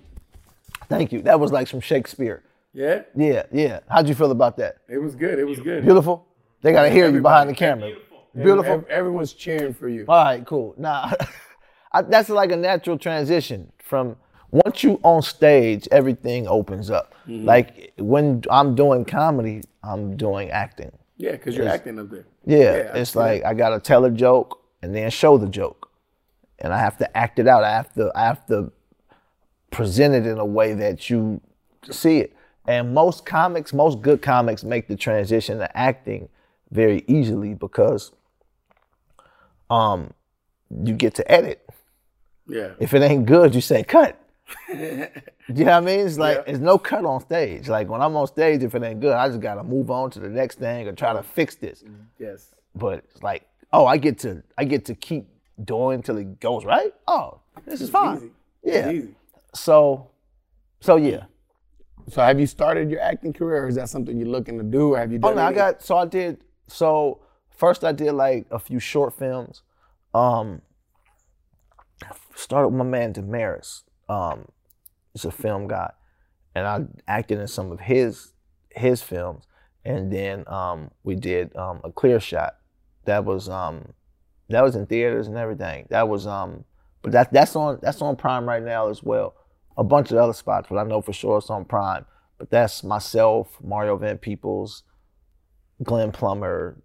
Thank 0.89 1.11
you. 1.11 1.21
That 1.21 1.39
was 1.39 1.51
like 1.51 1.67
some 1.67 1.79
Shakespeare. 1.81 2.43
Yeah, 2.73 3.01
Yeah, 3.15 3.43
yeah. 3.51 3.79
How'd 3.89 4.07
you 4.07 4.15
feel 4.15 4.31
about 4.31 4.57
that? 4.57 4.77
it 4.87 4.99
was 4.99 5.15
good. 5.15 5.39
It 5.39 5.45
was 5.45 5.59
good. 5.59 5.83
Beautiful? 5.83 6.27
They 6.61 6.71
gotta 6.71 6.89
hear 6.89 7.09
you 7.09 7.21
behind 7.21 7.49
the 7.49 7.53
camera. 7.53 7.93
Beautiful. 8.35 8.73
Ev- 8.73 8.85
Everyone's 8.87 9.33
cheering 9.33 9.73
for 9.73 9.87
you. 9.89 10.05
All 10.07 10.23
right, 10.23 10.45
cool. 10.45 10.75
Now, 10.77 11.11
I, 11.91 12.03
that's 12.03 12.29
like 12.29 12.51
a 12.51 12.55
natural 12.55 12.97
transition 12.97 13.71
from 13.79 14.15
once 14.51 14.83
you 14.83 14.99
on 15.03 15.21
stage, 15.21 15.87
everything 15.91 16.47
opens 16.47 16.89
up. 16.91 17.13
Mm-hmm. 17.27 17.45
Like 17.45 17.93
when 17.97 18.43
I'm 18.51 18.75
doing 18.75 19.05
comedy, 19.05 19.63
I'm 19.83 20.15
doing 20.17 20.49
acting. 20.51 20.91
Yeah, 21.17 21.31
because 21.31 21.55
you're 21.57 21.67
acting 21.67 21.97
up 21.99 22.09
there. 22.11 22.25
Yeah, 22.45 22.91
I 22.93 22.99
it's 22.99 23.11
see 23.13 23.19
like 23.19 23.43
I 23.45 23.53
gotta 23.55 23.79
tell 23.79 24.05
a 24.05 24.11
joke 24.11 24.61
and 24.83 24.95
then 24.95 25.09
show 25.09 25.37
the 25.39 25.47
joke, 25.49 25.89
and 26.59 26.71
I 26.73 26.77
have 26.79 26.97
to 26.99 27.17
act 27.17 27.39
it 27.39 27.47
out. 27.47 27.63
I 27.63 27.71
have 27.71 27.91
to, 27.95 28.11
I 28.13 28.25
have 28.25 28.45
to 28.47 28.71
present 29.71 30.15
it 30.15 30.25
in 30.25 30.37
a 30.37 30.45
way 30.45 30.73
that 30.73 31.09
you 31.09 31.41
see 31.89 32.19
it. 32.19 32.35
And 32.67 32.93
most 32.93 33.25
comics, 33.25 33.73
most 33.73 34.01
good 34.01 34.21
comics, 34.21 34.63
make 34.63 34.87
the 34.87 34.95
transition 34.95 35.57
to 35.59 35.77
acting 35.77 36.29
very 36.71 37.05
easily 37.07 37.53
because 37.53 38.11
um, 39.69 40.13
you 40.83 40.93
get 40.93 41.15
to 41.15 41.31
edit. 41.31 41.67
Yeah. 42.47 42.73
If 42.79 42.93
it 42.93 43.01
ain't 43.01 43.25
good, 43.25 43.55
you 43.55 43.61
say 43.61 43.83
cut. 43.83 44.21
you 44.69 45.07
know 45.47 45.65
what 45.65 45.69
I 45.69 45.79
mean? 45.81 46.07
It's 46.07 46.17
like 46.17 46.45
there's 46.45 46.59
no 46.59 46.77
cut 46.77 47.05
on 47.05 47.21
stage. 47.21 47.67
Like 47.67 47.89
when 47.89 48.01
I'm 48.01 48.15
on 48.15 48.27
stage, 48.27 48.63
if 48.63 48.75
it 48.75 48.83
ain't 48.83 49.01
good, 49.01 49.13
I 49.13 49.27
just 49.27 49.41
gotta 49.41 49.63
move 49.63 49.91
on 49.91 50.09
to 50.11 50.19
the 50.19 50.29
next 50.29 50.59
thing 50.59 50.87
or 50.87 50.93
try 50.93 51.13
to 51.13 51.23
fix 51.23 51.55
this. 51.55 51.83
Yes. 52.17 52.53
But 52.75 52.99
it's 52.99 53.23
like, 53.23 53.47
oh, 53.73 53.85
I 53.85 53.97
get 53.97 54.19
to 54.19 54.43
I 54.57 54.63
get 54.63 54.85
to 54.85 54.95
keep 54.95 55.27
doing 55.63 56.01
till 56.01 56.17
it 56.17 56.39
goes 56.39 56.63
right. 56.63 56.93
Oh, 57.07 57.39
this 57.65 57.81
is 57.81 57.89
fine. 57.89 58.17
Easy. 58.17 58.31
Yeah. 58.63 59.01
So, 59.57 60.11
so 60.79 60.95
yeah. 60.95 61.25
So 62.09 62.21
have 62.21 62.39
you 62.39 62.47
started 62.47 62.89
your 62.89 63.01
acting 63.01 63.33
career, 63.33 63.65
or 63.65 63.67
is 63.67 63.75
that 63.75 63.89
something 63.89 64.17
you're 64.17 64.29
looking 64.29 64.57
to 64.57 64.63
do, 64.63 64.93
or 64.93 64.99
have 64.99 65.11
you 65.11 65.19
done? 65.19 65.33
Oh 65.33 65.35
done? 65.35 65.43
no, 65.43 65.49
I 65.49 65.53
got 65.53 65.81
so 65.81 65.97
I 65.97 66.05
did 66.05 66.41
so 66.67 67.21
first 67.49 67.83
I 67.83 67.91
did 67.91 68.13
like 68.13 68.47
a 68.51 68.59
few 68.59 68.79
short 68.79 69.17
films. 69.17 69.63
Um 70.13 70.61
started 72.35 72.69
with 72.69 72.77
my 72.77 72.85
man 72.85 73.11
Damaris. 73.11 73.83
Um 74.07 74.47
he's 75.13 75.25
a 75.25 75.31
film 75.31 75.67
guy. 75.67 75.91
And 76.55 76.65
I 76.65 76.85
acted 77.07 77.39
in 77.39 77.47
some 77.47 77.71
of 77.71 77.81
his 77.81 78.33
his 78.69 79.01
films. 79.01 79.45
And 79.83 80.11
then 80.11 80.45
um 80.47 80.91
we 81.03 81.15
did 81.15 81.53
um 81.57 81.81
a 81.83 81.91
clear 81.91 82.19
shot. 82.19 82.55
That 83.03 83.25
was 83.25 83.49
um 83.49 83.93
that 84.49 84.63
was 84.63 84.77
in 84.77 84.85
theaters 84.85 85.27
and 85.27 85.37
everything. 85.37 85.87
That 85.89 86.07
was 86.07 86.25
um 86.25 86.63
but 87.01 87.11
that 87.11 87.33
that's 87.33 87.55
on 87.55 87.79
that's 87.81 88.01
on 88.01 88.15
Prime 88.15 88.47
right 88.47 88.63
now 88.63 88.89
as 88.89 89.03
well. 89.03 89.35
A 89.77 89.83
bunch 89.83 90.11
of 90.11 90.17
other 90.17 90.33
spots, 90.33 90.67
but 90.69 90.77
I 90.77 90.83
know 90.83 91.01
for 91.01 91.13
sure 91.13 91.37
it's 91.37 91.49
on 91.49 91.65
Prime. 91.65 92.05
But 92.37 92.49
that's 92.49 92.83
myself, 92.83 93.57
Mario 93.63 93.97
Van 93.97 94.17
Peebles, 94.17 94.83
Glenn 95.83 96.11
Plummer, 96.11 96.81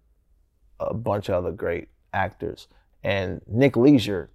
a 0.79 0.93
bunch 0.93 1.29
of 1.29 1.35
other 1.35 1.51
great 1.51 1.89
actors, 2.13 2.67
and 3.03 3.41
Nick 3.47 3.75
Leisure. 3.75 4.29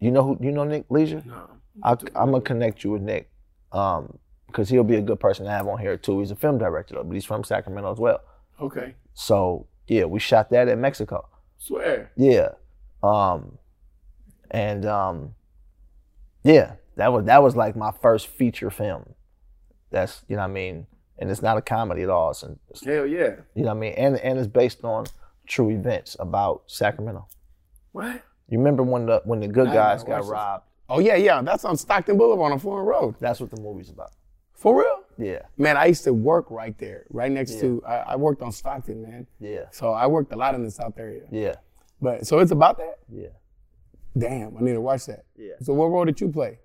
You 0.00 0.10
know 0.10 0.22
who? 0.22 0.38
You 0.40 0.52
know 0.52 0.64
Nick 0.64 0.86
Leisure? 0.90 1.22
No. 1.26 1.48
I, 1.82 1.92
I'm 2.14 2.30
gonna 2.30 2.40
connect 2.40 2.84
you 2.84 2.90
with 2.90 3.02
Nick, 3.02 3.30
um, 3.72 4.18
because 4.46 4.68
he'll 4.68 4.84
be 4.84 4.96
a 4.96 5.02
good 5.02 5.20
person 5.20 5.46
to 5.46 5.50
have 5.50 5.66
on 5.66 5.78
here 5.78 5.96
too. 5.96 6.20
He's 6.20 6.30
a 6.30 6.36
film 6.36 6.58
director 6.58 6.94
though, 6.94 7.04
but 7.04 7.14
he's 7.14 7.24
from 7.24 7.44
Sacramento 7.44 7.92
as 7.92 7.98
well. 7.98 8.20
Okay. 8.60 8.94
So 9.14 9.66
yeah, 9.86 10.04
we 10.04 10.18
shot 10.20 10.50
that 10.50 10.68
in 10.68 10.80
Mexico. 10.80 11.28
Swear. 11.58 12.10
Yeah, 12.16 12.50
um, 13.02 13.58
and 14.50 14.86
um, 14.86 15.34
yeah, 16.42 16.74
that 16.96 17.12
was 17.12 17.24
that 17.26 17.42
was 17.42 17.56
like 17.56 17.76
my 17.76 17.90
first 18.02 18.26
feature 18.26 18.70
film. 18.70 19.14
That's 19.90 20.24
you 20.28 20.36
know 20.36 20.42
what 20.42 20.48
I 20.50 20.52
mean, 20.52 20.86
and 21.18 21.30
it's 21.30 21.42
not 21.42 21.56
a 21.56 21.62
comedy 21.62 22.02
at 22.02 22.10
all. 22.10 22.30
It's, 22.30 22.44
it's 22.70 22.84
Hell 22.84 23.06
yeah. 23.06 23.36
you 23.54 23.62
know 23.62 23.68
what 23.68 23.76
I 23.76 23.80
mean? 23.80 23.92
And 23.94 24.16
and 24.18 24.38
it's 24.38 24.48
based 24.48 24.84
on 24.84 25.06
true 25.46 25.70
events 25.70 26.16
about 26.18 26.62
Sacramento. 26.66 27.26
What? 27.92 28.22
You 28.48 28.58
remember 28.58 28.82
when 28.82 29.06
the 29.06 29.22
when 29.24 29.40
the 29.40 29.48
good 29.48 29.66
guys 29.72 30.02
got 30.04 30.08
watched 30.10 30.22
this. 30.24 30.30
robbed? 30.30 30.64
Oh 30.88 30.98
yeah, 30.98 31.16
yeah. 31.16 31.40
That's 31.42 31.64
on 31.64 31.76
Stockton 31.76 32.16
Boulevard 32.18 32.52
on 32.52 32.58
Florin 32.58 32.86
Road. 32.86 33.14
That's 33.20 33.40
what 33.40 33.50
the 33.50 33.60
movie's 33.60 33.90
about. 33.90 34.10
For 34.54 34.78
real? 34.78 35.00
Yeah, 35.16 35.42
Man, 35.56 35.76
I 35.76 35.86
used 35.86 36.02
to 36.04 36.12
work 36.12 36.50
right 36.50 36.76
there, 36.78 37.04
right 37.10 37.30
next 37.30 37.60
to. 37.60 37.80
I, 37.86 37.94
I 37.98 38.16
worked 38.16 38.42
on 38.42 38.50
Stockton, 38.50 39.00
man. 39.00 39.28
yeah, 39.38 39.66
So 39.70 39.92
I 39.92 40.08
worked 40.08 40.32
a 40.32 40.36
lot 40.36 40.56
in 40.56 40.64
the 40.64 40.70
South 40.72 40.98
area. 40.98 41.22
yeah, 41.30 41.54
But 42.02 42.26
so 42.26 42.40
it's 42.40 42.50
about 42.50 42.78
that. 42.78 42.98
yeah. 43.08 43.28
Damn, 44.18 44.56
I 44.56 44.60
need 44.60 44.72
to 44.72 44.80
watch 44.80 45.06
that. 45.06 45.24
Yeah. 45.36 45.52
So 45.60 45.72
what 45.72 45.86
role 45.86 46.04
did 46.04 46.20
you 46.20 46.28
play? 46.30 46.58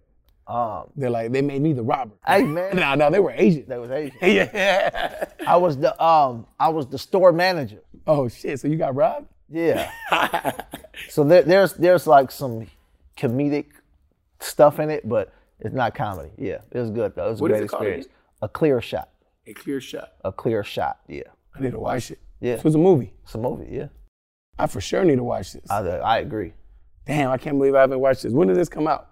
Um, 0.49 0.89
They're 0.95 1.11
like 1.11 1.31
they 1.31 1.43
made 1.43 1.61
me 1.61 1.73
the 1.73 1.83
robber. 1.83 2.15
hey 2.25 2.41
man, 2.55 2.75
No, 2.75 2.95
no, 2.95 3.11
they 3.11 3.19
were 3.19 3.31
Asian. 3.31 3.65
that 3.67 3.79
was 3.79 3.91
Asian. 3.91 4.17
yeah. 4.21 5.25
I 5.47 5.55
was 5.57 5.77
the 5.77 5.91
um, 6.03 6.47
I 6.59 6.69
was 6.69 6.87
the 6.87 6.97
store 6.97 7.31
manager. 7.31 7.81
Oh 8.07 8.27
shit! 8.27 8.59
So 8.59 8.67
you 8.67 8.75
got 8.75 8.95
robbed? 8.95 9.27
Yeah. 9.47 9.91
so 11.09 11.23
there, 11.23 11.43
there's 11.43 11.73
there's 11.73 12.07
like 12.07 12.31
some 12.31 12.65
comedic 13.17 13.67
stuff 14.39 14.79
in 14.79 14.89
it, 14.89 15.07
but 15.07 15.31
it's 15.59 15.75
not 15.75 15.93
comedy. 15.93 16.31
Yeah, 16.37 16.61
it 16.71 16.79
was 16.79 16.89
good 16.89 17.15
though. 17.15 17.27
It 17.27 17.31
was 17.31 17.39
a 17.41 17.43
What 17.43 17.51
is 17.51 17.57
great 17.57 17.63
it 17.65 17.69
called 17.69 17.81
experience. 17.83 18.07
A 18.41 18.47
clear 18.49 18.81
shot. 18.81 19.09
A 19.47 19.53
clear 19.53 19.81
shot. 19.81 20.09
A 20.23 20.31
clear 20.31 20.63
shot. 20.63 20.99
Yeah. 21.07 21.23
I 21.55 21.61
need 21.61 21.71
to 21.73 21.79
watch 21.79 22.09
it. 22.11 22.19
Yeah. 22.39 22.55
So 22.57 22.67
it's 22.67 22.75
a 22.75 22.79
movie. 22.79 23.13
It's 23.23 23.35
a 23.35 23.37
movie. 23.37 23.67
Yeah. 23.69 23.87
I 24.57 24.65
for 24.67 24.81
sure 24.81 25.03
need 25.03 25.17
to 25.17 25.23
watch 25.23 25.53
this. 25.53 25.69
I 25.69 25.79
I 25.79 26.19
agree. 26.19 26.53
Damn, 27.05 27.29
I 27.31 27.37
can't 27.37 27.57
believe 27.57 27.75
I 27.75 27.81
haven't 27.81 27.99
watched 27.99 28.23
this. 28.23 28.31
When 28.33 28.47
did 28.47 28.57
this 28.57 28.69
come 28.69 28.87
out? 28.87 29.08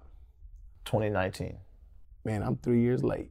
2019. 0.88 1.58
Man, 2.24 2.42
I'm 2.42 2.56
three 2.58 2.82
years 2.82 3.04
late. 3.04 3.30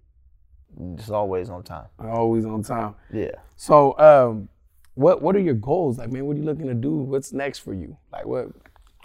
It's 0.95 1.11
always 1.11 1.49
on 1.49 1.63
time. 1.63 1.87
Always 1.99 2.45
on 2.45 2.63
time. 2.63 2.95
Yeah. 3.13 3.33
So, 3.57 3.99
um, 3.99 4.49
what 4.95 5.23
what 5.23 5.35
are 5.37 5.41
your 5.41 5.55
goals? 5.55 5.99
Like, 5.99 6.13
man, 6.13 6.27
what 6.27 6.37
are 6.37 6.41
you 6.41 6.45
looking 6.45 6.67
to 6.67 6.75
do? 6.75 6.91
What's 6.91 7.33
next 7.33 7.61
for 7.61 7.73
you? 7.73 7.97
Like, 8.13 8.27
what? 8.27 8.49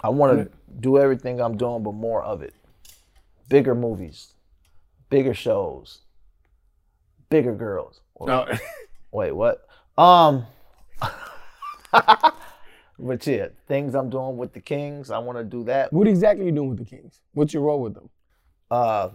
I 0.04 0.10
want 0.10 0.38
to 0.38 0.52
do 0.80 0.98
everything 0.98 1.40
I'm 1.40 1.56
doing, 1.58 1.84
but 1.84 1.94
more 1.94 2.24
of 2.24 2.42
it. 2.42 2.54
Bigger 3.48 3.76
movies, 3.76 4.34
bigger 5.10 5.34
shows, 5.34 6.02
bigger 7.30 7.56
girls. 7.56 8.02
No. 8.20 8.48
Wait, 9.12 9.32
what? 9.32 9.66
Um, 9.98 10.46
but 11.92 13.28
yeah, 13.28 13.48
things 13.68 13.96
I'm 13.96 14.10
doing 14.10 14.38
with 14.38 14.54
the 14.54 14.62
Kings. 14.62 15.12
I 15.12 15.20
want 15.20 15.38
to 15.38 15.44
do 15.44 15.64
that. 15.66 15.94
what 15.94 16.08
exactly 16.08 16.46
are 16.46 16.50
you 16.50 16.56
doing 16.56 16.70
with 16.70 16.80
the 16.80 16.86
Kings? 16.86 17.22
What's 17.34 17.54
your 17.54 17.64
role 17.64 17.82
with 17.82 17.94
them? 17.94 18.10
Uh, 18.72 19.10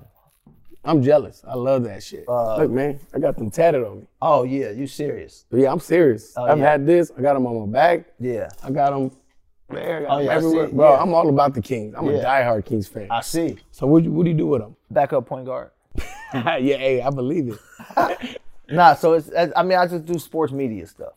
I'm 0.84 1.02
jealous. 1.02 1.42
I 1.48 1.54
love 1.54 1.82
that 1.84 2.02
shit. 2.02 2.24
Uh, 2.28 2.58
Look, 2.58 2.70
man, 2.70 3.00
I 3.12 3.18
got 3.18 3.36
them 3.36 3.50
tatted 3.50 3.82
on 3.82 4.00
me. 4.00 4.06
oh 4.22 4.44
yeah, 4.44 4.70
you 4.70 4.86
serious? 4.86 5.44
Yeah, 5.50 5.72
I'm 5.72 5.80
serious. 5.80 6.36
I've 6.36 6.50
Oh, 6.50 6.54
yeah. 6.62 6.70
had 6.70 6.86
this. 6.86 7.10
I 7.18 7.22
got 7.22 7.34
them 7.34 7.46
on 7.46 7.68
my 7.68 7.72
back. 7.72 8.04
Yeah, 8.20 8.48
I 8.62 8.70
got 8.70 8.90
them 8.90 9.10
there. 9.70 9.98
I 9.98 10.00
got 10.02 10.10
Oh, 10.10 10.20
yeah, 10.20 10.30
everywhere. 10.32 10.68
Bro, 10.68 10.92
Yeah. 10.92 11.02
I'm 11.02 11.12
all 11.14 11.28
about 11.28 11.54
the 11.54 11.62
Kings. 11.62 11.94
I'm 11.96 12.06
a 12.08 12.12
Yeah. 12.12 12.22
diehard 12.24 12.64
Kings 12.66 12.86
fan. 12.86 13.08
I 13.10 13.20
see. 13.22 13.56
so 13.72 13.86
what, 13.88 14.04
what 14.04 14.24
do 14.24 14.30
you 14.30 14.36
do 14.36 14.46
with 14.46 14.60
them? 14.60 14.76
Backup 14.90 15.26
point 15.26 15.46
guard. 15.46 15.70
yeah, 16.34 16.58
hey, 16.58 17.02
I 17.02 17.10
believe 17.10 17.48
it. 17.48 18.38
Nah, 18.68 18.94
so 18.94 19.12
it's. 19.12 19.30
I 19.54 19.62
mean, 19.62 19.78
I 19.78 19.86
just 19.86 20.04
do 20.06 20.18
sports 20.18 20.52
media 20.52 20.88
stuff. 20.88 21.12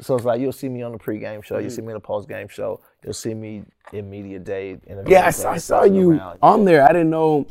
So 0.00 0.16
it's 0.16 0.24
like 0.24 0.40
you'll 0.40 0.50
see 0.50 0.70
me 0.70 0.80
on 0.82 0.92
the 0.92 0.98
pregame 0.98 1.44
show, 1.44 1.58
you'll 1.58 1.68
see 1.68 1.82
me 1.82 1.88
in 1.88 1.94
the 1.94 2.00
postgame 2.00 2.48
show, 2.48 2.80
you'll 3.04 3.12
see 3.12 3.34
me 3.34 3.64
in 3.92 4.08
media 4.10 4.38
day. 4.38 4.70
interviewing 4.86 5.06
Yeah, 5.10 5.26
I 5.26 5.30
saw, 5.30 5.52
I 5.52 5.58
saw 5.58 5.82
you 5.84 6.12
around. 6.18 6.38
on 6.42 6.64
there. 6.64 6.82
I 6.84 6.88
didn't 6.88 7.10
know. 7.10 7.46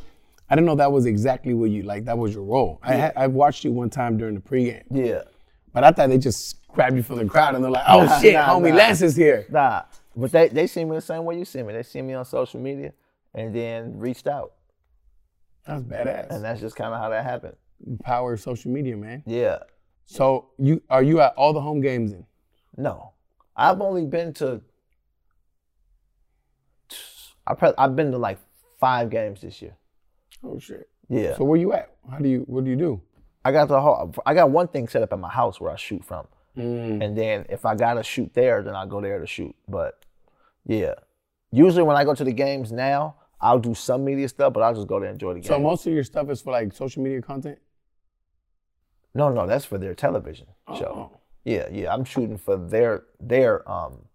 I 0.49 0.55
didn't 0.55 0.65
know 0.65 0.75
that 0.75 0.91
was 0.91 1.05
exactly 1.05 1.53
what 1.53 1.69
you 1.69 1.83
like. 1.83 2.05
That 2.05 2.17
was 2.17 2.33
your 2.33 2.43
role. 2.43 2.79
I 2.83 3.11
I 3.15 3.27
watched 3.27 3.63
you 3.63 3.71
one 3.71 3.89
time 3.89 4.17
during 4.17 4.35
the 4.35 4.41
pregame, 4.41 4.83
Yeah. 4.89 5.21
but 5.73 5.83
I 5.83 5.91
thought 5.91 6.09
they 6.09 6.17
just 6.17 6.65
grabbed 6.69 6.95
you 6.95 7.03
from 7.03 7.17
the 7.17 7.25
crowd 7.25 7.53
and 7.55 7.63
they're 7.63 7.69
like, 7.71 7.85
"Oh 7.87 8.05
Nah, 8.05 8.19
shit, 8.19 8.33
nah, 8.33 8.47
homie 8.49 8.69
nah. 8.69 8.75
Lance 8.77 9.01
is 9.03 9.15
here." 9.15 9.45
Nah, 9.49 9.83
but 10.15 10.31
they 10.31 10.47
they 10.49 10.65
see 10.67 10.83
me 10.85 10.95
the 10.95 11.01
same 11.01 11.23
way 11.25 11.37
you 11.37 11.45
see 11.45 11.61
me. 11.61 11.73
They 11.73 11.83
see 11.83 12.01
me 12.01 12.13
on 12.15 12.25
social 12.25 12.59
media, 12.59 12.93
and 13.35 13.53
then 13.53 13.99
reached 13.99 14.25
out, 14.27 14.53
That's 15.67 15.83
badass. 15.83 16.29
and 16.31 16.43
that's 16.43 16.59
just 16.61 16.75
kind 16.75 16.93
of 16.93 16.99
how 16.99 17.09
that 17.09 17.23
happened. 17.23 17.55
Power 18.03 18.33
of 18.33 18.39
social 18.41 18.71
media, 18.71 18.97
man. 18.97 19.23
Yeah. 19.27 19.59
So 20.05 20.49
you 20.57 20.81
are 20.89 21.03
you 21.03 21.21
at 21.21 21.33
all 21.35 21.53
the 21.53 21.61
home 21.61 21.79
games 21.81 22.11
in? 22.11 22.25
No, 22.75 23.11
I've 23.55 23.81
only 23.81 24.05
been 24.05 24.33
to. 24.35 24.61
I 27.49 27.55
pre- 27.55 27.73
I've 27.77 27.95
been 27.95 28.11
to 28.11 28.17
like 28.17 28.37
five 28.79 29.09
games 29.09 29.41
this 29.41 29.61
year. 29.61 29.75
Oh 30.43 30.57
shit. 30.59 30.87
Yeah. 31.09 31.35
So 31.35 31.43
where 31.43 31.59
you 31.59 31.73
at? 31.73 31.91
How 32.09 32.19
do 32.19 32.29
you? 32.29 32.41
What 32.47 32.63
do 32.63 32.69
you 32.69 32.77
do? 32.77 33.01
I 33.43 33.51
got 33.51 33.67
the 33.67 33.81
whole. 33.81 34.13
I 34.25 34.33
got 34.33 34.51
one 34.51 34.67
thing 34.67 34.87
set 34.87 35.01
up 35.01 35.11
at 35.11 35.19
my 35.19 35.29
house 35.29 35.59
where 35.59 35.71
I 35.71 35.75
shoot 35.75 36.05
from, 36.05 36.27
And 36.55 37.17
then 37.17 37.45
if 37.49 37.65
I 37.65 37.75
gotta 37.75 38.03
shoot 38.03 38.31
there, 38.33 38.61
then 38.61 38.75
I 38.75 38.85
go 38.85 39.01
there 39.01 39.19
to 39.19 39.25
shoot. 39.27 39.55
But 39.67 40.05
yeah, 40.65 40.93
usually 41.51 41.83
when 41.83 41.95
I 41.97 42.03
go 42.05 42.13
to 42.13 42.23
the 42.23 42.33
games 42.33 42.71
now, 42.71 43.15
I'll 43.41 43.59
do 43.59 43.73
some 43.73 44.03
media 44.05 44.27
stuff, 44.29 44.53
but 44.53 44.61
I'll 44.61 44.75
just 44.75 44.87
go 44.87 44.99
there 44.99 45.09
and 45.09 45.15
enjoy 45.15 45.33
the 45.33 45.39
game. 45.39 45.47
So 45.47 45.59
most 45.59 45.87
of 45.87 45.93
your 45.93 46.03
stuff 46.03 46.29
is 46.29 46.41
for 46.41 46.51
like 46.51 46.73
social 46.73 47.01
media 47.01 47.21
content. 47.21 47.57
no, 49.15 49.29
no, 49.29 49.47
that's 49.47 49.65
for 49.65 49.77
their 49.77 49.95
television 49.95 50.47
show. 50.77 51.11
Oh. 51.13 51.17
Yeah, 51.45 51.67
yeah, 51.71 51.93
I'm 51.93 52.03
shooting 52.05 52.37
for 52.37 52.57
their 52.57 53.03
their 53.19 53.67
um 53.69 54.05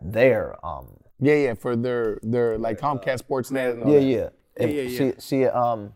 their 0.00 0.64
um 0.64 1.00
Yeah, 1.20 1.34
yeah, 1.34 1.54
for 1.54 1.76
their 1.76 2.18
their 2.22 2.58
like 2.58 2.78
Comcast 2.80 3.22
Sportsnet. 3.24 3.82
And 3.82 3.92
yeah 3.92 3.98
yeah 3.98 4.28
Yeah, 4.60 4.66
yeah, 4.66 4.82
yeah. 4.82 4.98
see 4.98 5.12
see 5.18 5.44
um 5.46 5.92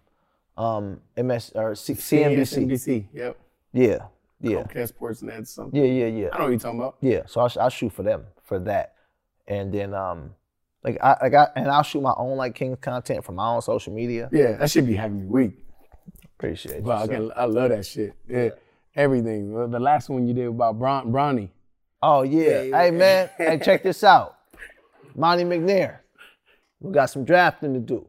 um 0.56 1.00
MS 1.16 1.52
or 1.54 1.74
C- 1.74 1.94
CNBC 1.94 2.66
CNBC. 2.66 3.06
Yep. 3.12 3.36
yeah 3.72 3.98
yeah 4.40 4.62
Comcast 4.62 4.92
Sportsnet. 4.94 5.46
Something. 5.46 5.80
yeah 5.84 5.90
yeah 5.90 6.06
yeah 6.06 6.26
I 6.26 6.30
don't 6.30 6.38
know 6.38 6.44
what 6.44 6.50
you're 6.50 6.58
talking 6.58 6.80
about. 6.80 6.96
Yeah, 7.00 7.22
so 7.26 7.40
I, 7.40 7.66
I 7.66 7.68
shoot 7.68 7.92
for 7.92 8.02
them 8.02 8.24
for 8.42 8.58
that, 8.60 8.94
and 9.46 9.72
then 9.72 9.94
um, 9.94 10.34
like 10.82 10.98
I 11.00 11.16
like 11.22 11.34
I 11.34 11.48
and 11.56 11.68
I'll 11.68 11.82
shoot 11.84 12.00
my 12.02 12.14
own 12.16 12.36
like 12.36 12.54
King's 12.54 12.78
content 12.80 13.24
from 13.24 13.36
my 13.36 13.48
own 13.48 13.62
social 13.62 13.92
media. 13.94 14.28
Yeah, 14.32 14.52
that 14.56 14.70
should 14.70 14.86
be 14.86 14.94
having 14.94 15.20
me 15.20 15.26
weak. 15.26 15.58
Appreciate 16.38 16.78
you. 16.78 16.82
Wow, 16.82 17.06
I, 17.08 17.42
I 17.42 17.44
love 17.44 17.70
that 17.70 17.86
shit. 17.86 18.14
Yeah, 18.28 18.50
everything. 18.96 19.70
The 19.70 19.78
last 19.78 20.08
one 20.08 20.26
you 20.26 20.34
did 20.34 20.48
about 20.48 20.76
Bron, 20.78 21.12
Bronny. 21.12 21.50
Oh 22.02 22.22
yeah. 22.22 22.62
yeah. 22.62 22.82
hey 22.82 22.90
man, 22.90 23.30
hey 23.38 23.60
check 23.64 23.84
this 23.84 24.02
out, 24.02 24.36
Monte 25.14 25.44
McNair. 25.44 25.98
We 26.80 26.92
got 26.92 27.06
some 27.06 27.24
drafting 27.24 27.74
to 27.74 27.80
do. 27.80 28.06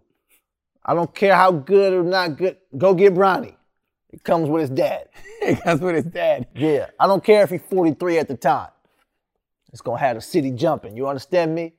I 0.85 0.93
don't 0.93 1.13
care 1.13 1.35
how 1.35 1.51
good 1.51 1.93
or 1.93 2.03
not 2.03 2.37
good. 2.37 2.57
Go 2.77 2.93
get 2.93 3.13
Bronny. 3.13 3.55
It 4.11 4.23
comes 4.23 4.49
with 4.49 4.61
his 4.61 4.69
dad. 4.69 5.09
it 5.41 5.61
comes 5.63 5.81
with 5.81 5.95
his 5.95 6.05
dad. 6.05 6.47
Yeah, 6.55 6.87
I 6.99 7.07
don't 7.07 7.23
care 7.23 7.43
if 7.43 7.49
he's 7.49 7.61
43 7.69 8.19
at 8.19 8.27
the 8.27 8.35
time. 8.35 8.69
It's 9.71 9.81
gonna 9.81 9.99
have 9.99 10.15
the 10.15 10.21
city 10.21 10.51
jumping. 10.51 10.95
You 10.95 11.07
understand 11.07 11.55
me? 11.55 11.73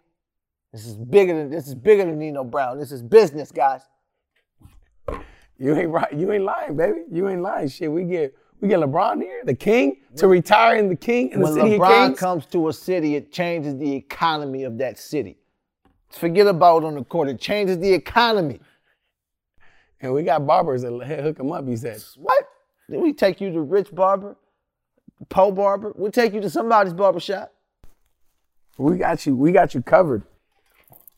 This 0.72 0.86
is 0.86 0.96
bigger 0.96 1.34
than 1.34 1.50
this 1.50 1.68
is 1.68 1.74
bigger 1.76 2.04
than 2.04 2.18
Nino 2.18 2.42
Brown. 2.42 2.78
This 2.78 2.90
is 2.90 3.02
business, 3.02 3.52
guys. 3.52 3.82
You 5.58 5.76
ain't 5.76 5.90
right. 5.90 6.12
You 6.12 6.32
ain't 6.32 6.42
lying, 6.42 6.76
baby. 6.76 7.02
You 7.12 7.28
ain't 7.28 7.42
lying. 7.42 7.68
Shit, 7.68 7.90
we 7.90 8.02
get 8.02 8.34
we 8.64 8.70
get 8.70 8.80
LeBron 8.80 9.20
here, 9.20 9.42
the 9.44 9.54
king, 9.54 9.98
to 10.16 10.26
retire 10.26 10.76
in 10.78 10.88
the 10.88 10.96
king 10.96 11.30
in 11.32 11.40
the 11.40 11.44
when 11.44 11.54
city 11.54 11.74
of 11.74 11.80
LeBron 11.82 12.06
kings. 12.06 12.18
comes 12.18 12.46
to 12.46 12.68
a 12.68 12.72
city, 12.72 13.14
it 13.14 13.30
changes 13.30 13.76
the 13.76 13.94
economy 13.94 14.64
of 14.64 14.78
that 14.78 14.98
city. 14.98 15.36
Forget 16.08 16.46
about 16.46 16.82
on 16.82 16.94
the 16.94 17.04
court. 17.04 17.28
It 17.28 17.38
changes 17.38 17.78
the 17.78 17.92
economy. 17.92 18.60
and 20.00 20.14
we 20.14 20.22
got 20.22 20.46
barbers 20.46 20.80
that 20.80 20.92
hook 21.22 21.38
him 21.38 21.52
up. 21.52 21.68
He 21.68 21.76
said, 21.76 22.02
What? 22.16 22.48
Then 22.88 23.02
we 23.02 23.12
take 23.12 23.38
you 23.38 23.52
to 23.52 23.60
Rich 23.60 23.94
Barber, 23.94 24.34
Poe 25.28 25.52
Barber. 25.52 25.92
We'll 25.94 26.10
take 26.10 26.32
you 26.32 26.40
to 26.40 26.48
somebody's 26.48 26.94
barber 26.94 27.20
shop. 27.20 27.52
"We 28.78 28.96
got 28.96 29.26
you. 29.26 29.36
We 29.36 29.52
got 29.52 29.74
you 29.74 29.82
covered." 29.82 30.22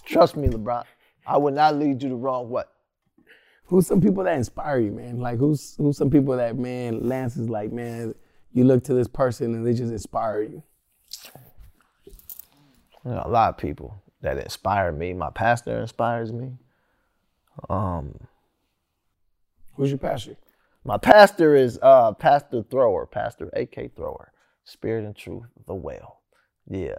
Trust 0.05 0.37
me, 0.37 0.49
LeBron. 0.49 0.85
I 1.27 1.37
would 1.37 1.55
not 1.55 1.77
lead 1.77 2.03
you 2.03 2.09
the 2.09 2.17
wrong 2.17 2.51
way. 2.51 2.65
Who's 3.67 3.87
some 3.87 4.01
people 4.01 4.25
that 4.25 4.37
inspire 4.37 4.79
you, 4.79 4.93
man? 4.93 5.19
Like 5.19 5.39
who's 5.39 5.75
who's 5.77 5.97
some 5.97 6.11
people 6.11 6.37
that 6.37 6.57
man 6.57 7.09
Lance 7.09 7.37
is 7.37 7.49
like, 7.49 7.73
man, 7.73 8.15
you 8.53 8.65
look 8.65 8.85
to 8.85 8.95
this 8.95 9.09
person 9.09 9.55
and 9.55 9.67
they 9.67 9.73
just 9.73 9.93
inspire 9.93 10.43
you. 10.43 10.63
You 13.05 13.13
know, 13.13 13.23
a 13.25 13.29
lot 13.29 13.51
of 13.51 13.57
people 13.57 14.03
that 14.23 14.39
inspire 14.39 14.93
me. 14.93 15.13
My 15.13 15.31
pastor 15.31 15.81
inspires 15.81 16.33
me. 16.33 16.53
Um, 17.71 18.15
Who's 19.75 19.91
your 19.91 19.99
pastor? 19.99 20.37
my 20.85 20.99
pastor 20.99 21.55
is 21.57 21.79
uh, 21.83 22.13
Pastor 22.13 22.63
Thrower, 22.63 23.07
Pastor 23.07 23.51
AK 23.53 23.95
Thrower, 23.97 24.33
Spirit 24.65 25.05
and 25.05 25.17
Truth, 25.17 25.47
the 25.67 25.75
Well. 25.75 26.21
Yeah. 26.69 26.97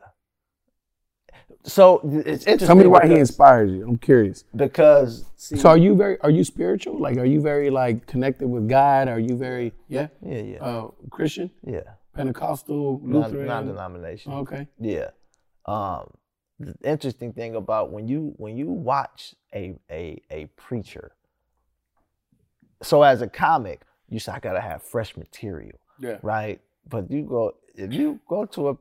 So 1.67 1.99
it's 2.03 2.45
interesting. 2.45 2.67
Tell 2.67 2.75
me 2.75 2.87
why 2.87 3.05
he 3.07 3.15
inspires 3.15 3.69
you. 3.71 3.83
I'm 3.87 3.97
curious. 3.97 4.43
because 4.55 5.25
see, 5.35 5.57
So 5.57 5.69
are 5.69 5.77
you 5.77 5.95
very 5.95 6.17
are 6.21 6.29
you 6.29 6.43
spiritual? 6.43 6.97
Like 6.99 7.17
are 7.17 7.25
you 7.25 7.41
very 7.41 7.69
like 7.69 8.07
connected 8.07 8.47
with 8.47 8.69
God? 8.69 9.07
Are 9.09 9.19
you 9.19 9.35
very 9.37 9.73
yeah? 9.89 10.07
yeah, 10.21 10.41
yeah, 10.41 10.63
Uh 10.63 10.87
Christian? 11.11 11.51
yeah. 11.63 11.81
Pentecostal, 12.15 12.99
Lutheran? 13.03 13.45
Non-denomination. 13.47 14.31
okay. 14.33 14.67
Yeah. 14.79 15.09
Um, 15.65 16.09
the 16.59 16.73
interesting 16.83 17.33
thing 17.33 17.55
about 17.55 17.91
when 17.91 18.07
you 18.07 18.33
when 18.37 18.55
you 18.57 18.67
watch 18.67 19.35
a 19.53 19.75
a 19.91 20.21
a 20.31 20.45
preacher. 20.55 21.11
So 22.81 23.03
as 23.03 23.21
a 23.21 23.27
comic, 23.27 23.81
you 24.09 24.19
say 24.19 24.31
I 24.31 24.39
gotta 24.39 24.61
have 24.61 24.81
fresh 24.83 25.17
material, 25.17 25.77
Yeah. 25.99 26.17
right? 26.23 26.61
But 26.89 27.11
you 27.11 27.23
go 27.23 27.53
if 27.75 27.93
you 27.93 28.19
go 28.27 28.45
to 28.45 28.69
a 28.69 28.77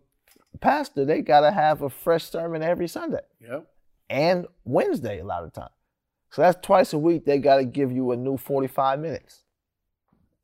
pastor, 0.57 1.05
they 1.05 1.23
gotta 1.23 1.51
have 1.51 1.83
a 1.83 1.90
fresh 1.90 2.25
sermon 2.25 2.62
every 2.62 2.88
Sunday 2.88 3.21
Yep. 3.40 3.66
and 4.11 4.47
Wednesday 4.64 5.21
a 5.21 5.25
lot 5.25 5.45
of 5.45 5.53
time. 5.53 5.71
So 6.31 6.42
that's 6.42 6.59
twice 6.64 6.92
a 6.92 6.99
week. 6.99 7.25
They 7.25 7.38
gotta 7.38 7.64
give 7.64 7.92
you 7.92 8.12
a 8.12 8.16
new 8.16 8.37
forty 8.37 8.69
five 8.69 8.99
minutes. 8.99 9.42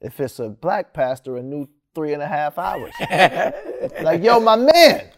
If 0.01 0.19
it's 0.21 0.39
a 0.39 0.49
black 0.49 0.93
pastor, 0.95 1.37
a 1.37 1.43
new 1.43 1.69
three 1.95 2.13
and 2.13 2.23
a 2.23 2.27
half 2.27 2.59
hours. 2.59 2.93
like 4.03 4.23
yo, 4.23 4.41
my 4.41 4.57
man. 4.57 5.09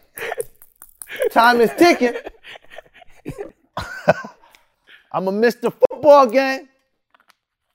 Time 1.31 1.61
is 1.61 1.71
ticking. 1.77 2.13
I'm 5.11 5.25
gonna 5.25 5.31
miss 5.31 5.55
the 5.55 5.71
football 5.71 6.27
game, 6.27 6.67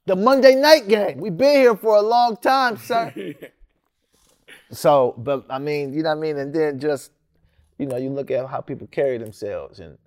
the 0.06 0.14
Monday 0.16 0.54
night 0.54 0.88
game. 0.88 1.18
We've 1.18 1.36
been 1.36 1.56
here 1.60 1.76
for 1.76 1.96
a 1.96 2.02
long 2.02 2.36
time, 2.36 2.76
sir. 2.76 3.12
so, 4.70 5.14
but 5.18 5.44
I 5.50 5.58
mean, 5.58 5.92
you 5.92 6.02
know 6.02 6.10
what 6.10 6.18
I 6.18 6.20
mean? 6.20 6.36
And 6.38 6.54
then 6.54 6.78
just, 6.78 7.12
you 7.78 7.86
know, 7.86 7.96
you 7.96 8.10
look 8.10 8.30
at 8.30 8.46
how 8.46 8.60
people 8.60 8.86
carry 8.86 9.18
themselves 9.18 9.80
and 9.80 9.98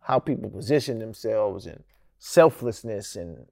how 0.00 0.18
people 0.18 0.50
position 0.50 0.98
themselves 0.98 1.66
and 1.66 1.82
selflessness 2.18 3.16
and, 3.16 3.46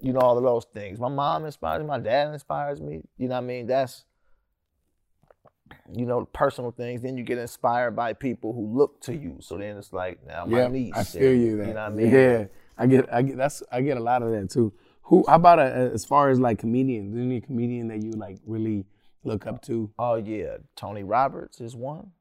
you 0.00 0.12
know, 0.12 0.20
all 0.20 0.36
of 0.36 0.44
those 0.44 0.66
things. 0.72 0.98
My 0.98 1.08
mom 1.08 1.44
inspires 1.44 1.80
me, 1.80 1.86
my 1.86 1.98
dad 1.98 2.32
inspires 2.32 2.80
me. 2.80 3.02
You 3.16 3.28
know 3.28 3.34
what 3.36 3.44
I 3.44 3.46
mean? 3.46 3.66
That's, 3.66 4.04
you 5.92 6.06
know, 6.06 6.24
personal 6.26 6.70
things. 6.70 7.02
Then 7.02 7.16
you 7.16 7.24
get 7.24 7.38
inspired 7.38 7.92
by 7.92 8.12
people 8.12 8.52
who 8.52 8.66
look 8.76 9.00
to 9.02 9.14
you. 9.14 9.36
So 9.40 9.56
then 9.56 9.76
it's 9.76 9.92
like, 9.92 10.24
now 10.26 10.44
my 10.46 10.68
niece. 10.68 10.92
I 10.94 11.04
feel 11.04 11.32
and- 11.32 11.42
you. 11.42 11.56
That. 11.58 11.68
You 11.68 11.74
know 11.74 11.82
what 11.82 11.92
I 11.92 11.94
mean? 11.94 12.10
Yeah, 12.10 12.44
I 12.76 12.86
get, 12.86 13.12
I 13.12 13.22
get. 13.22 13.36
That's 13.36 13.62
I 13.72 13.80
get 13.80 13.96
a 13.96 14.00
lot 14.00 14.22
of 14.22 14.30
that 14.32 14.50
too. 14.50 14.72
Who? 15.02 15.24
How 15.26 15.36
about 15.36 15.58
uh 15.58 15.62
as 15.62 16.04
far 16.04 16.30
as 16.30 16.38
like 16.38 16.58
comedians? 16.58 17.16
Any 17.16 17.40
comedian 17.40 17.88
that 17.88 18.02
you 18.02 18.12
like 18.12 18.38
really 18.46 18.84
look 19.24 19.46
up 19.46 19.62
to? 19.62 19.90
Oh 19.98 20.16
yeah, 20.16 20.58
Tony 20.76 21.02
Roberts 21.02 21.60
is 21.60 21.76
one. 21.76 22.12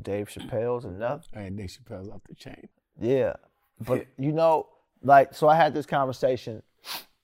Dave 0.00 0.28
Chappelle's 0.28 0.84
another. 0.84 1.22
Had 1.32 1.56
Dave 1.56 1.70
Chappelle's 1.70 2.08
off 2.08 2.20
the 2.28 2.34
chain. 2.34 2.68
Yeah, 3.00 3.34
but 3.80 4.06
you 4.18 4.32
know, 4.32 4.68
like, 5.02 5.34
so 5.34 5.48
I 5.48 5.56
had 5.56 5.74
this 5.74 5.86
conversation 5.86 6.62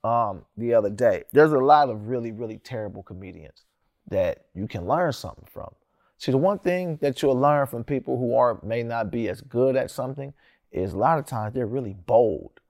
um, 0.04 0.44
the 0.56 0.74
other 0.74 0.90
day. 0.90 1.24
There's 1.32 1.52
a 1.52 1.58
lot 1.58 1.90
of 1.90 2.08
really, 2.08 2.32
really 2.32 2.58
terrible 2.58 3.02
comedians 3.02 3.64
that 4.08 4.46
you 4.54 4.66
can 4.66 4.86
learn 4.86 5.12
something 5.12 5.46
from. 5.50 5.72
See, 6.18 6.32
the 6.32 6.38
one 6.38 6.58
thing 6.58 6.98
that 7.00 7.20
you'll 7.20 7.38
learn 7.38 7.66
from 7.66 7.84
people 7.84 8.18
who 8.18 8.36
are 8.36 8.60
may 8.62 8.82
not 8.82 9.10
be 9.10 9.28
as 9.28 9.40
good 9.40 9.76
at 9.76 9.90
something 9.90 10.32
is 10.70 10.92
a 10.92 10.98
lot 10.98 11.18
of 11.18 11.26
times 11.26 11.54
they're 11.54 11.66
really 11.66 11.94
bold. 11.94 12.60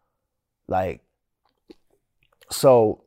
Like, 0.68 1.00
so, 2.50 3.01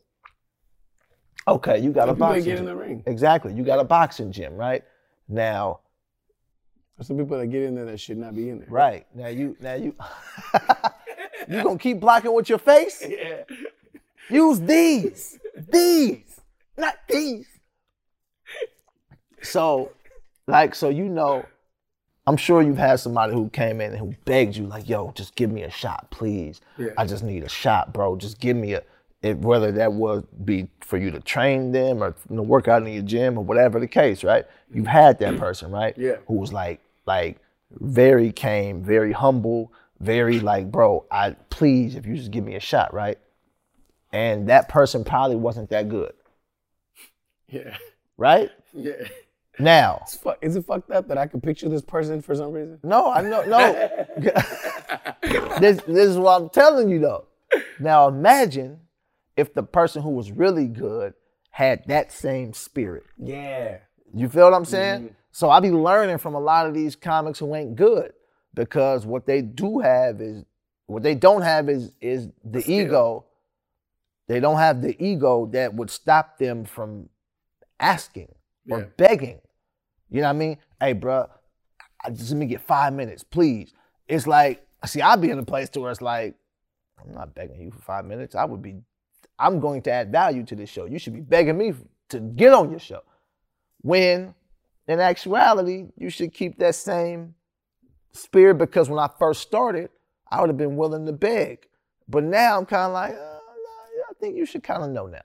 okay, 1.48 1.78
you 1.80 1.92
got 1.92 2.10
a 2.10 2.12
Some 2.12 2.16
people 2.16 2.28
that 2.28 2.34
boxing 2.34 2.44
get 2.46 2.52
in 2.52 2.58
gym. 2.58 2.66
the 2.66 2.76
ring. 2.76 3.04
Exactly, 3.06 3.54
you 3.54 3.64
got 3.64 3.80
a 3.80 3.84
boxing 3.84 4.32
gym, 4.32 4.56
right? 4.56 4.84
Now, 5.28 5.80
There's 6.98 7.08
some 7.08 7.18
people 7.18 7.38
that 7.38 7.48
get 7.48 7.64
in 7.64 7.76
there 7.76 7.86
that 7.86 8.00
should 8.00 8.18
not 8.18 8.36
be 8.36 8.50
in 8.50 8.60
there. 8.60 8.68
Right. 8.70 9.06
Now 9.14 9.28
you 9.28 9.56
now 9.60 9.74
you 9.76 9.96
you 11.50 11.64
gonna 11.64 11.78
keep 11.80 12.00
blocking 12.00 12.34
with 12.34 12.50
your 12.50 12.60
face? 12.60 13.04
Yeah. 13.10 13.43
Use 14.30 14.60
these. 14.60 15.38
These. 15.72 16.41
Not 16.78 16.96
these. 17.08 17.46
So, 19.43 19.91
like, 20.48 20.74
so 20.74 20.89
you 20.89 21.06
know, 21.08 21.46
I'm 22.26 22.38
sure 22.38 22.64
you've 22.64 22.78
had 22.80 23.00
somebody 23.00 23.34
who 23.34 23.50
came 23.50 23.82
in 23.82 23.91
and 23.91 24.00
who 24.00 24.16
begged 24.26 24.56
you, 24.56 24.66
like, 24.66 24.89
yo, 24.89 25.12
just 25.16 25.36
give 25.36 25.52
me 25.52 25.62
a 25.62 25.70
shot, 25.70 26.10
please. 26.10 26.60
Yeah. 26.78 26.88
I 26.98 27.06
just 27.06 27.24
need 27.24 27.43
a 27.43 27.50
shot, 27.50 27.93
bro. 27.93 28.16
Just 28.16 28.39
give 28.39 28.58
me 28.58 28.74
a 28.74 28.82
it, 29.26 29.39
whether 29.39 29.71
that 29.71 29.91
would 29.93 30.28
be 30.45 30.67
for 30.82 30.97
you 30.97 31.09
to 31.09 31.19
train 31.19 31.71
them 31.71 32.03
or 32.03 32.15
you 32.30 32.36
know, 32.36 32.43
work 32.43 32.67
out 32.67 32.84
in 32.84 32.93
your 32.93 33.01
gym 33.01 33.38
or 33.38 33.43
whatever 33.43 33.80
the 33.80 33.88
case, 33.88 34.23
right? 34.23 34.45
You've 34.71 34.86
had 34.86 35.17
that 35.19 35.34
mm. 35.34 35.39
person, 35.39 35.71
right? 35.71 35.97
Yeah. 35.97 36.17
Who 36.28 36.36
was 36.36 36.53
like, 36.53 36.80
like, 37.07 37.39
very 37.71 38.32
came, 38.32 38.84
very 38.84 39.11
humble, 39.11 39.73
very 39.99 40.39
like, 40.39 40.71
bro, 40.71 41.05
I 41.09 41.32
please, 41.49 41.95
if 41.95 42.05
you 42.05 42.15
just 42.15 42.30
give 42.30 42.43
me 42.43 42.55
a 42.55 42.59
shot, 42.59 42.93
right? 42.93 43.17
And 44.13 44.47
that 44.49 44.69
person 44.69 45.03
probably 45.03 45.38
wasn't 45.38 45.71
that 45.71 45.89
good, 45.89 46.13
Yeah. 47.49 47.76
right? 48.17 48.51
Yeah. 48.73 49.07
Now, 49.57 50.05
Is 50.41 50.55
it 50.55 50.65
fucked 50.65 50.91
up 50.91 51.07
that 51.07 51.17
I 51.17 51.28
could 51.28 51.41
picture 51.41 51.69
this 51.69 51.82
person 51.82 52.21
for 52.21 52.36
some 52.36 52.51
reason? 52.51 52.78
no, 52.84 53.11
I 53.11 53.21
know, 53.21 53.43
no. 53.45 53.73
this, 55.59 55.82
this 55.82 56.09
is 56.09 56.17
what 56.17 56.41
I'm 56.41 56.49
telling 56.49 56.89
you 56.89 56.99
though. 56.99 57.26
Now 57.80 58.07
imagine 58.07 58.82
if 59.38 59.54
the 59.54 59.64
person 59.64 60.02
who 60.02 60.10
was 60.12 60.32
really 60.32 60.68
good 60.68 61.14
had 61.52 61.84
that 61.88 62.12
same 62.12 62.54
spirit. 62.54 63.04
Yeah. 63.18 63.78
You 64.14 64.30
feel 64.30 64.44
what 64.46 64.54
I'm 64.54 64.66
saying? 64.66 65.00
Mm-hmm. 65.02 65.14
So 65.32 65.50
I 65.50 65.60
be 65.60 65.72
learning 65.72 66.18
from 66.20 66.36
a 66.36 66.40
lot 66.40 66.68
of 66.68 66.74
these 66.74 66.96
comics 66.96 67.40
who 67.40 67.54
ain't 67.56 67.76
good 67.76 68.14
because 68.54 69.06
what 69.06 69.26
they 69.26 69.42
do 69.42 69.80
have 69.80 70.22
is 70.22 70.44
what 70.88 71.04
they 71.04 71.16
don't 71.16 71.42
have 71.42 71.68
is 71.70 71.92
is 72.00 72.30
the 72.44 72.64
ego. 72.72 73.26
They 74.28 74.40
don't 74.40 74.58
have 74.58 74.82
the 74.82 74.96
ego 75.04 75.48
that 75.54 75.74
would 75.74 75.90
stop 75.90 76.38
them 76.38 76.66
from 76.66 77.10
asking 77.80 78.34
or 78.70 78.80
Yeah. 78.80 78.86
begging. 78.98 79.42
You 80.10 80.22
know 80.22 80.28
what 80.28 80.36
I 80.36 80.40
mean? 80.40 80.58
Hey, 80.80 80.94
bro, 80.94 81.28
I 82.04 82.10
just 82.12 82.32
let 82.32 82.38
me 82.38 82.46
get 82.46 82.62
five 82.62 82.94
minutes, 82.94 83.24
please. 83.24 83.74
It's 84.08 84.28
like, 84.28 84.66
see, 84.86 85.02
I'd 85.02 85.22
be 85.22 85.30
in 85.32 85.40
a 85.40 85.44
place 85.44 85.70
to 85.72 85.82
where 85.82 85.92
it's 85.92 86.02
like, 86.02 86.36
I'm 87.00 87.14
not 87.14 87.36
begging 87.36 87.60
you 87.62 87.72
for 87.72 87.80
five 87.80 88.06
minutes. 88.06 88.36
I 88.36 88.46
would 88.46 88.62
be, 88.62 88.82
I'm 89.38 89.60
going 89.60 89.82
to 89.84 89.92
add 89.92 90.12
value 90.12 90.44
to 90.46 90.56
this 90.56 90.70
show. 90.70 90.86
You 90.86 91.00
should 91.00 91.14
be 91.14 91.22
begging 91.22 91.58
me 91.58 91.74
to 92.10 92.20
get 92.20 92.54
on 92.54 92.72
your 92.72 92.80
show. 92.80 93.02
When 93.82 94.34
in 94.88 95.00
actuality, 95.00 95.88
you 95.98 96.10
should 96.10 96.34
keep 96.34 96.58
that 96.60 96.76
same 96.76 97.36
spirit 98.12 98.56
because 98.56 98.90
when 98.90 99.00
I 99.00 99.10
first 99.20 99.42
started, 99.42 99.90
I 100.32 100.42
would 100.42 100.50
have 100.50 100.58
been 100.58 100.76
willing 100.76 101.06
to 101.06 101.14
beg. 101.14 101.68
But 102.08 102.24
now 102.24 102.58
I'm 102.58 102.66
kind 102.66 102.88
of 102.88 102.94
like, 102.94 103.14
uh, 103.14 103.16
I 103.16 104.14
think 104.20 104.38
you 104.38 104.46
should 104.46 104.64
kind 104.64 104.84
of 104.84 104.90
know 104.92 105.08
now. 105.08 105.20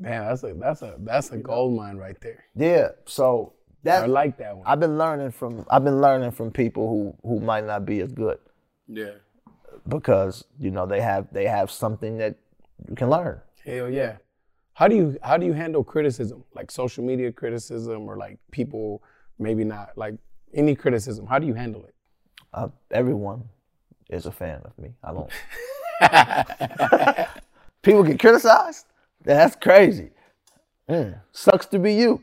Damn, 0.00 0.26
that's 0.26 0.42
a 0.44 0.54
that's 0.54 0.82
a 0.82 0.94
that's 0.98 1.30
a 1.32 1.38
gold 1.38 1.74
mine 1.74 1.96
right 1.96 2.16
there. 2.20 2.44
yeah, 2.54 2.88
so 3.06 3.54
that 3.82 4.04
I 4.04 4.06
like 4.06 4.38
that 4.38 4.56
one. 4.56 4.64
I've 4.66 4.78
been 4.78 4.98
learning 4.98 5.32
from 5.32 5.66
I've 5.68 5.84
been 5.84 6.00
learning 6.00 6.30
from 6.30 6.50
people 6.52 6.88
who 6.88 7.28
who 7.28 7.40
might 7.40 7.64
not 7.64 7.84
be 7.84 8.00
as 8.00 8.12
good 8.12 8.38
yeah. 8.88 9.12
Because 9.88 10.44
you 10.58 10.70
know 10.70 10.86
they 10.86 11.00
have 11.00 11.26
they 11.32 11.46
have 11.46 11.70
something 11.70 12.18
that 12.18 12.36
you 12.88 12.94
can 12.94 13.10
learn. 13.10 13.40
Hell 13.64 13.90
yeah. 13.90 14.16
How 14.74 14.88
do 14.88 14.96
you 14.96 15.18
how 15.22 15.36
do 15.36 15.46
you 15.46 15.52
handle 15.52 15.82
criticism? 15.82 16.44
Like 16.54 16.70
social 16.70 17.04
media 17.04 17.32
criticism 17.32 18.08
or 18.08 18.16
like 18.16 18.38
people 18.50 19.02
maybe 19.38 19.64
not 19.64 19.96
like 19.96 20.14
any 20.54 20.74
criticism. 20.74 21.26
How 21.26 21.38
do 21.38 21.46
you 21.46 21.54
handle 21.54 21.84
it? 21.84 21.94
Uh, 22.52 22.68
everyone 22.90 23.44
is 24.08 24.26
a 24.26 24.32
fan 24.32 24.60
of 24.64 24.78
me. 24.78 24.94
I 25.02 25.12
don't. 25.12 25.30
people 27.82 28.02
get 28.02 28.20
criticized. 28.20 28.86
That's 29.22 29.56
crazy. 29.56 30.10
Mm, 30.88 31.20
sucks 31.32 31.66
to 31.66 31.78
be 31.78 31.94
you, 31.94 32.20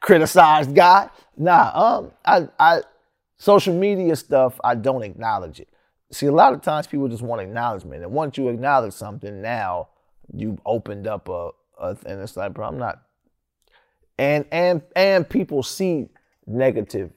criticized 0.00 0.74
guy. 0.74 1.08
Nah, 1.36 1.70
um, 1.74 2.10
I, 2.24 2.48
I, 2.58 2.82
social 3.38 3.74
media 3.74 4.14
stuff. 4.16 4.60
I 4.62 4.74
don't 4.74 5.02
acknowledge 5.02 5.60
it. 5.60 5.68
See, 6.14 6.26
a 6.26 6.32
lot 6.32 6.52
of 6.52 6.62
times 6.62 6.86
people 6.86 7.08
just 7.08 7.22
want 7.22 7.42
acknowledgement, 7.42 8.02
and 8.02 8.12
once 8.12 8.38
you 8.38 8.48
acknowledge 8.48 8.94
something, 8.94 9.42
now 9.42 9.88
you've 10.32 10.60
opened 10.64 11.06
up 11.06 11.28
a, 11.28 11.50
a 11.78 11.96
and 12.06 12.20
it's 12.20 12.36
like, 12.36 12.54
bro, 12.54 12.68
I'm 12.68 12.78
not. 12.78 13.02
And 14.18 14.46
and 14.52 14.82
and 14.94 15.28
people 15.28 15.62
see 15.62 16.06
negative 16.46 17.10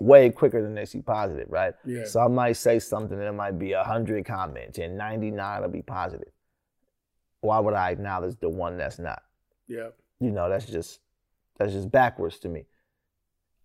way 0.00 0.30
quicker 0.30 0.62
than 0.62 0.74
they 0.74 0.86
see 0.86 1.00
positive, 1.02 1.46
right? 1.48 1.74
Yeah. 1.84 2.06
So 2.06 2.20
I 2.20 2.28
might 2.28 2.54
say 2.54 2.78
something 2.78 3.18
and 3.18 3.28
it 3.28 3.32
might 3.32 3.58
be 3.58 3.72
a 3.72 3.84
hundred 3.84 4.24
comments 4.24 4.78
and 4.78 4.96
99 4.96 5.62
will 5.62 5.68
be 5.68 5.82
positive. 5.82 6.32
Why 7.42 7.60
would 7.60 7.74
I 7.74 7.90
acknowledge 7.90 8.36
the 8.40 8.48
one 8.48 8.78
that's 8.78 8.98
not? 8.98 9.22
Yeah. 9.68 9.88
You 10.18 10.30
know, 10.30 10.48
that's 10.48 10.66
just 10.66 11.00
that's 11.58 11.72
just 11.72 11.90
backwards 11.90 12.38
to 12.40 12.48
me. 12.48 12.64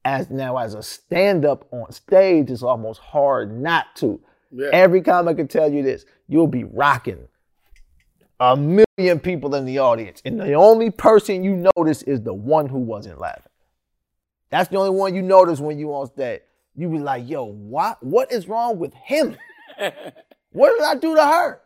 As 0.06 0.30
now 0.30 0.58
as 0.58 0.76
a 0.76 0.84
stand-up 0.84 1.68
on 1.72 1.92
stage, 1.92 2.52
it's 2.52 2.64
almost 2.64 3.02
hard 3.02 3.60
not 3.60 3.96
to. 3.98 4.22
Yeah. 4.52 4.70
Every 4.72 5.02
comic 5.02 5.38
can 5.38 5.48
tell 5.48 5.72
you 5.72 5.84
this. 5.84 6.06
You'll 6.28 6.48
be 6.48 6.64
rocking 6.64 7.28
a 8.40 8.56
million 8.56 9.20
people 9.20 9.56
in 9.56 9.66
the 9.66 9.80
audience. 9.80 10.22
And 10.24 10.40
the 10.40 10.54
only 10.54 10.92
person 10.92 11.44
you 11.44 11.70
notice 11.76 12.04
is 12.04 12.22
the 12.22 12.34
one 12.34 12.68
who 12.68 12.80
wasn't 12.80 13.20
laughing. 13.20 13.52
That's 14.50 14.70
the 14.70 14.78
only 14.78 14.92
one 14.92 15.16
you 15.16 15.22
notice 15.22 15.60
when 15.60 15.80
you 15.80 15.94
on 15.94 16.08
stage. 16.08 16.42
You 16.76 16.90
be 16.90 17.00
like, 17.00 17.28
yo, 17.28 17.44
what 17.46 18.02
what 18.04 18.32
is 18.32 18.48
wrong 18.48 18.78
with 18.78 18.94
him? 18.94 19.38
what 20.52 20.74
did 20.78 20.84
I 20.84 20.96
do 20.96 21.16
to 21.16 21.26
her? 21.26 21.62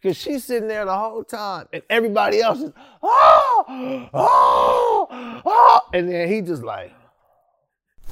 Because 0.00 0.16
she's 0.16 0.44
sitting 0.44 0.68
there 0.68 0.84
the 0.84 0.96
whole 0.96 1.24
time 1.24 1.66
and 1.72 1.82
everybody 1.90 2.40
else 2.40 2.60
is, 2.60 2.72
oh, 3.02 4.08
oh, 4.14 5.40
oh. 5.44 5.80
And 5.92 6.08
then 6.08 6.28
he 6.28 6.40
just 6.40 6.62
like, 6.62 6.92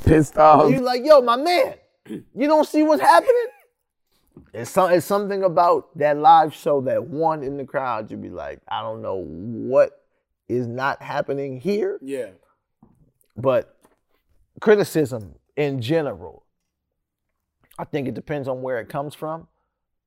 Pissed 0.06 0.36
off. 0.38 0.70
you 0.70 0.80
like, 0.80 1.04
yo, 1.04 1.20
my 1.20 1.36
man, 1.36 1.74
you 2.08 2.46
don't 2.46 2.66
see 2.66 2.82
what's 2.82 3.02
happening? 3.02 3.46
It's, 4.52 4.70
some, 4.70 4.90
it's 4.92 5.04
something 5.06 5.42
about 5.42 5.96
that 5.98 6.16
live 6.16 6.54
show 6.54 6.80
that 6.82 7.04
one 7.04 7.42
in 7.42 7.56
the 7.56 7.64
crowd, 7.64 8.10
you'd 8.10 8.22
be 8.22 8.30
like, 8.30 8.60
I 8.68 8.82
don't 8.82 9.02
know 9.02 9.16
what 9.16 10.02
is 10.48 10.66
not 10.66 11.02
happening 11.02 11.60
here, 11.60 11.98
Yeah. 12.02 12.28
but 13.36 13.76
criticism 14.60 15.34
in 15.56 15.80
general, 15.80 16.44
I 17.78 17.84
think 17.84 18.08
it 18.08 18.14
depends 18.14 18.46
on 18.48 18.62
where 18.62 18.78
it 18.80 18.88
comes 18.88 19.14
from. 19.14 19.48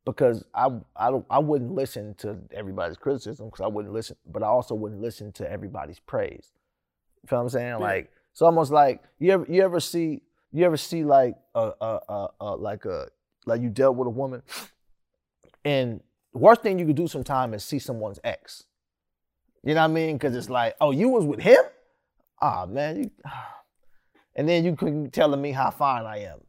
Because 0.05 0.43
I 0.55 0.69
I 0.95 1.11
don't 1.11 1.25
I 1.29 1.37
wouldn't 1.37 1.73
listen 1.75 2.15
to 2.19 2.39
everybody's 2.51 2.97
criticism 2.97 3.47
because 3.47 3.61
I 3.63 3.67
wouldn't 3.67 3.93
listen, 3.93 4.15
but 4.25 4.41
I 4.41 4.47
also 4.47 4.73
wouldn't 4.73 5.01
listen 5.01 5.31
to 5.33 5.51
everybody's 5.51 5.99
praise. 5.99 6.53
You 7.21 7.27
feel 7.27 7.39
what 7.39 7.43
I'm 7.43 7.49
saying? 7.49 7.79
Like 7.79 8.09
it's 8.39 8.43
almost 8.43 8.71
like 8.71 9.03
you 9.19 9.33
ever 9.33 9.45
you 9.49 9.61
ever 9.61 9.81
see 9.81 10.21
you 10.53 10.63
ever 10.63 10.77
see 10.77 11.03
like 11.03 11.35
a 11.53 11.71
a, 11.81 11.99
a, 12.07 12.27
a 12.39 12.45
like 12.55 12.85
a 12.85 13.09
like 13.45 13.61
you 13.61 13.69
dealt 13.69 13.97
with 13.97 14.07
a 14.07 14.11
woman, 14.11 14.43
and 15.65 15.99
worst 16.31 16.61
thing 16.61 16.79
you 16.79 16.85
could 16.85 16.95
do 16.95 17.09
sometimes 17.09 17.55
is 17.55 17.65
see 17.65 17.79
someone's 17.79 18.17
ex. 18.23 18.63
You 19.61 19.73
know 19.73 19.81
what 19.81 19.89
I 19.91 19.93
mean? 19.93 20.15
Because 20.15 20.37
it's 20.37 20.49
like, 20.49 20.77
oh, 20.79 20.91
you 20.91 21.09
was 21.09 21.25
with 21.25 21.41
him? 21.41 21.61
Ah, 22.41 22.65
man, 22.65 23.03
you. 23.03 23.11
And 24.35 24.47
then 24.47 24.63
you 24.63 24.73
couldn't 24.73 25.11
telling 25.11 25.41
me 25.41 25.51
how 25.51 25.69
fine 25.69 26.05
I 26.05 26.19
am. 26.19 26.39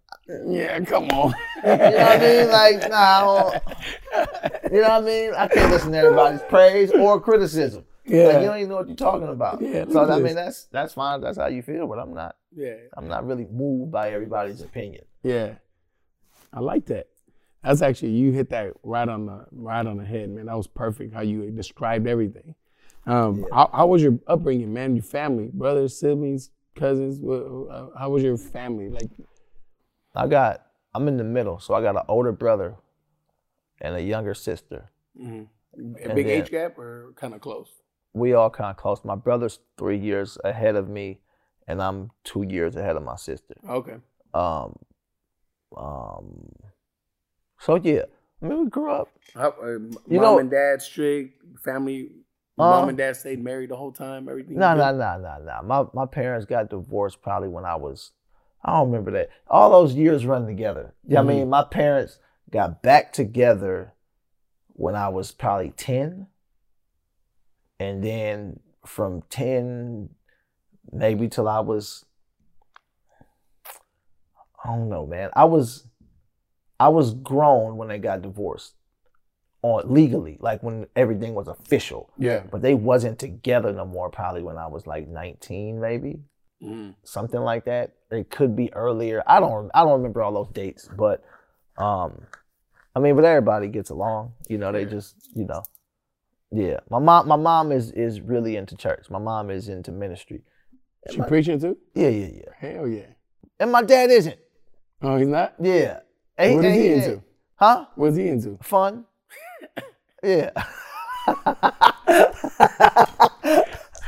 Yeah, 0.49 0.79
come 0.85 1.09
on. 1.09 1.35
You 1.65 1.71
know 1.71 1.77
what 1.77 1.93
I 1.93 2.19
mean? 2.19 2.51
Like, 2.51 2.89
nah, 2.89 3.51
you 4.71 4.81
know 4.81 4.89
what 4.91 4.91
I 4.93 5.01
mean? 5.01 5.35
I 5.35 5.49
can't 5.49 5.73
listen 5.73 5.91
to 5.91 5.99
everybody's 5.99 6.43
praise 6.43 6.93
or 6.93 7.21
criticism. 7.21 7.85
Yeah. 8.07 8.25
Like, 8.29 8.41
you 8.41 8.47
don't 8.47 8.57
even 8.59 8.69
know 8.71 8.77
what 8.77 8.87
you're 8.89 8.97
talking 8.97 9.29
about. 9.29 9.61
Yeah, 9.61 9.85
so 9.91 10.01
I 10.03 10.07
this. 10.17 10.25
mean, 10.25 10.35
that's 10.35 10.65
that's 10.67 10.95
fine. 10.95 11.21
That's 11.21 11.39
how 11.39 11.47
you 11.49 11.63
feel, 11.63 11.87
but 11.87 11.99
I'm 11.99 12.15
not. 12.15 12.37
Yeah. 12.55 12.75
I'm 12.97 13.09
not 13.09 13.27
really 13.27 13.47
moved 13.51 13.93
by 13.93 14.11
everybody's 14.11 14.61
opinion. 14.63 15.05
Yeah. 15.23 15.55
I 16.53 16.61
like 16.61 16.87
that. 16.87 17.09
That's 17.63 17.83
actually 17.83 18.13
you 18.13 18.33
hit 18.33 18.49
that 18.51 18.73
right 18.83 19.09
on 19.09 19.27
the 19.27 19.47
right 19.53 19.87
on 19.87 19.99
the 19.99 20.05
head, 20.05 20.31
man. 20.31 20.47
That 20.47 20.57
was 20.57 20.67
perfect 20.67 21.13
how 21.15 21.21
you 21.21 21.51
described 21.51 22.07
everything. 22.07 22.55
Um, 23.07 23.47
how, 23.53 23.71
how 23.73 23.87
was 23.87 24.03
your 24.03 24.19
upbringing, 24.27 24.73
man? 24.73 24.97
Your 24.97 25.03
family, 25.05 25.51
brothers, 25.53 25.99
siblings, 25.99 26.51
cousins. 26.75 27.21
How 27.99 28.09
was 28.11 28.23
your 28.23 28.37
family? 28.37 28.89
Like, 28.89 29.11
I 30.15 30.27
got. 30.27 30.67
I'm 30.95 31.07
in 31.07 31.17
the 31.19 31.25
middle, 31.25 31.61
so 31.61 31.75
I 31.75 31.83
got 31.83 31.95
an 31.95 32.03
older 32.09 32.33
brother 32.33 32.75
and 33.81 33.95
a 33.95 34.03
younger 34.03 34.35
sister. 34.35 34.91
a 35.17 35.23
And 35.23 35.49
big 36.15 36.27
then- 36.27 36.43
age 36.43 36.51
gap 36.51 36.77
or 36.79 37.13
kind 37.15 37.33
of 37.35 37.41
close? 37.41 37.69
We 38.13 38.35
all 38.35 38.51
kind 38.51 38.71
of 38.71 38.77
close. 38.77 39.05
My 39.05 39.15
brother's 39.15 39.61
three 39.79 39.99
years 39.99 40.37
ahead 40.45 40.75
of 40.77 40.89
me, 40.89 41.21
and 41.69 41.81
I'm 41.83 42.11
two 42.25 42.43
years 42.43 42.75
ahead 42.77 42.97
of 42.97 43.03
my 43.05 43.17
sister. 43.17 43.55
Okay. 43.69 43.97
Um, 44.35 44.77
um. 45.77 46.53
So 47.61 47.77
yeah, 47.77 48.03
I 48.43 48.47
mean, 48.47 48.65
we 48.65 48.71
grew 48.71 48.91
up. 48.91 49.09
How, 49.35 49.51
uh, 49.63 49.67
You 49.67 49.93
mom 50.09 50.21
know- 50.23 50.39
and 50.39 50.51
dad 50.51 50.83
strict, 50.83 51.41
family. 51.63 52.11
Uh, 52.59 52.65
mom 52.65 52.89
and 52.91 52.99
dad 52.99 53.17
stayed 53.17 53.43
married 53.43 53.71
the 53.71 53.77
whole 53.77 53.93
time. 53.93 54.29
Everything. 54.29 54.59
No, 54.59 54.75
no, 54.75 54.95
no, 54.95 55.19
no, 55.19 55.39
no. 55.45 55.63
My 55.63 55.85
my 55.95 56.07
parents 56.07 56.45
got 56.47 56.69
divorced 56.71 57.23
probably 57.23 57.49
when 57.49 57.65
I 57.65 57.77
was. 57.77 58.13
I 58.63 58.73
don't 58.73 58.91
remember 58.91 59.13
that. 59.13 59.31
All 59.47 59.71
those 59.71 59.95
years 59.95 60.27
running 60.27 60.49
together. 60.49 60.95
Yeah, 61.07 61.21
I 61.21 61.23
mean, 61.23 61.49
my 61.49 61.65
parents 61.65 62.19
got 62.51 62.83
back 62.83 63.13
together 63.15 63.95
when 64.75 64.95
I 64.95 65.09
was 65.09 65.33
probably 65.33 65.71
ten, 65.71 66.27
and 67.81 68.05
then 68.05 68.61
from 68.87 69.23
ten, 69.31 70.11
maybe 70.93 71.27
till 71.29 71.49
I 71.49 71.59
was. 71.61 72.05
I 74.63 74.69
don't 74.77 74.91
know, 74.91 75.07
man. 75.07 75.31
I 75.35 75.45
was, 75.45 75.87
I 76.79 76.89
was 76.89 77.15
grown 77.15 77.79
when 77.79 77.89
they 77.89 77.99
got 77.99 78.21
divorced, 78.21 78.75
on 79.63 79.93
legally, 79.93 80.37
like 80.41 80.63
when 80.63 80.87
everything 80.97 81.35
was 81.35 81.49
official 81.49 82.11
Yeah. 82.19 82.43
but 82.51 82.63
they 82.63 82.75
wasn't 82.75 83.19
together 83.19 83.73
no 83.73 83.85
more 83.87 84.09
probably 84.11 84.43
when 84.43 84.57
I 84.57 84.67
was 84.67 84.87
like 84.87 85.07
19 85.09 85.79
maybe 85.81 86.21
Mhm. 86.63 86.95
something 87.05 87.41
like 87.41 87.65
that 87.67 87.93
it 88.11 88.31
could 88.31 88.57
be 88.57 88.73
earlier 88.73 89.23
I 89.27 89.39
don't 89.41 89.71
I 89.75 89.83
don't 89.85 89.99
remember 89.99 90.23
all 90.23 90.33
those 90.33 90.49
dates 90.55 90.89
but 90.89 91.23
um 91.77 92.23
I 92.97 93.01
mean 93.01 93.17
but 93.17 93.25
everybody 93.27 93.69
gets 93.69 93.91
along 93.91 94.33
you 94.49 94.57
know 94.57 94.73
they 94.73 94.87
just 94.87 95.15
you 95.35 95.45
know 95.45 95.63
yeah 96.53 96.79
my 96.91 96.99
mom 96.99 97.29
my 97.29 97.37
mom 97.37 97.71
is 97.73 97.91
is 97.93 98.21
really 98.21 98.57
into 98.57 98.77
church 98.77 99.07
my 99.11 99.19
mom 99.19 99.51
is 99.51 99.69
into 99.69 99.93
ministry 99.93 100.43
She 101.11 101.21
preaching 101.23 101.61
too? 101.61 101.77
yeah 101.95 102.09
yeah 102.09 102.29
yeah 102.35 102.53
Hell 102.59 102.89
yeah. 102.89 103.07
and 103.59 103.71
my 103.73 103.83
dad 103.83 104.11
isn't 104.11 104.37
Oh, 105.03 105.17
he's 105.17 105.29
not. 105.29 105.55
yeah 105.61 106.01
And 106.37 106.57
What 106.57 106.65
is 106.65 106.73
and 106.73 106.81
he 106.83 106.89
ain't- 106.89 107.05
into? 107.05 107.23
huh 107.57 107.87
What's 107.95 108.17
he 108.17 108.29
into? 108.29 108.59
fun 108.63 109.05
yeah 110.25 110.51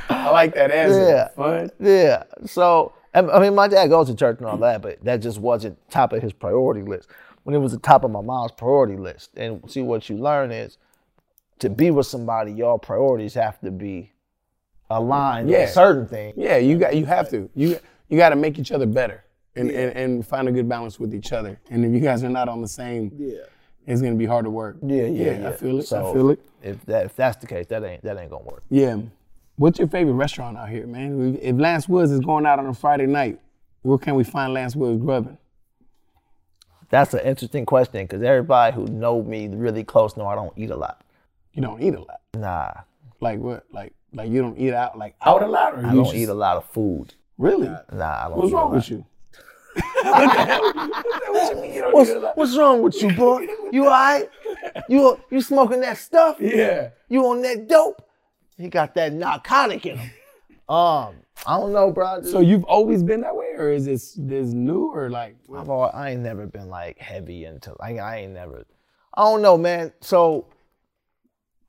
I 0.08 0.30
like 0.30 0.54
that 0.54 0.70
answer. 0.70 1.08
Yeah. 1.08 1.28
Fun. 1.36 1.70
Yeah. 1.80 2.24
So 2.46 2.92
I 3.14 3.20
I 3.20 3.40
mean, 3.40 3.54
my 3.54 3.68
dad 3.68 3.88
goes 3.88 4.08
to 4.08 4.14
church 4.14 4.38
and 4.38 4.46
all 4.46 4.56
that, 4.58 4.82
but 4.82 5.02
that 5.04 5.18
just 5.18 5.38
wasn't 5.38 5.78
top 5.90 6.12
of 6.12 6.22
his 6.22 6.32
priority 6.32 6.82
list. 6.82 7.08
When 7.44 7.54
it 7.54 7.58
was 7.58 7.72
the 7.72 7.78
top 7.78 8.04
of 8.04 8.10
my 8.10 8.20
mom's 8.20 8.52
priority 8.52 8.96
list, 8.96 9.30
and 9.36 9.68
see 9.70 9.82
what 9.82 10.08
you 10.08 10.16
learn 10.16 10.50
is 10.52 10.78
to 11.62 11.70
be 11.70 11.90
with 11.90 12.06
somebody, 12.06 12.52
your 12.52 12.78
priorities 12.78 13.34
have 13.34 13.60
to 13.62 13.70
be 13.70 14.12
aligned 14.90 15.48
Yeah. 15.48 15.60
with 15.62 15.70
certain 15.70 16.06
things. 16.06 16.34
Yeah, 16.36 16.58
you 16.58 16.78
got 16.78 16.94
you 16.94 17.06
have 17.06 17.28
to. 17.30 17.48
You 17.54 17.78
you 18.08 18.18
got 18.18 18.28
to 18.30 18.36
make 18.36 18.58
each 18.58 18.70
other 18.72 18.86
better 18.86 19.24
and, 19.56 19.70
and 19.70 19.96
and 19.96 20.26
find 20.26 20.48
a 20.48 20.52
good 20.52 20.68
balance 20.68 21.00
with 21.00 21.14
each 21.14 21.32
other. 21.32 21.58
And 21.70 21.84
if 21.84 21.92
you 21.92 22.00
guys 22.00 22.22
are 22.24 22.28
not 22.28 22.48
on 22.48 22.60
the 22.60 22.68
same, 22.68 23.10
Yeah. 23.16 23.38
it's 23.86 24.02
gonna 24.02 24.14
be 24.16 24.26
hard 24.26 24.44
to 24.44 24.50
work. 24.50 24.76
Yeah, 24.82 25.04
yeah, 25.06 25.40
yeah. 25.40 25.48
I 25.48 25.52
feel 25.52 25.78
it. 25.80 25.92
I 25.92 26.12
feel 26.12 26.30
it. 26.30 26.40
If 26.62 26.84
that 26.86 27.06
if 27.06 27.16
that's 27.16 27.36
the 27.38 27.46
case, 27.46 27.66
that 27.68 27.82
ain't 27.82 28.02
that 28.02 28.18
ain't 28.18 28.30
gonna 28.30 28.44
work. 28.44 28.62
Yeah. 28.70 28.98
What's 29.56 29.78
your 29.78 29.88
favorite 29.88 30.14
restaurant 30.14 30.56
out 30.56 30.68
here, 30.68 30.86
man? 30.86 31.38
If 31.40 31.56
Lance 31.56 31.88
Woods 31.88 32.10
is 32.10 32.20
going 32.20 32.46
out 32.46 32.58
on 32.58 32.66
a 32.66 32.74
Friday 32.74 33.06
night, 33.06 33.38
where 33.82 33.98
can 33.98 34.14
we 34.14 34.24
find 34.24 34.52
Lance 34.54 34.74
Woods 34.74 35.00
grubbing? 35.02 35.38
That's 36.90 37.14
an 37.14 37.20
interesting 37.20 37.64
question 37.64 38.04
because 38.04 38.22
everybody 38.22 38.74
who 38.74 38.86
know 38.86 39.22
me 39.22 39.48
really 39.48 39.84
close 39.84 40.16
know 40.16 40.26
I 40.26 40.34
don't 40.34 40.52
eat 40.56 40.70
a 40.70 40.76
lot. 40.76 41.02
You 41.54 41.62
don't 41.62 41.82
eat 41.82 41.94
a 41.94 42.00
lot. 42.00 42.20
Nah, 42.34 42.72
Like 43.20 43.38
what? 43.40 43.64
Like 43.72 43.94
like 44.12 44.30
you 44.30 44.40
don't 44.42 44.58
eat 44.58 44.72
out 44.74 44.96
like 44.98 45.14
out 45.22 45.42
a 45.42 45.46
lot, 45.46 45.74
or 45.74 45.78
I 45.86 45.90
you 45.90 45.96
don't 45.96 46.04
just, 46.04 46.16
eat 46.16 46.28
a 46.28 46.34
lot 46.34 46.56
of 46.56 46.64
food. 46.66 47.14
Really? 47.38 47.68
Nah, 47.92 48.26
I 48.26 48.28
don't 48.28 48.38
What's 48.38 48.48
eat 48.50 48.52
a 48.52 48.56
wrong 48.56 48.68
lot. 48.70 48.74
with 48.76 48.90
you? 48.90 49.06
what 49.74 50.02
the 50.34 50.44
hell? 50.44 50.72
What 51.32 51.56
you 51.56 51.62
mean 51.62 51.72
you 51.74 51.80
don't 51.82 51.94
What's, 51.94 52.10
eat 52.10 52.16
a 52.16 52.20
lot? 52.20 52.36
what's 52.36 52.56
wrong 52.56 52.82
with 52.82 53.02
you, 53.02 53.12
boy? 53.12 53.46
You 53.72 53.84
all 53.84 53.90
right? 53.90 54.28
You 54.88 55.18
you 55.30 55.40
smoking 55.40 55.80
that 55.80 55.98
stuff? 55.98 56.36
Yeah. 56.40 56.90
You 57.08 57.26
on 57.26 57.42
that 57.42 57.68
dope? 57.68 58.06
He 58.58 58.68
got 58.68 58.94
that 58.94 59.12
narcotic 59.12 59.86
in 59.86 59.96
him. 59.98 60.10
Um, 60.68 61.16
I 61.46 61.58
don't 61.58 61.72
know, 61.72 61.90
bro. 61.90 62.22
So 62.22 62.40
you've 62.40 62.64
always 62.64 63.02
been 63.02 63.22
that 63.22 63.34
way, 63.34 63.52
or 63.56 63.70
is 63.72 63.84
this 63.86 64.14
this 64.18 64.52
new, 64.52 64.86
or 64.94 65.10
like? 65.10 65.36
I've 65.54 65.68
al- 65.68 65.90
I 65.92 66.10
ain't 66.10 66.20
never 66.20 66.46
been 66.46 66.68
like 66.68 66.98
heavy 66.98 67.44
into 67.44 67.74
like 67.80 67.98
I 67.98 68.18
ain't 68.18 68.32
never. 68.34 68.64
I 69.14 69.22
don't 69.24 69.42
know, 69.42 69.58
man. 69.58 69.92
So 70.00 70.46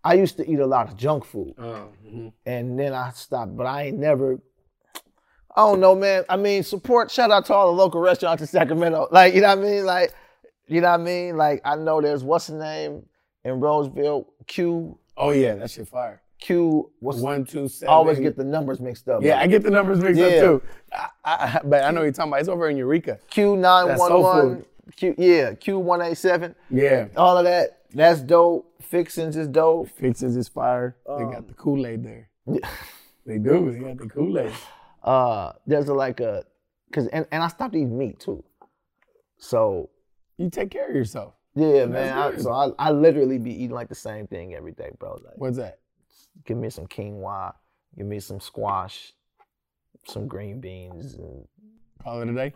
I 0.04 0.14
used 0.16 0.38
to 0.38 0.50
eat 0.50 0.60
a 0.60 0.66
lot 0.66 0.90
of 0.90 0.98
junk 0.98 1.24
food, 1.26 1.54
Oh, 1.58 1.88
mm-hmm. 2.06 2.28
and 2.46 2.78
then 2.78 2.94
I 2.94 3.12
stopped. 3.12 3.56
But 3.56 3.66
I 3.68 3.84
ain't 3.84 3.98
never. 4.00 4.40
I 5.56 5.62
don't 5.62 5.80
know, 5.80 5.96
man. 5.96 6.26
I 6.30 6.36
mean, 6.36 6.64
support. 6.64 7.12
Shout 7.12 7.30
out 7.32 7.46
to 7.46 7.54
all 7.54 7.68
the 7.68 7.78
local 7.78 8.02
restaurants 8.02 8.42
in 8.42 8.48
Sacramento. 8.48 9.08
Like, 9.12 9.34
you 9.36 9.42
know 9.42 9.50
what 9.56 9.60
I 9.60 9.62
mean? 9.62 9.86
Like, 9.86 10.14
you 10.68 10.82
know 10.82 10.90
what 10.92 11.00
I 11.00 11.04
mean? 11.04 11.38
Like, 11.38 11.62
I 11.64 11.76
know 11.76 12.02
there's 12.02 12.24
what's 12.24 12.48
the 12.48 12.56
name 12.56 13.04
in 13.44 13.60
Roseville? 13.60 14.28
Q 14.48 14.98
oh 15.18 15.30
yeah, 15.32 15.56
that 15.56 15.70
shit 15.72 15.88
fire. 15.88 16.22
Q. 16.40 16.92
What's 17.00 17.20
One, 17.20 17.46
two, 17.46 17.70
I 17.84 17.86
always 17.86 18.20
get 18.20 18.36
the 18.36 18.44
numbers 18.44 18.82
mixed 18.82 19.08
up. 19.08 19.22
Yeah, 19.24 19.40
I 19.40 19.48
get 19.48 19.64
the 19.64 19.70
numbers 19.70 20.00
mixed 20.00 20.20
Yeah. 20.20 20.28
up 20.28 20.42
too. 20.42 20.62
I, 20.92 21.08
I, 21.24 21.62
but 21.64 21.84
I 21.86 21.92
know 21.92 22.02
what 22.02 22.06
you're 22.06 22.12
talking 22.14 22.32
about. 22.32 22.42
It's 22.42 22.50
over 22.50 22.68
in 22.68 22.76
Eureka. 22.76 23.20
Q 23.30 23.56
nine 23.56 23.88
That's 23.88 24.00
one 24.00 24.22
one. 24.22 24.42
food. 24.58 24.66
Q 24.98 25.16
yeah 25.18 25.54
Q 25.54 25.80
one 25.80 26.02
eight 26.02 26.18
seven. 26.18 26.56
Yeah. 26.70 27.08
All 27.16 27.38
of 27.38 27.46
that. 27.46 27.84
That's 27.94 28.20
dope. 28.22 28.73
Fixins 28.94 29.36
is 29.36 29.48
dope. 29.48 29.90
Fixins 29.90 30.38
is 30.38 30.48
fire. 30.48 30.96
they 31.18 31.24
got 31.24 31.48
the 31.48 31.56
Kool 31.56 31.88
Aid 31.88 32.04
there. 32.04 32.30
They 33.26 33.38
do. 33.38 33.72
They 33.72 33.80
got 33.80 33.98
the 33.98 34.08
Kool 34.08 34.38
Aid. 34.38 34.52
Uh, 35.02 35.54
there's 35.66 35.88
a, 35.88 35.94
like 35.94 36.20
a, 36.20 36.44
cause 36.92 37.08
and, 37.08 37.26
and 37.32 37.42
I 37.42 37.48
stopped 37.48 37.74
eating 37.74 37.98
meat 37.98 38.20
too. 38.20 38.44
So 39.38 39.90
You 40.38 40.50
take 40.50 40.70
care 40.72 40.90
of 40.90 40.96
yourself. 40.96 41.34
yeah, 41.56 41.86
man. 41.86 42.18
I, 42.18 42.36
so 42.36 42.52
I, 42.52 42.72
I 42.78 42.92
literally 42.92 43.38
be 43.38 43.52
eating 43.52 43.72
like 43.72 43.88
the 43.88 43.96
same 43.96 44.28
thing 44.28 44.54
every 44.56 44.74
day, 44.74 44.90
bro. 45.00 45.14
Like, 45.14 45.38
What's 45.38 45.56
that? 45.56 45.80
give 46.46 46.58
me 46.58 46.70
some 46.70 46.86
quinoa, 46.86 47.54
give 47.98 48.06
me 48.06 48.20
some 48.20 48.42
squash, 48.42 49.14
some 50.06 50.28
green 50.28 50.60
beans, 50.60 51.16
and 51.16 51.48
Call 52.04 52.22
it 52.22 52.28
a 52.28 52.34
day. 52.34 52.54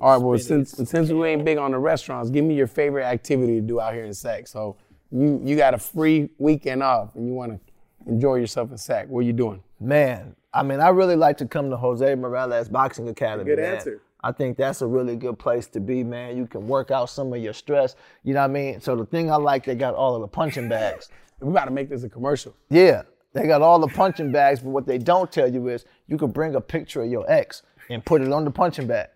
All 0.00 0.12
right. 0.12 0.24
Well, 0.24 0.38
since 0.38 0.70
since 0.70 1.10
we 1.10 1.28
ain't 1.28 1.44
big 1.44 1.58
on 1.58 1.72
the 1.72 1.78
restaurants, 1.78 2.30
give 2.30 2.44
me 2.44 2.54
your 2.54 2.68
favorite 2.68 3.04
activity 3.04 3.54
to 3.56 3.60
do 3.60 3.80
out 3.80 3.92
here 3.92 4.04
in 4.04 4.14
Sac. 4.14 4.46
So 4.46 4.76
you 5.10 5.40
you 5.44 5.56
got 5.56 5.74
a 5.74 5.78
free 5.78 6.30
weekend 6.38 6.82
off 6.82 7.14
and 7.14 7.26
you 7.26 7.32
want 7.32 7.52
to 7.52 8.10
enjoy 8.10 8.36
yourself 8.36 8.70
in 8.70 8.78
Sac. 8.78 9.08
What 9.08 9.20
are 9.20 9.22
you 9.22 9.32
doing? 9.32 9.62
Man, 9.80 10.34
I 10.52 10.62
mean, 10.62 10.80
I 10.80 10.88
really 10.88 11.16
like 11.16 11.38
to 11.38 11.46
come 11.46 11.70
to 11.70 11.76
Jose 11.76 12.14
Morales 12.14 12.68
Boxing 12.68 13.08
Academy. 13.08 13.44
Good 13.44 13.58
man. 13.58 13.74
answer. 13.74 14.02
I 14.22 14.32
think 14.32 14.56
that's 14.56 14.80
a 14.80 14.86
really 14.86 15.16
good 15.16 15.38
place 15.38 15.66
to 15.68 15.80
be, 15.80 16.02
man. 16.02 16.36
You 16.36 16.46
can 16.46 16.66
work 16.66 16.90
out 16.90 17.10
some 17.10 17.32
of 17.34 17.42
your 17.42 17.52
stress. 17.52 17.94
You 18.22 18.32
know 18.32 18.40
what 18.40 18.50
I 18.50 18.52
mean? 18.54 18.80
So 18.80 18.96
the 18.96 19.04
thing 19.04 19.30
I 19.30 19.36
like, 19.36 19.66
they 19.66 19.74
got 19.74 19.94
all 19.94 20.14
of 20.14 20.22
the 20.22 20.28
punching 20.28 20.68
bags. 20.68 21.10
We 21.40 21.52
got 21.52 21.66
to 21.66 21.72
make 21.72 21.90
this 21.90 22.04
a 22.04 22.08
commercial. 22.08 22.54
Yeah, 22.70 23.02
they 23.34 23.46
got 23.46 23.60
all 23.60 23.78
the 23.78 23.88
punching 23.88 24.32
bags, 24.32 24.60
but 24.60 24.70
what 24.70 24.86
they 24.86 24.96
don't 24.96 25.30
tell 25.30 25.52
you 25.52 25.68
is 25.68 25.84
you 26.06 26.16
can 26.16 26.30
bring 26.30 26.54
a 26.54 26.60
picture 26.60 27.02
of 27.02 27.10
your 27.10 27.30
ex 27.30 27.62
and 27.90 28.02
put 28.02 28.22
it 28.22 28.32
on 28.32 28.44
the 28.44 28.50
punching 28.50 28.86
bag. 28.86 29.08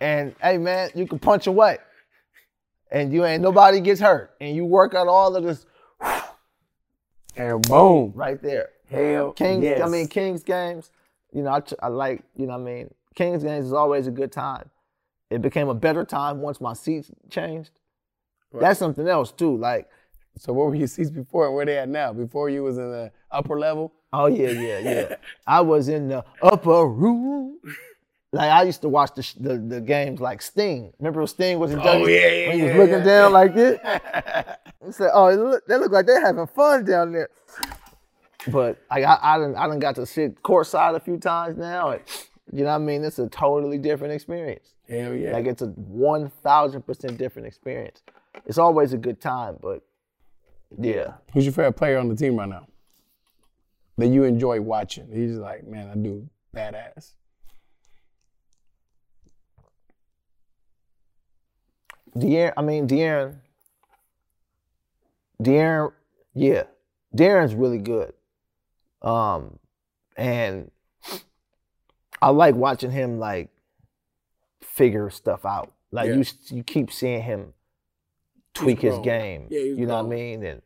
And 0.00 0.34
hey, 0.42 0.58
man, 0.58 0.90
you 0.94 1.06
can 1.06 1.18
punch 1.18 1.46
away, 1.46 1.78
and 2.90 3.12
you 3.12 3.24
ain't 3.24 3.42
nobody 3.42 3.80
gets 3.80 4.00
hurt, 4.00 4.34
and 4.40 4.54
you 4.54 4.64
work 4.64 4.94
out 4.94 5.08
all 5.08 5.34
of 5.36 5.44
this 5.44 5.66
And 7.36 7.62
boom. 7.68 8.12
right 8.14 8.40
there. 8.42 8.70
Hell 8.90 9.32
Kings, 9.32 9.62
yes. 9.62 9.80
I 9.80 9.88
mean 9.88 10.08
Kings 10.08 10.42
games. 10.42 10.90
You 11.32 11.42
know, 11.42 11.50
I, 11.50 11.62
I 11.80 11.88
like. 11.88 12.24
You 12.36 12.46
know, 12.46 12.54
what 12.54 12.62
I 12.62 12.64
mean 12.74 12.94
Kings 13.14 13.42
games 13.44 13.66
is 13.66 13.72
always 13.72 14.06
a 14.06 14.10
good 14.10 14.32
time. 14.32 14.68
It 15.30 15.42
became 15.42 15.68
a 15.68 15.74
better 15.74 16.04
time 16.04 16.40
once 16.40 16.60
my 16.60 16.72
seats 16.72 17.10
changed. 17.30 17.70
That's 18.52 18.80
something 18.80 19.06
else 19.06 19.30
too. 19.30 19.56
Like, 19.56 19.88
So 20.36 20.52
what 20.52 20.66
were 20.66 20.74
your 20.74 20.88
seats 20.88 21.10
before 21.10 21.46
and 21.46 21.54
where 21.54 21.64
they 21.64 21.78
at 21.78 21.88
now? 21.88 22.12
Before 22.12 22.50
you 22.50 22.64
was 22.64 22.78
in 22.78 22.90
the 22.90 23.12
upper 23.30 23.58
level? 23.58 23.92
oh 24.12 24.26
yeah, 24.26 24.50
yeah, 24.50 24.78
yeah. 24.80 25.14
I 25.46 25.60
was 25.60 25.88
in 25.88 26.08
the 26.08 26.24
upper 26.42 26.84
room. 26.84 27.58
Like 28.32 28.50
I 28.50 28.62
used 28.62 28.82
to 28.82 28.88
watch 28.88 29.14
the 29.14 29.34
the, 29.40 29.58
the 29.58 29.80
games 29.80 30.20
like 30.20 30.40
Sting. 30.40 30.92
Remember 30.98 31.20
when 31.20 31.26
Sting 31.26 31.58
was 31.58 31.72
in 31.72 31.80
Oh, 31.80 32.06
yeah, 32.06 32.28
yeah, 32.28 32.48
when 32.48 32.56
he 32.56 32.62
was 32.62 32.72
yeah, 32.72 32.78
looking 32.78 32.94
yeah. 32.98 33.04
down 33.04 33.32
like 33.32 33.54
this. 33.54 33.80
I 33.84 34.90
said, 34.90 35.10
"Oh, 35.12 35.34
look, 35.34 35.66
they 35.66 35.76
look 35.76 35.90
like 35.92 36.06
they're 36.06 36.24
having 36.24 36.46
fun 36.46 36.84
down 36.84 37.12
there." 37.12 37.28
But 38.50 38.78
I 38.90 39.00
got 39.00 39.20
I 39.22 39.36
done, 39.38 39.54
I 39.56 39.66
done 39.66 39.80
got 39.80 39.96
to 39.96 40.06
sit 40.06 40.42
courtside 40.42 40.94
a 40.94 41.00
few 41.00 41.18
times 41.18 41.58
now, 41.58 41.90
and 41.90 42.02
you 42.52 42.64
know 42.64 42.70
what 42.70 42.76
I 42.76 42.78
mean. 42.78 43.04
It's 43.04 43.18
a 43.18 43.28
totally 43.28 43.78
different 43.78 44.14
experience. 44.14 44.74
Hell 44.88 45.12
yeah. 45.14 45.32
Like 45.32 45.46
it's 45.46 45.62
a 45.62 45.66
one 45.66 46.30
thousand 46.42 46.82
percent 46.86 47.18
different 47.18 47.48
experience. 47.48 48.02
It's 48.46 48.58
always 48.58 48.92
a 48.92 48.96
good 48.96 49.20
time, 49.20 49.58
but 49.60 49.82
yeah, 50.78 51.14
Who's 51.32 51.44
your 51.44 51.52
favorite 51.52 51.72
player 51.72 51.98
on 51.98 52.08
the 52.08 52.14
team 52.14 52.36
right 52.36 52.48
now? 52.48 52.66
That 53.98 54.06
you 54.06 54.22
enjoy 54.22 54.60
watching. 54.60 55.10
He's 55.12 55.36
like, 55.36 55.66
man, 55.66 55.90
I 55.90 55.94
do 55.96 56.28
badass. 56.56 57.14
De'Aaron. 62.16 62.52
I 62.56 62.62
mean 62.62 62.86
De'Aaron. 62.88 63.36
De'Aaron, 65.42 65.92
yeah, 66.34 66.64
De'Aaron's 67.16 67.54
really 67.54 67.78
good. 67.78 68.12
Um, 69.02 69.58
and 70.16 70.70
I 72.20 72.30
like 72.30 72.54
watching 72.54 72.90
him 72.90 73.18
like 73.18 73.48
figure 74.60 75.08
stuff 75.10 75.44
out. 75.46 75.72
Like 75.90 76.08
Yeah. 76.08 76.16
you, 76.16 76.24
you 76.50 76.62
keep 76.62 76.92
seeing 76.92 77.22
him 77.22 77.54
tweak 78.54 78.80
his 78.80 78.98
game. 78.98 79.46
Yeah, 79.50 79.60
you 79.60 79.86
know 79.86 79.96
what 80.02 80.06
I 80.06 80.08
mean? 80.16 80.44
And 80.44 80.62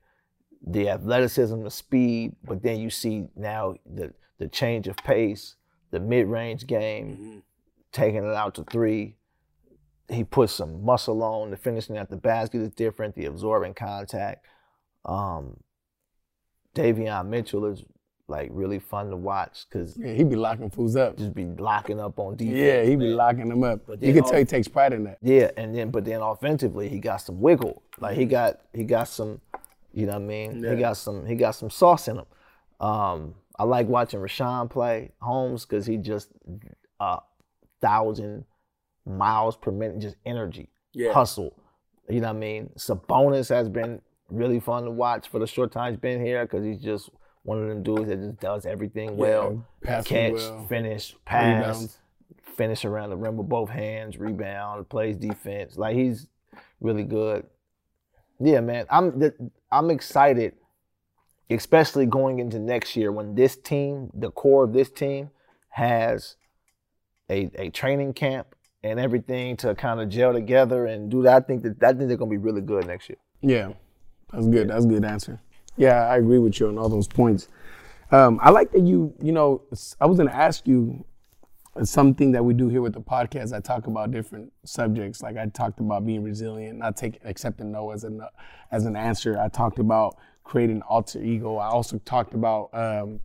the 0.67 0.89
athleticism, 0.91 1.63
the 1.63 1.71
speed, 1.71 2.35
but 2.43 2.63
then 2.63 2.81
you 2.81 2.91
see 2.91 3.27
now 3.37 3.77
the 3.87 4.13
the 4.39 4.49
change 4.49 4.89
of 4.89 4.97
pace, 4.97 5.55
the 5.93 6.01
mid 6.01 6.27
range 6.27 6.67
game, 6.67 7.07
Mm-hmm. 7.17 7.39
taking 7.93 8.25
it 8.25 8.35
out 8.35 8.57
to 8.57 8.65
three. 8.65 9.15
He 10.09 10.23
puts 10.25 10.53
some 10.53 10.85
muscle 10.85 11.23
on. 11.23 11.51
The 11.51 11.57
finishing 11.57 11.97
at 11.97 12.11
the 12.11 12.17
basket 12.17 12.61
is 12.61 12.71
different. 12.71 13.15
The 13.15 13.25
absorbing 13.27 13.75
contact. 13.75 14.45
Um, 15.05 15.59
Davion 16.75 17.29
Mitchell 17.29 17.67
is 17.67 17.85
like 18.27 18.49
really 18.53 18.79
fun 18.79 19.11
to 19.11 19.17
watch 19.17 19.67
because 19.69 19.97
Yeah, 19.99 20.13
he 20.13 20.25
be 20.25 20.35
locking 20.37 20.71
fools 20.71 20.97
up. 20.97 21.17
just 21.19 21.35
be 21.35 21.45
locking 21.45 22.01
up 22.01 22.19
on 22.19 22.37
defense. 22.37 22.57
Yeah, 22.57 22.83
he 22.83 22.97
be 22.97 23.09
locking 23.09 23.49
them 23.49 23.63
up. 23.63 23.81
But 23.87 24.03
you 24.03 24.13
can 24.15 24.25
tell 24.25 24.39
he 24.39 24.45
takes 24.45 24.67
pride 24.67 24.93
in 24.93 25.05
that. 25.05 25.19
Yeah, 25.23 25.51
and 25.57 25.75
then 25.75 25.91
but 25.91 26.05
then 26.05 26.21
offensively 26.21 26.89
he 26.89 26.99
got 26.99 27.19
some 27.19 27.41
wiggle. 27.41 27.83
Like 28.01 28.17
he 28.17 28.25
got 28.25 28.61
he 28.73 28.85
got 28.85 29.09
some, 29.09 29.41
you 29.93 30.07
know 30.07 30.13
what 30.15 30.23
I 30.23 30.27
mean? 30.27 30.63
Yeah. 30.65 30.75
He 30.75 30.81
got 30.81 30.97
some 30.97 31.27
he 31.27 31.35
got 31.35 31.53
some 31.53 31.71
sauce 31.71 32.09
in 32.09 32.17
him. 32.17 32.27
Um, 32.81 33.35
I 33.59 33.65
like 33.65 33.87
watching 33.89 34.21
Richaun 34.21 34.69
play 34.71 35.13
Holmes 35.21 35.65
because 35.65 35.87
he 35.87 35.97
just 35.99 36.31
a 36.99 37.19
thousand 37.81 38.47
miles 39.07 39.57
per 39.57 39.71
minute, 39.71 39.99
just 40.01 40.17
energy, 40.25 40.69
Yeah. 40.93 41.13
hustle. 41.13 41.55
You 42.09 42.21
know 42.21 42.29
what 42.29 42.37
I 42.37 42.39
mean? 42.41 42.71
Sabonis 42.77 43.49
has 43.49 43.69
been 43.69 44.01
really 44.29 44.61
fun 44.61 44.85
to 44.85 44.91
watch 44.91 45.29
for 45.29 45.39
the 45.39 45.47
short 45.47 45.73
time 45.73 45.93
he's 45.93 46.01
been 46.01 46.25
here 46.25 46.45
because 46.45 46.65
he's 46.65 46.81
just 46.81 47.11
one 47.45 47.63
of 47.63 47.69
them 47.69 47.83
dudes 47.83 48.09
that 48.09 48.19
just 48.21 48.41
does 48.41 48.67
everything 48.67 49.17
well. 49.17 49.65
passing 49.83 50.17
Catch, 50.17 50.33
well, 50.35 50.67
finish, 50.67 51.15
pass, 51.25 51.59
rebounds. 51.77 51.99
finish 52.43 52.85
around 52.85 53.11
the 53.11 53.17
rim 53.17 53.37
with 53.37 53.49
both 53.49 53.69
hands, 53.71 54.17
rebound, 54.19 54.89
plays 54.89 55.17
defense. 55.17 55.77
Like 55.77 55.95
he's 55.97 56.27
really 56.81 57.05
good. 57.05 57.47
Yeah, 58.41 58.61
man. 58.61 58.87
I'm 58.91 59.19
the, 59.19 59.35
I'm 59.71 59.91
excited 59.91 60.55
especially 61.51 62.07
going 62.07 62.39
into 62.39 62.59
next 62.59 62.97
year 62.97 63.13
when 63.13 63.35
this 63.35 63.55
team, 63.57 64.11
the 64.15 64.31
core 64.31 64.65
of 64.65 64.73
this 64.73 64.91
team, 64.91 65.31
has 65.69 66.37
a, 67.29 67.51
a 67.57 67.69
training 67.71 68.13
camp 68.15 68.55
and 68.85 69.01
everything 69.01 69.57
to 69.57 69.75
kind 69.75 69.99
of 69.99 70.11
gel 70.11 70.33
together 70.35 70.87
and 70.87 71.11
do 71.11 71.23
that. 71.23 71.37
I 71.37 71.41
think 71.41 71.63
that 71.63 71.83
I 71.83 71.97
think 71.97 72.07
they're 72.07 72.19
gonna 72.19 72.31
be 72.31 72.37
really 72.37 72.61
good 72.61 72.87
next 72.87 73.09
year. 73.09 73.19
Yeah, 73.41 73.73
that's 74.31 74.47
good. 74.47 74.69
That's 74.69 74.85
a 74.85 74.89
good 74.89 75.05
answer. 75.05 75.41
Yeah, 75.77 76.07
I 76.07 76.19
agree 76.19 76.39
with 76.39 76.61
you 76.61 76.69
on 76.69 76.79
all 76.79 76.89
those 76.89 77.09
points. 77.09 77.49
Um, 78.13 78.39
I 78.43 78.51
like 78.51 78.71
that 78.73 78.83
you, 78.83 79.13
you 79.21 79.33
know, 79.33 79.63
I 80.01 80.07
was 80.07 80.19
gonna 80.19 80.31
ask 80.31 80.69
you 80.69 81.05
something 81.83 82.31
that 82.33 82.45
we 82.45 82.55
do 82.55 82.69
here 82.69 82.83
with 82.83 82.93
the 82.93 83.01
podcast. 83.01 83.53
I 83.53 83.61
talk 83.61 83.87
about 83.87 84.13
different 84.13 84.53
subjects. 84.65 85.23
Like 85.23 85.39
I 85.39 85.47
talked 85.47 85.81
about 85.81 86.07
being 86.07 86.23
resilient, 86.23 86.79
not 86.79 86.97
taking 86.97 87.21
accepting 87.25 87.73
no 87.73 87.91
as 87.91 88.05
an 88.05 88.21
as 88.71 88.85
an 88.85 88.97
answer. 88.97 89.41
I 89.41 89.49
talked 89.49 89.79
about 89.79 90.19
creating 90.45 90.83
alter 90.83 91.23
ego. 91.23 91.57
I 91.57 91.69
also 91.69 91.99
talked 92.05 92.35
about 92.35 92.69
um, 92.75 93.21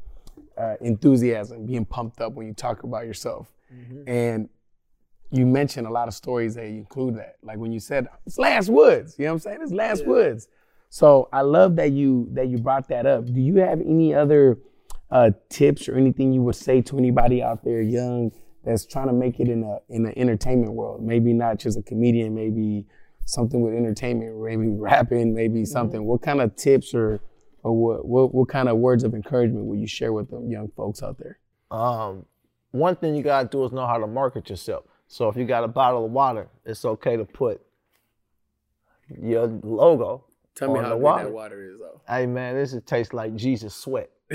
uh, 0.57 0.75
enthusiasm, 0.79 1.65
being 1.65 1.83
pumped 1.83 2.21
up 2.21 2.31
when 2.33 2.47
you 2.47 2.53
talk 2.53 2.83
about 2.83 3.05
yourself. 3.05 3.51
Mm-hmm. 3.73 4.09
And 4.09 4.49
you 5.31 5.45
mentioned 5.45 5.85
a 5.85 5.91
lot 5.91 6.07
of 6.07 6.13
stories 6.13 6.55
that 6.55 6.65
include 6.65 7.17
that. 7.17 7.35
Like 7.43 7.57
when 7.57 7.71
you 7.71 7.79
said 7.79 8.07
it's 8.25 8.37
Lance 8.37 8.69
Woods, 8.69 9.15
you 9.17 9.25
know 9.25 9.31
what 9.31 9.35
I'm 9.35 9.39
saying? 9.39 9.59
It's 9.61 9.71
Lance 9.71 10.01
yeah. 10.01 10.07
Woods. 10.07 10.47
So 10.89 11.29
I 11.31 11.41
love 11.41 11.75
that 11.75 11.91
you 11.91 12.27
that 12.33 12.47
you 12.47 12.57
brought 12.57 12.87
that 12.89 13.05
up. 13.05 13.25
Do 13.25 13.39
you 13.39 13.57
have 13.57 13.79
any 13.79 14.13
other 14.13 14.57
uh, 15.11 15.31
tips 15.49 15.87
or 15.87 15.95
anything 15.95 16.33
you 16.33 16.41
would 16.41 16.55
say 16.55 16.81
to 16.81 16.97
anybody 16.97 17.43
out 17.43 17.63
there 17.63 17.81
young 17.81 18.31
that's 18.63 18.85
trying 18.85 19.07
to 19.07 19.13
make 19.13 19.39
it 19.39 19.47
in 19.47 19.63
a 19.63 19.77
in 19.89 20.03
the 20.03 20.17
entertainment 20.17 20.73
world? 20.73 21.03
Maybe 21.03 21.31
not 21.33 21.59
just 21.59 21.77
a 21.77 21.83
comedian, 21.83 22.33
maybe 22.33 22.87
something 23.25 23.61
with 23.61 23.75
entertainment, 23.75 24.41
maybe 24.41 24.67
rapping, 24.67 25.35
maybe 25.35 25.59
mm-hmm. 25.59 25.65
something. 25.65 26.01
Mm-hmm. 26.01 26.09
What 26.09 26.21
kind 26.23 26.41
of 26.41 26.55
tips 26.55 26.95
or 26.95 27.21
or 27.61 27.73
what, 27.73 28.05
what 28.05 28.33
what 28.33 28.49
kind 28.49 28.67
of 28.67 28.77
words 28.77 29.03
of 29.03 29.13
encouragement 29.13 29.65
will 29.67 29.77
you 29.77 29.87
share 29.87 30.11
with 30.11 30.31
them 30.31 30.49
young 30.49 30.69
folks 30.75 31.03
out 31.03 31.19
there? 31.19 31.37
Um, 31.69 32.25
one 32.71 32.95
thing 32.95 33.15
you 33.15 33.21
gotta 33.21 33.47
do 33.47 33.63
is 33.63 33.71
know 33.71 33.85
how 33.85 33.99
to 33.99 34.07
market 34.07 34.49
yourself. 34.49 34.85
So 35.11 35.27
if 35.27 35.35
you 35.35 35.43
got 35.43 35.63
a 35.63 35.67
bottle 35.67 36.05
of 36.05 36.11
water, 36.11 36.47
it's 36.63 36.85
okay 36.85 37.17
to 37.17 37.25
put 37.25 37.59
your 39.19 39.47
logo. 39.47 40.23
Tell 40.53 40.71
me 40.71 40.79
how 40.79 40.89
good 40.89 41.01
water. 41.01 41.23
that 41.23 41.33
water 41.33 41.63
is, 41.63 41.79
though. 41.79 41.99
Hey 42.07 42.27
man, 42.27 42.55
this 42.55 42.73
is 42.73 42.83
tastes 42.83 43.11
like 43.11 43.35
Jesus 43.35 43.73
sweat. 43.73 44.11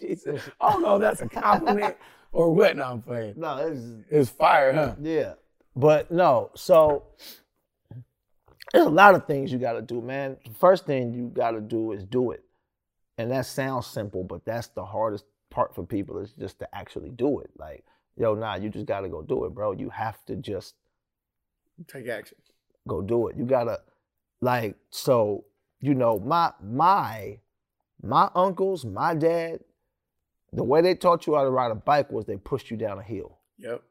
Jesus. 0.00 0.40
I 0.60 0.70
don't 0.70 0.82
know 0.82 0.94
if 0.94 1.00
that's 1.00 1.20
a 1.20 1.28
compliment 1.28 1.96
or 2.30 2.54
what. 2.54 2.76
No, 2.76 2.84
I'm 2.84 3.02
playing. 3.02 3.34
No, 3.36 3.56
it's 3.56 3.80
it's 4.08 4.30
fire, 4.30 4.72
huh? 4.72 4.94
Yeah, 5.02 5.34
but 5.74 6.12
no. 6.12 6.52
So 6.54 7.02
there's 8.72 8.86
a 8.86 8.90
lot 8.90 9.16
of 9.16 9.26
things 9.26 9.50
you 9.50 9.58
got 9.58 9.72
to 9.72 9.82
do, 9.82 10.00
man. 10.00 10.36
The 10.44 10.54
first 10.54 10.86
thing 10.86 11.12
you 11.12 11.26
got 11.34 11.52
to 11.52 11.60
do 11.60 11.90
is 11.90 12.04
do 12.04 12.30
it, 12.30 12.44
and 13.18 13.32
that 13.32 13.46
sounds 13.46 13.88
simple, 13.88 14.22
but 14.22 14.44
that's 14.44 14.68
the 14.68 14.84
hardest 14.84 15.24
part 15.50 15.74
for 15.74 15.84
people 15.84 16.18
is 16.18 16.30
just 16.32 16.60
to 16.60 16.72
actually 16.72 17.10
do 17.10 17.40
it. 17.40 17.50
Like, 17.58 17.84
yo, 18.16 18.34
nah, 18.34 18.56
you 18.56 18.68
just 18.68 18.86
got 18.86 19.00
to 19.00 19.08
go 19.08 19.22
do 19.22 19.44
it, 19.44 19.54
bro. 19.54 19.72
You 19.72 19.90
have 19.90 20.24
to 20.26 20.36
just 20.36 20.74
take 21.86 22.08
action. 22.08 22.38
Go 22.86 23.02
do 23.02 23.28
it. 23.28 23.36
You 23.36 23.44
gotta, 23.44 23.80
like, 24.40 24.76
so 24.90 25.44
you 25.80 25.94
know, 25.94 26.18
my 26.18 26.52
my 26.62 27.38
my 28.02 28.30
uncles, 28.34 28.84
my 28.84 29.14
dad, 29.14 29.60
the 30.52 30.62
way 30.64 30.80
they 30.80 30.94
taught 30.94 31.26
you 31.26 31.34
how 31.34 31.42
to 31.42 31.50
ride 31.50 31.70
a 31.70 31.74
bike 31.74 32.10
was 32.10 32.26
they 32.26 32.36
pushed 32.36 32.70
you 32.70 32.76
down 32.76 32.98
a 32.98 33.02
hill. 33.02 33.38
Yep. 33.58 33.82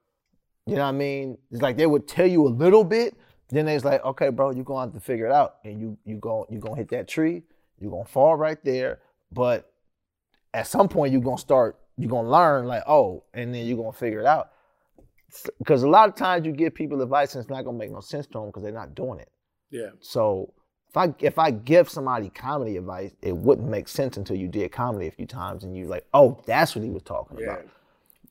You 0.66 0.76
know 0.76 0.84
what 0.84 0.90
I 0.90 0.92
mean? 0.94 1.38
It's 1.52 1.62
like 1.62 1.78
they 1.78 1.86
would 1.86 2.08
tell 2.08 2.26
you 2.26 2.48
a 2.48 2.50
little 2.50 2.84
bit, 2.84 3.16
then 3.50 3.66
they's 3.66 3.84
like, 3.84 4.04
okay, 4.06 4.30
bro, 4.30 4.52
you're 4.52 4.64
gonna 4.64 4.86
have 4.86 4.94
to 4.94 5.00
figure 5.00 5.26
it 5.26 5.32
out. 5.32 5.56
And 5.66 5.80
you 5.80 5.98
you 6.06 6.16
go 6.16 6.48
you 6.50 6.60
gonna 6.60 6.78
hit 6.78 6.90
that 6.90 7.08
tree, 7.08 7.44
you're 7.80 7.92
gonna 7.92 8.06
fall 8.06 8.36
right 8.36 8.64
there. 8.64 9.00
But 9.32 9.72
at 10.54 10.68
some 10.68 10.88
point 10.88 11.12
you're 11.12 11.22
gonna 11.22 11.38
start, 11.38 11.80
you're 11.98 12.10
gonna 12.10 12.30
learn, 12.30 12.66
like, 12.66 12.84
oh, 12.88 13.24
and 13.34 13.54
then 13.54 13.66
you're 13.66 13.78
gonna 13.78 13.94
figure 13.94 14.20
it 14.20 14.26
out. 14.26 14.52
Because 15.58 15.84
a 15.84 15.89
lot 15.89 16.10
of 16.10 16.16
times 16.16 16.46
you 16.46 16.52
give 16.52 16.76
people 16.76 17.02
advice 17.02 17.34
and 17.36 17.41
it's 17.41 17.50
not 17.50 17.66
gonna 17.66 17.78
make 17.78 17.91
no 17.91 18.02
sense 18.02 18.28
to 18.28 18.34
them 18.34 18.48
because 18.48 18.64
they're 18.64 18.72
not 18.72 18.96
doing 18.96 19.20
it. 19.20 19.30
Yeah. 19.72 19.89
So 20.00 20.54
if 20.89 20.98
I 20.98 21.14
if 21.20 21.39
I 21.39 21.52
give 21.52 21.89
somebody 21.89 22.30
comedy 22.30 22.78
advice, 22.78 23.16
it 23.22 23.36
wouldn't 23.36 23.68
make 23.68 23.88
sense 23.88 24.18
until 24.18 24.36
you 24.36 24.48
did 24.48 24.72
comedy 24.72 25.08
a 25.08 25.12
few 25.12 25.26
times 25.26 25.64
and 25.64 25.76
you 25.76 25.86
like, 25.86 26.06
oh, 26.14 26.39
that's 26.46 26.76
what 26.76 26.84
he 26.84 26.91
was 26.91 27.04
talking 27.04 27.39
yeah. 27.39 27.46
about. 27.46 27.66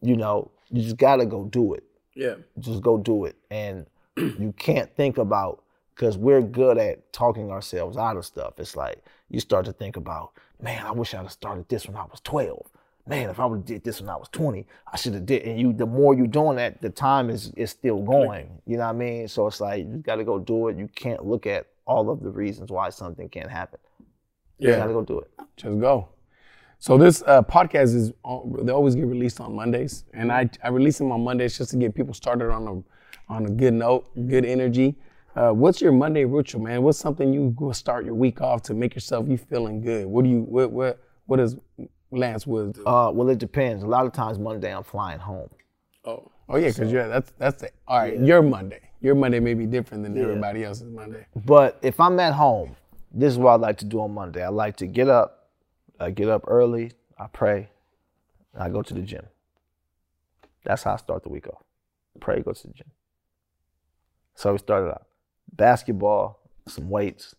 You 0.00 0.16
know, 0.16 0.50
you 0.70 0.82
just 0.82 0.96
gotta 0.96 1.26
go 1.26 1.44
do 1.44 1.74
it. 1.74 1.82
Yeah. 2.14 2.34
Just 2.58 2.82
go 2.82 2.98
do 2.98 3.24
it. 3.24 3.36
And 3.50 3.86
you 4.16 4.54
can't 4.56 4.94
think 4.94 5.18
about 5.18 5.64
because 5.94 6.16
we're 6.16 6.40
good 6.40 6.78
at 6.78 7.12
talking 7.12 7.50
ourselves 7.50 7.96
out 7.96 8.16
of 8.16 8.24
stuff. 8.24 8.58
It's 8.58 8.76
like 8.76 9.02
you 9.28 9.40
start 9.40 9.64
to 9.66 9.72
think 9.72 9.96
about, 9.96 10.32
man, 10.60 10.86
I 10.86 10.92
wish 10.92 11.14
I'd 11.14 11.18
have 11.18 11.32
started 11.32 11.68
this 11.68 11.86
when 11.86 11.96
I 11.96 12.04
was 12.04 12.20
12. 12.20 12.70
Man, 13.07 13.30
if 13.30 13.40
I 13.40 13.46
would 13.46 13.59
have 13.59 13.64
did 13.64 13.84
this 13.84 14.00
when 14.00 14.09
I 14.09 14.16
was 14.16 14.28
20, 14.28 14.64
I 14.92 14.96
should 14.96 15.14
have 15.14 15.26
did. 15.26 15.42
And 15.42 15.59
you, 15.61 15.72
the 15.72 15.86
more 15.86 16.14
you're 16.14 16.28
doing 16.28 16.57
that, 16.57 16.80
the 16.80 16.90
time 16.90 17.30
is 17.30 17.53
is 17.57 17.70
still 17.70 18.00
going. 18.00 18.61
You 18.64 18.76
know 18.76 18.84
what 18.84 18.90
I 18.90 18.98
mean? 18.98 19.28
So 19.28 19.46
it's 19.48 19.61
like 19.61 19.80
you 19.80 19.96
got 19.96 20.16
to 20.16 20.24
go 20.24 20.38
do 20.38 20.68
it. 20.68 20.76
You 20.76 20.88
can't 20.94 21.24
look 21.24 21.46
at 21.46 21.66
all 21.84 22.11
of 22.11 22.22
the 22.22 22.30
reasons 22.30 22.70
why 22.70 22.90
something 22.90 23.28
can't 23.28 23.50
happen. 23.50 23.80
You 24.59 24.70
yeah. 24.70 24.78
gotta 24.78 24.92
go 24.92 25.03
do 25.03 25.18
it. 25.18 25.30
Just 25.57 25.80
go. 25.80 26.09
So 26.78 26.98
this 26.98 27.22
uh, 27.26 27.42
podcast 27.42 27.94
is 27.94 28.12
they 28.62 28.72
always 28.72 28.94
get 28.94 29.07
released 29.07 29.40
on 29.40 29.55
Mondays, 29.55 30.05
and 30.14 30.32
I 30.32 30.48
I 30.62 30.68
release 30.68 30.98
them 30.98 31.12
on 31.12 31.22
Mondays 31.22 31.59
just 31.59 31.70
to 31.72 31.76
get 31.76 31.94
people 31.94 32.14
started 32.14 32.50
on 32.50 32.68
a 32.68 33.32
on 33.32 33.46
a 33.46 33.50
good 33.50 33.74
note, 33.74 34.09
good 34.28 34.44
energy. 34.44 34.96
Uh, 35.34 35.50
what's 35.50 35.80
your 35.80 35.92
Monday 35.92 36.24
ritual, 36.24 36.62
man? 36.62 36.82
What's 36.82 36.98
something 36.98 37.32
you 37.32 37.55
go 37.57 37.72
start 37.72 38.05
your 38.05 38.14
week 38.14 38.40
off 38.40 38.62
to 38.62 38.74
make 38.74 38.94
yourself 38.94 39.26
you 39.28 39.38
feeling 39.38 39.80
good? 39.80 40.07
What 40.07 40.24
do 40.24 40.30
you 40.30 40.42
what 40.42 40.70
what 40.70 40.98
what 41.26 41.38
does 41.38 41.57
Lance 42.12 42.46
Woods? 42.46 42.78
Uh, 42.78 43.10
well, 43.12 43.28
it 43.28 43.38
depends. 43.38 43.82
A 43.82 43.86
lot 43.86 44.06
of 44.06 44.12
times 44.12 44.38
Monday 44.38 44.74
I'm 44.74 44.84
flying 44.84 45.18
home. 45.18 45.50
Oh, 46.04 46.30
oh 46.48 46.56
yeah, 46.56 46.68
because 46.68 46.90
so, 46.90 46.94
yeah, 46.94 47.08
that's 47.08 47.32
that's 47.38 47.62
the 47.62 47.70
all 47.88 47.98
right. 47.98 48.14
Yeah. 48.14 48.26
Your 48.26 48.42
Monday 48.42 48.92
your 49.02 49.16
Monday 49.16 49.40
may 49.40 49.54
be 49.54 49.66
different 49.66 50.04
than 50.04 50.16
yeah. 50.16 50.22
everybody 50.22 50.64
else's 50.64 50.88
Monday. 50.88 51.26
But 51.34 51.78
if 51.82 51.98
I'm 52.00 52.18
at 52.20 52.32
home, 52.32 52.76
this 53.12 53.32
is 53.32 53.38
what 53.38 53.50
I 53.50 53.56
like 53.56 53.78
to 53.78 53.84
do 53.84 54.00
on 54.00 54.14
Monday. 54.14 54.42
I 54.42 54.48
like 54.48 54.76
to 54.76 54.86
get 54.86 55.08
up, 55.08 55.50
I 56.00 56.10
get 56.10 56.28
up 56.28 56.44
early, 56.46 56.92
I 57.18 57.26
pray, 57.26 57.68
I 58.56 58.70
go 58.70 58.80
to 58.80 58.94
the 58.94 59.00
gym. 59.00 59.26
That's 60.64 60.84
how 60.84 60.94
I 60.94 60.96
start 60.96 61.24
the 61.24 61.28
week 61.28 61.48
off. 61.48 61.62
Pray, 62.20 62.40
go 62.40 62.52
to 62.52 62.66
the 62.66 62.72
gym. 62.72 62.90
So 64.34 64.52
we 64.52 64.58
started 64.58 64.90
out 64.90 65.06
basketball, 65.52 66.40
some 66.68 66.88
weights, 66.88 67.34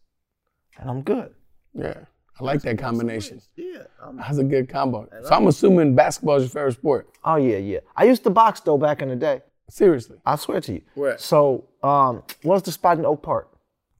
and 0.78 0.90
I'm 0.90 1.02
good. 1.02 1.34
Yeah. 1.74 2.02
I 2.40 2.44
like 2.44 2.62
that 2.64 2.78
combination. 2.78 3.42
Yeah. 3.56 3.84
I'm, 4.02 4.18
That's 4.18 4.38
a 4.38 4.44
good 4.44 4.68
combo. 4.68 5.08
So 5.24 5.30
I'm 5.30 5.48
assuming 5.48 5.96
basketball 5.96 6.38
is 6.38 6.44
your 6.44 6.50
favorite 6.50 6.74
sport. 6.74 7.10
Oh 7.24 7.36
yeah, 7.36 7.58
yeah. 7.58 7.80
I 7.96 8.06
used 8.06 8.24
to 8.24 8.30
box 8.30 8.60
though 8.60 8.78
back 8.78 9.02
in 9.02 9.10
the 9.10 9.16
day. 9.16 9.42
Seriously. 9.70 10.18
I 10.26 10.36
swear 10.36 10.62
to 10.62 10.74
you. 10.74 10.82
Where? 10.96 11.18
So, 11.18 11.66
um, 11.82 12.24
what's 12.42 12.64
the 12.64 12.72
spot 12.72 12.98
in 12.98 13.06
Oak 13.06 13.24
Park? 13.24 13.50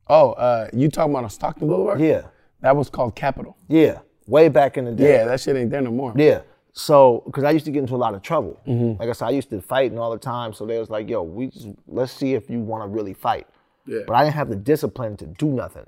Oh, 0.08 0.32
uh, 0.34 0.70
you 0.74 0.90
talking 0.90 1.12
about 1.12 1.24
on 1.24 1.30
Stockton 1.30 1.68
Boulevard? 1.68 2.00
Yeah. 2.02 2.24
That 2.62 2.76
was 2.76 2.90
called 2.90 3.16
Capital. 3.16 3.58
Yeah. 3.68 4.00
Way 4.28 4.50
back 4.50 4.78
in 4.78 4.86
the 4.86 4.92
day. 4.92 5.14
Yeah, 5.14 5.26
that 5.26 5.40
shit 5.40 5.56
ain't 5.56 5.70
there 5.70 5.82
no 5.82 5.92
more. 5.92 6.14
Yeah. 6.16 6.42
So, 6.74 7.24
because 7.26 7.44
I 7.44 7.52
used 7.52 7.66
to 7.66 7.72
get 7.72 7.80
into 7.80 7.96
a 7.96 7.98
lot 7.98 8.14
of 8.14 8.22
trouble. 8.22 8.60
Mm-hmm. 8.68 9.00
Like 9.00 9.10
I 9.10 9.14
said, 9.14 9.28
I 9.28 9.32
used 9.32 9.50
to 9.52 9.62
fight 9.62 9.96
all 9.96 10.12
the 10.12 10.18
time. 10.18 10.54
So 10.54 10.66
they 10.66 10.80
was 10.80 10.90
like, 10.90 11.10
yo, 11.10 11.22
we 11.22 11.48
just, 11.48 11.68
let's 11.88 12.12
see 12.12 12.34
if 12.34 12.50
you 12.50 12.60
want 12.60 12.84
to 12.84 12.88
really 12.88 13.14
fight. 13.14 13.48
Yeah. 13.86 14.00
But 14.08 14.14
I 14.14 14.24
didn't 14.24 14.36
have 14.36 14.50
the 14.50 14.56
discipline 14.56 15.16
to 15.18 15.26
do 15.26 15.48
nothing. 15.48 15.86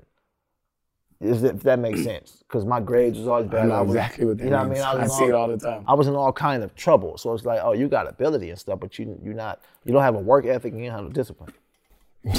Is 1.18 1.42
if 1.44 1.62
that 1.62 1.78
makes 1.78 2.04
sense? 2.04 2.44
Because 2.46 2.66
my 2.66 2.78
grades 2.78 3.18
was 3.18 3.26
always 3.26 3.46
bad. 3.46 3.64
I 3.64 3.68
know 3.68 3.82
exactly 3.84 4.26
what 4.26 4.36
that 4.36 4.44
you 4.44 4.50
know 4.50 4.64
means. 4.64 4.80
What 4.80 4.88
I, 4.88 4.92
mean? 4.92 5.00
I, 5.00 5.04
I 5.04 5.06
see 5.06 5.24
all, 5.24 5.28
it 5.28 5.34
all 5.34 5.48
the 5.48 5.56
time. 5.56 5.84
I 5.88 5.94
was 5.94 6.08
in 6.08 6.14
all 6.14 6.32
kind 6.32 6.62
of 6.62 6.74
trouble. 6.74 7.16
So 7.16 7.32
it's 7.32 7.44
like, 7.44 7.60
oh, 7.62 7.72
you 7.72 7.88
got 7.88 8.06
ability 8.06 8.50
and 8.50 8.58
stuff, 8.58 8.80
but 8.80 8.98
you 8.98 9.18
you're 9.24 9.34
not. 9.34 9.62
You 9.84 9.92
don't 9.92 10.02
have 10.02 10.14
a 10.14 10.20
work 10.20 10.44
ethic 10.44 10.74
and 10.74 10.82
you 10.82 10.90
don't 10.90 10.96
have 10.96 11.04
no 11.06 11.12
discipline. 11.12 11.52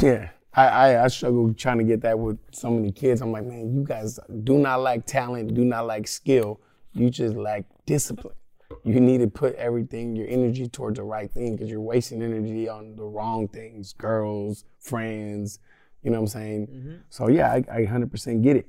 Yeah, 0.02 0.30
I, 0.54 0.68
I 0.68 1.06
I 1.06 1.08
struggle 1.08 1.52
trying 1.56 1.80
to 1.80 1.84
get 1.84 2.02
that 2.02 2.20
with 2.20 2.38
so 2.52 2.70
many 2.70 2.92
kids. 2.92 3.22
I'm 3.22 3.32
like, 3.32 3.46
man, 3.46 3.74
you 3.74 3.84
guys 3.84 4.20
do 4.44 4.60
not 4.60 4.82
like 4.82 5.08
talent, 5.08 5.56
do 5.56 5.66
not 5.66 5.88
like 5.88 6.08
skill. 6.08 6.60
You 6.94 7.10
just 7.10 7.36
lack 7.36 7.66
discipline. 7.88 8.36
You 8.84 9.00
need 9.00 9.20
to 9.20 9.28
put 9.28 9.56
everything, 9.56 10.16
your 10.16 10.28
energy 10.28 10.68
towards 10.68 10.98
the 10.98 11.04
right 11.04 11.32
thing, 11.32 11.56
because 11.56 11.70
you're 11.70 11.82
wasting 11.82 12.22
energy 12.22 12.70
on 12.70 12.96
the 12.96 13.04
wrong 13.04 13.48
things, 13.48 13.94
girls, 13.94 14.66
friends 14.80 15.60
you 16.04 16.12
know 16.12 16.18
what 16.18 16.24
I'm 16.24 16.28
saying? 16.28 16.68
Mm-hmm. 16.68 16.96
So 17.10 17.30
yeah, 17.30 17.52
I, 17.52 17.64
I 17.72 17.86
100% 17.86 18.44
get 18.44 18.56
it. 18.58 18.68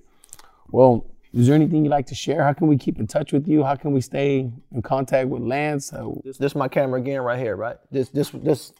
Well, 0.70 1.06
is 1.32 1.46
there 1.46 1.54
anything 1.54 1.84
you'd 1.84 1.90
like 1.90 2.06
to 2.06 2.14
share? 2.14 2.42
How 2.42 2.52
can 2.52 2.66
we 2.68 2.76
keep 2.76 2.98
in 2.98 3.06
touch 3.06 3.32
with 3.32 3.46
you? 3.46 3.62
How 3.62 3.76
can 3.76 3.92
we 3.92 4.00
stay 4.00 4.50
in 4.72 4.82
contact 4.82 5.28
with 5.28 5.42
Lance? 5.42 5.90
How- 5.90 6.20
this, 6.24 6.38
this 6.38 6.52
is 6.52 6.56
my 6.56 6.68
camera 6.68 7.00
again 7.00 7.20
right 7.20 7.38
here, 7.38 7.56
right? 7.56 7.76
This 7.90 8.08
this 8.08 8.30
this 8.30 8.72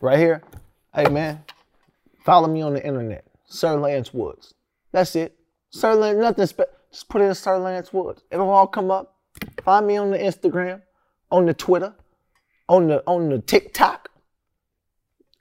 right 0.00 0.18
here. 0.18 0.42
Hey 0.94 1.08
man, 1.08 1.44
follow 2.24 2.48
me 2.48 2.62
on 2.62 2.74
the 2.74 2.84
internet, 2.84 3.24
Sir 3.46 3.78
Lance 3.78 4.12
Woods. 4.12 4.54
That's 4.92 5.14
it. 5.14 5.36
Sir 5.70 5.94
Lance, 5.94 6.18
nothing 6.18 6.46
special. 6.46 6.72
Just 6.90 7.08
put 7.08 7.20
in 7.20 7.34
Sir 7.34 7.58
Lance 7.58 7.92
Woods. 7.92 8.22
It'll 8.30 8.50
all 8.50 8.66
come 8.66 8.90
up. 8.90 9.14
Find 9.62 9.86
me 9.86 9.96
on 9.96 10.10
the 10.10 10.18
Instagram, 10.18 10.82
on 11.30 11.46
the 11.46 11.54
Twitter, 11.54 11.94
on 12.68 12.88
the 12.88 13.02
on 13.06 13.28
the 13.28 13.38
TikTok, 13.38 14.08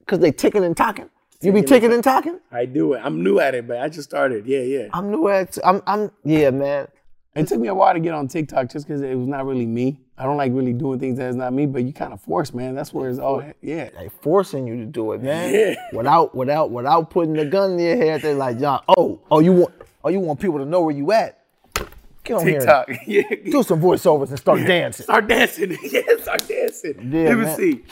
cause 0.06 0.20
they 0.20 0.32
ticking 0.32 0.64
and 0.64 0.78
talking. 0.78 1.10
You 1.42 1.52
be 1.52 1.62
ticking 1.62 1.94
and 1.94 2.04
talking? 2.04 2.40
I 2.52 2.66
do 2.66 2.94
it. 2.94 3.02
I'm 3.04 3.24
new 3.24 3.40
at 3.40 3.54
it, 3.54 3.68
but 3.68 3.80
I 3.80 3.90
just 3.90 4.10
started. 4.10 4.46
Yeah, 4.48 4.62
yeah. 4.62 4.88
I'm 4.94 5.12
new 5.12 5.28
at 5.28 5.58
I'm 5.64 5.82
I'm 5.86 6.12
yeah, 6.24 6.50
man. 6.50 6.88
It 7.36 7.48
took 7.48 7.60
me 7.60 7.68
a 7.68 7.74
while 7.76 7.94
to 7.94 8.00
get 8.00 8.16
on 8.16 8.28
TikTok 8.28 8.70
just 8.72 8.88
because 8.88 9.02
it 9.04 9.14
was 9.14 9.28
not 9.28 9.46
really 9.46 9.68
me. 9.68 10.00
I 10.18 10.24
don't 10.24 10.38
like 10.38 10.52
really 10.52 10.74
doing 10.74 11.00
things 11.00 11.20
that's 11.20 11.36
not 11.36 11.54
me, 11.54 11.68
but 11.68 11.84
you 11.84 11.94
kind 11.94 12.12
of 12.12 12.20
force, 12.22 12.52
man. 12.52 12.74
That's 12.74 12.92
where 12.92 13.08
it's 13.08 13.20
all, 13.20 13.44
yeah. 13.62 13.90
They 13.92 14.10
forcing 14.22 14.66
you 14.66 14.76
to 14.78 14.86
do 14.86 15.12
it, 15.12 15.22
man. 15.22 15.54
Yeah. 15.54 15.76
Without 15.94 16.34
without 16.34 16.72
without 16.72 17.12
putting 17.12 17.34
the 17.34 17.46
gun 17.46 17.74
in 17.74 17.80
your 17.80 17.96
head, 17.98 18.24
they're 18.24 18.34
like, 18.34 18.58
John, 18.60 18.82
oh, 18.98 19.22
oh, 19.30 19.40
you 19.40 19.54
want 19.54 19.76
oh 20.04 20.10
you 20.10 20.20
want 20.20 20.40
people 20.40 20.58
to 20.58 20.66
know 20.66 20.82
where 20.82 20.96
you 20.96 21.12
at. 21.12 21.44
Get 22.24 22.34
on 22.38 22.44
TikTok. 22.46 22.90
here. 22.90 23.24
Yeah. 23.30 23.52
Do 23.52 23.62
some 23.62 23.80
voiceovers 23.80 24.30
and 24.30 24.40
start 24.40 24.60
dancing. 24.66 25.04
Start 25.04 25.28
dancing. 25.28 25.78
yeah, 25.84 26.02
start 26.20 26.48
dancing. 26.48 27.12
Yeah, 27.14 27.30
Let 27.30 27.38
me 27.38 27.44
man. 27.46 27.56
see. 27.56 27.84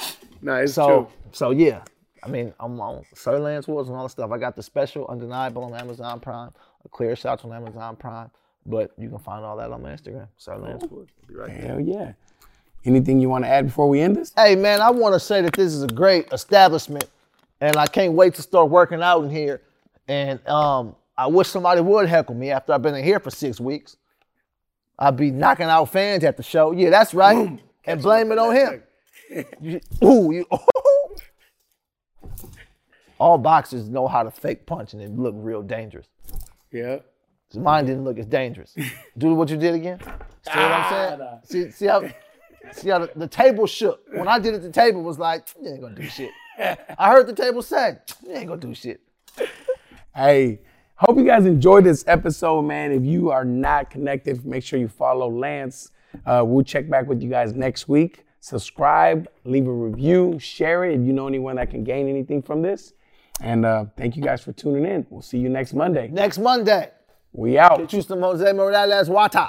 No, 0.42 0.56
it's 0.56 0.74
So 0.74 0.88
true. 0.88 1.08
so 1.32 1.52
yeah. 1.52 1.84
I 2.26 2.28
mean, 2.28 2.54
I'm 2.60 2.80
on 2.82 3.04
Sir 3.14 3.38
Lance 3.40 3.68
Woods 3.68 3.88
and 3.90 3.96
all 3.98 4.04
that 4.04 4.10
stuff. 4.10 4.32
I 4.32 4.38
got 4.40 4.56
the 4.56 4.64
special 4.64 5.06
Undeniable 5.08 5.64
on 5.64 5.76
Amazon 5.76 6.20
Prime, 6.20 6.52
a 6.84 6.90
clear 6.90 7.16
shots 7.16 7.46
on 7.46 7.54
Amazon 7.54 7.96
Prime. 7.96 8.32
But 8.66 8.92
you 8.98 9.10
can 9.10 9.20
find 9.20 9.46
all 9.46 9.56
that 9.58 9.72
on 9.72 9.84
my 9.84 9.92
Instagram, 9.92 10.28
Sir 10.38 10.58
Lance 10.58 10.84
Woods. 10.90 11.12
Be 11.28 11.36
right 11.36 11.48
there. 11.48 11.68
Hell 11.74 11.80
yeah. 11.80 12.14
Anything 12.84 13.20
you 13.20 13.30
want 13.30 13.44
to 13.46 13.48
add 13.50 13.66
before 13.68 13.88
we 13.88 14.00
end 14.02 14.16
this? 14.16 14.32
Hey 14.36 14.56
man, 14.56 14.82
I 14.82 14.90
want 14.92 15.14
to 15.14 15.20
say 15.20 15.42
that 15.42 15.54
this 15.54 15.72
is 15.74 15.84
a 15.84 15.88
great 15.88 16.32
establishment, 16.34 17.06
and 17.62 17.76
I 17.78 17.86
can't 17.86 18.14
wait 18.14 18.34
to 18.36 18.42
start 18.42 18.70
working 18.70 19.02
out 19.04 19.24
in 19.24 19.30
here. 19.30 19.62
And 20.08 20.46
um, 20.48 20.96
I 21.18 21.28
wish 21.28 21.48
somebody 21.48 21.82
would 21.82 22.08
heckle 22.10 22.36
me 22.36 22.50
after 22.52 22.74
I've 22.74 22.82
been 22.82 22.96
in 22.96 23.04
here 23.04 23.20
for 23.20 23.30
six 23.32 23.60
weeks. 23.60 23.98
I'd 24.98 25.18
be 25.18 25.30
knocking 25.30 25.66
out 25.68 25.86
fans 25.92 26.24
at 26.24 26.38
the 26.38 26.44
show. 26.44 26.72
Yeah, 26.72 26.90
that's 26.90 27.14
right. 27.14 27.60
and 27.86 28.02
blame 28.02 28.32
it 28.32 28.38
on 28.40 28.56
him. 28.56 28.84
You- 29.62 29.82
ooh, 30.04 30.32
you, 30.32 30.46
All 33.20 33.38
boxers 33.38 33.90
know 33.90 34.08
how 34.08 34.24
to 34.24 34.32
fake 34.32 34.66
punch 34.66 34.94
and 34.94 35.02
it 35.02 35.10
look 35.12 35.36
real 35.38 35.62
dangerous. 35.62 36.08
Yeah. 36.72 37.00
So 37.50 37.60
mine 37.60 37.86
didn't 37.86 38.04
look 38.04 38.18
as 38.20 38.26
dangerous. 38.26 38.76
Do 39.18 39.34
what 39.36 39.50
you 39.50 39.58
did 39.58 39.76
again. 39.76 40.00
See 40.02 40.10
what 40.50 40.58
I'm 40.58 40.90
saying? 40.92 41.20
Ah, 41.22 41.40
See, 41.44 41.72
see 41.72 41.86
how, 41.86 42.04
see 42.74 42.90
how 42.90 43.00
the, 43.00 43.12
the 43.16 43.28
table 43.28 43.66
shook. 43.68 44.02
When 44.12 44.28
I 44.28 44.40
did 44.40 44.54
it, 44.54 44.62
the 44.62 44.72
table 44.72 45.02
was 45.02 45.18
like, 45.18 45.48
you 45.62 45.70
ain't 45.70 45.82
gonna 45.82 45.96
do 45.96 46.04
shit. 46.04 46.32
I 46.60 47.10
heard 47.12 47.28
the 47.28 47.34
table 47.34 47.62
say, 47.62 47.98
you 48.24 48.34
ain't 48.34 48.48
gonna 48.48 48.62
do 48.62 48.74
shit. 48.74 49.02
Hey, 50.16 50.62
hope 50.96 51.18
you 51.18 51.26
guys 51.26 51.46
enjoyed 51.46 51.84
this 51.84 52.04
episode, 52.08 52.64
man. 52.64 52.92
If 52.92 53.04
you 53.04 53.32
are 53.32 53.46
not 53.46 53.90
connected, 53.90 54.46
make 54.46 54.64
sure 54.64 54.80
you 54.80 54.88
follow 54.88 55.30
Lance. 55.30 55.92
Uh, 56.26 56.44
we'll 56.46 56.64
check 56.64 56.90
back 56.90 57.08
with 57.08 57.22
you 57.22 57.30
guys 57.30 57.54
next 57.54 57.88
week. 57.88 58.26
Subscribe, 58.40 59.28
leave 59.44 59.68
a 59.68 59.72
review, 59.72 60.38
share 60.40 60.86
it 60.86 61.00
if 61.00 61.06
you 61.06 61.14
know 61.14 61.28
anyone 61.28 61.56
that 61.56 61.72
can 61.72 61.84
gain 61.84 62.08
anything 62.08 62.42
from 62.42 62.62
this. 62.62 62.94
And 63.42 63.66
uh, 63.66 63.86
thank 63.98 64.16
you 64.16 64.24
guys 64.24 64.42
for 64.42 64.54
tuning 64.54 64.86
in. 64.86 65.06
We'll 65.10 65.22
see 65.22 65.38
you 65.38 65.50
next 65.50 65.74
Monday. 65.74 66.08
Next 66.08 66.38
Monday, 66.40 66.90
We 67.34 67.58
out. 67.58 67.78
get 67.80 67.94
you 67.94 68.02
some 68.02 68.22
Jose 68.22 68.52
Morales 68.54 69.10
water. 69.10 69.48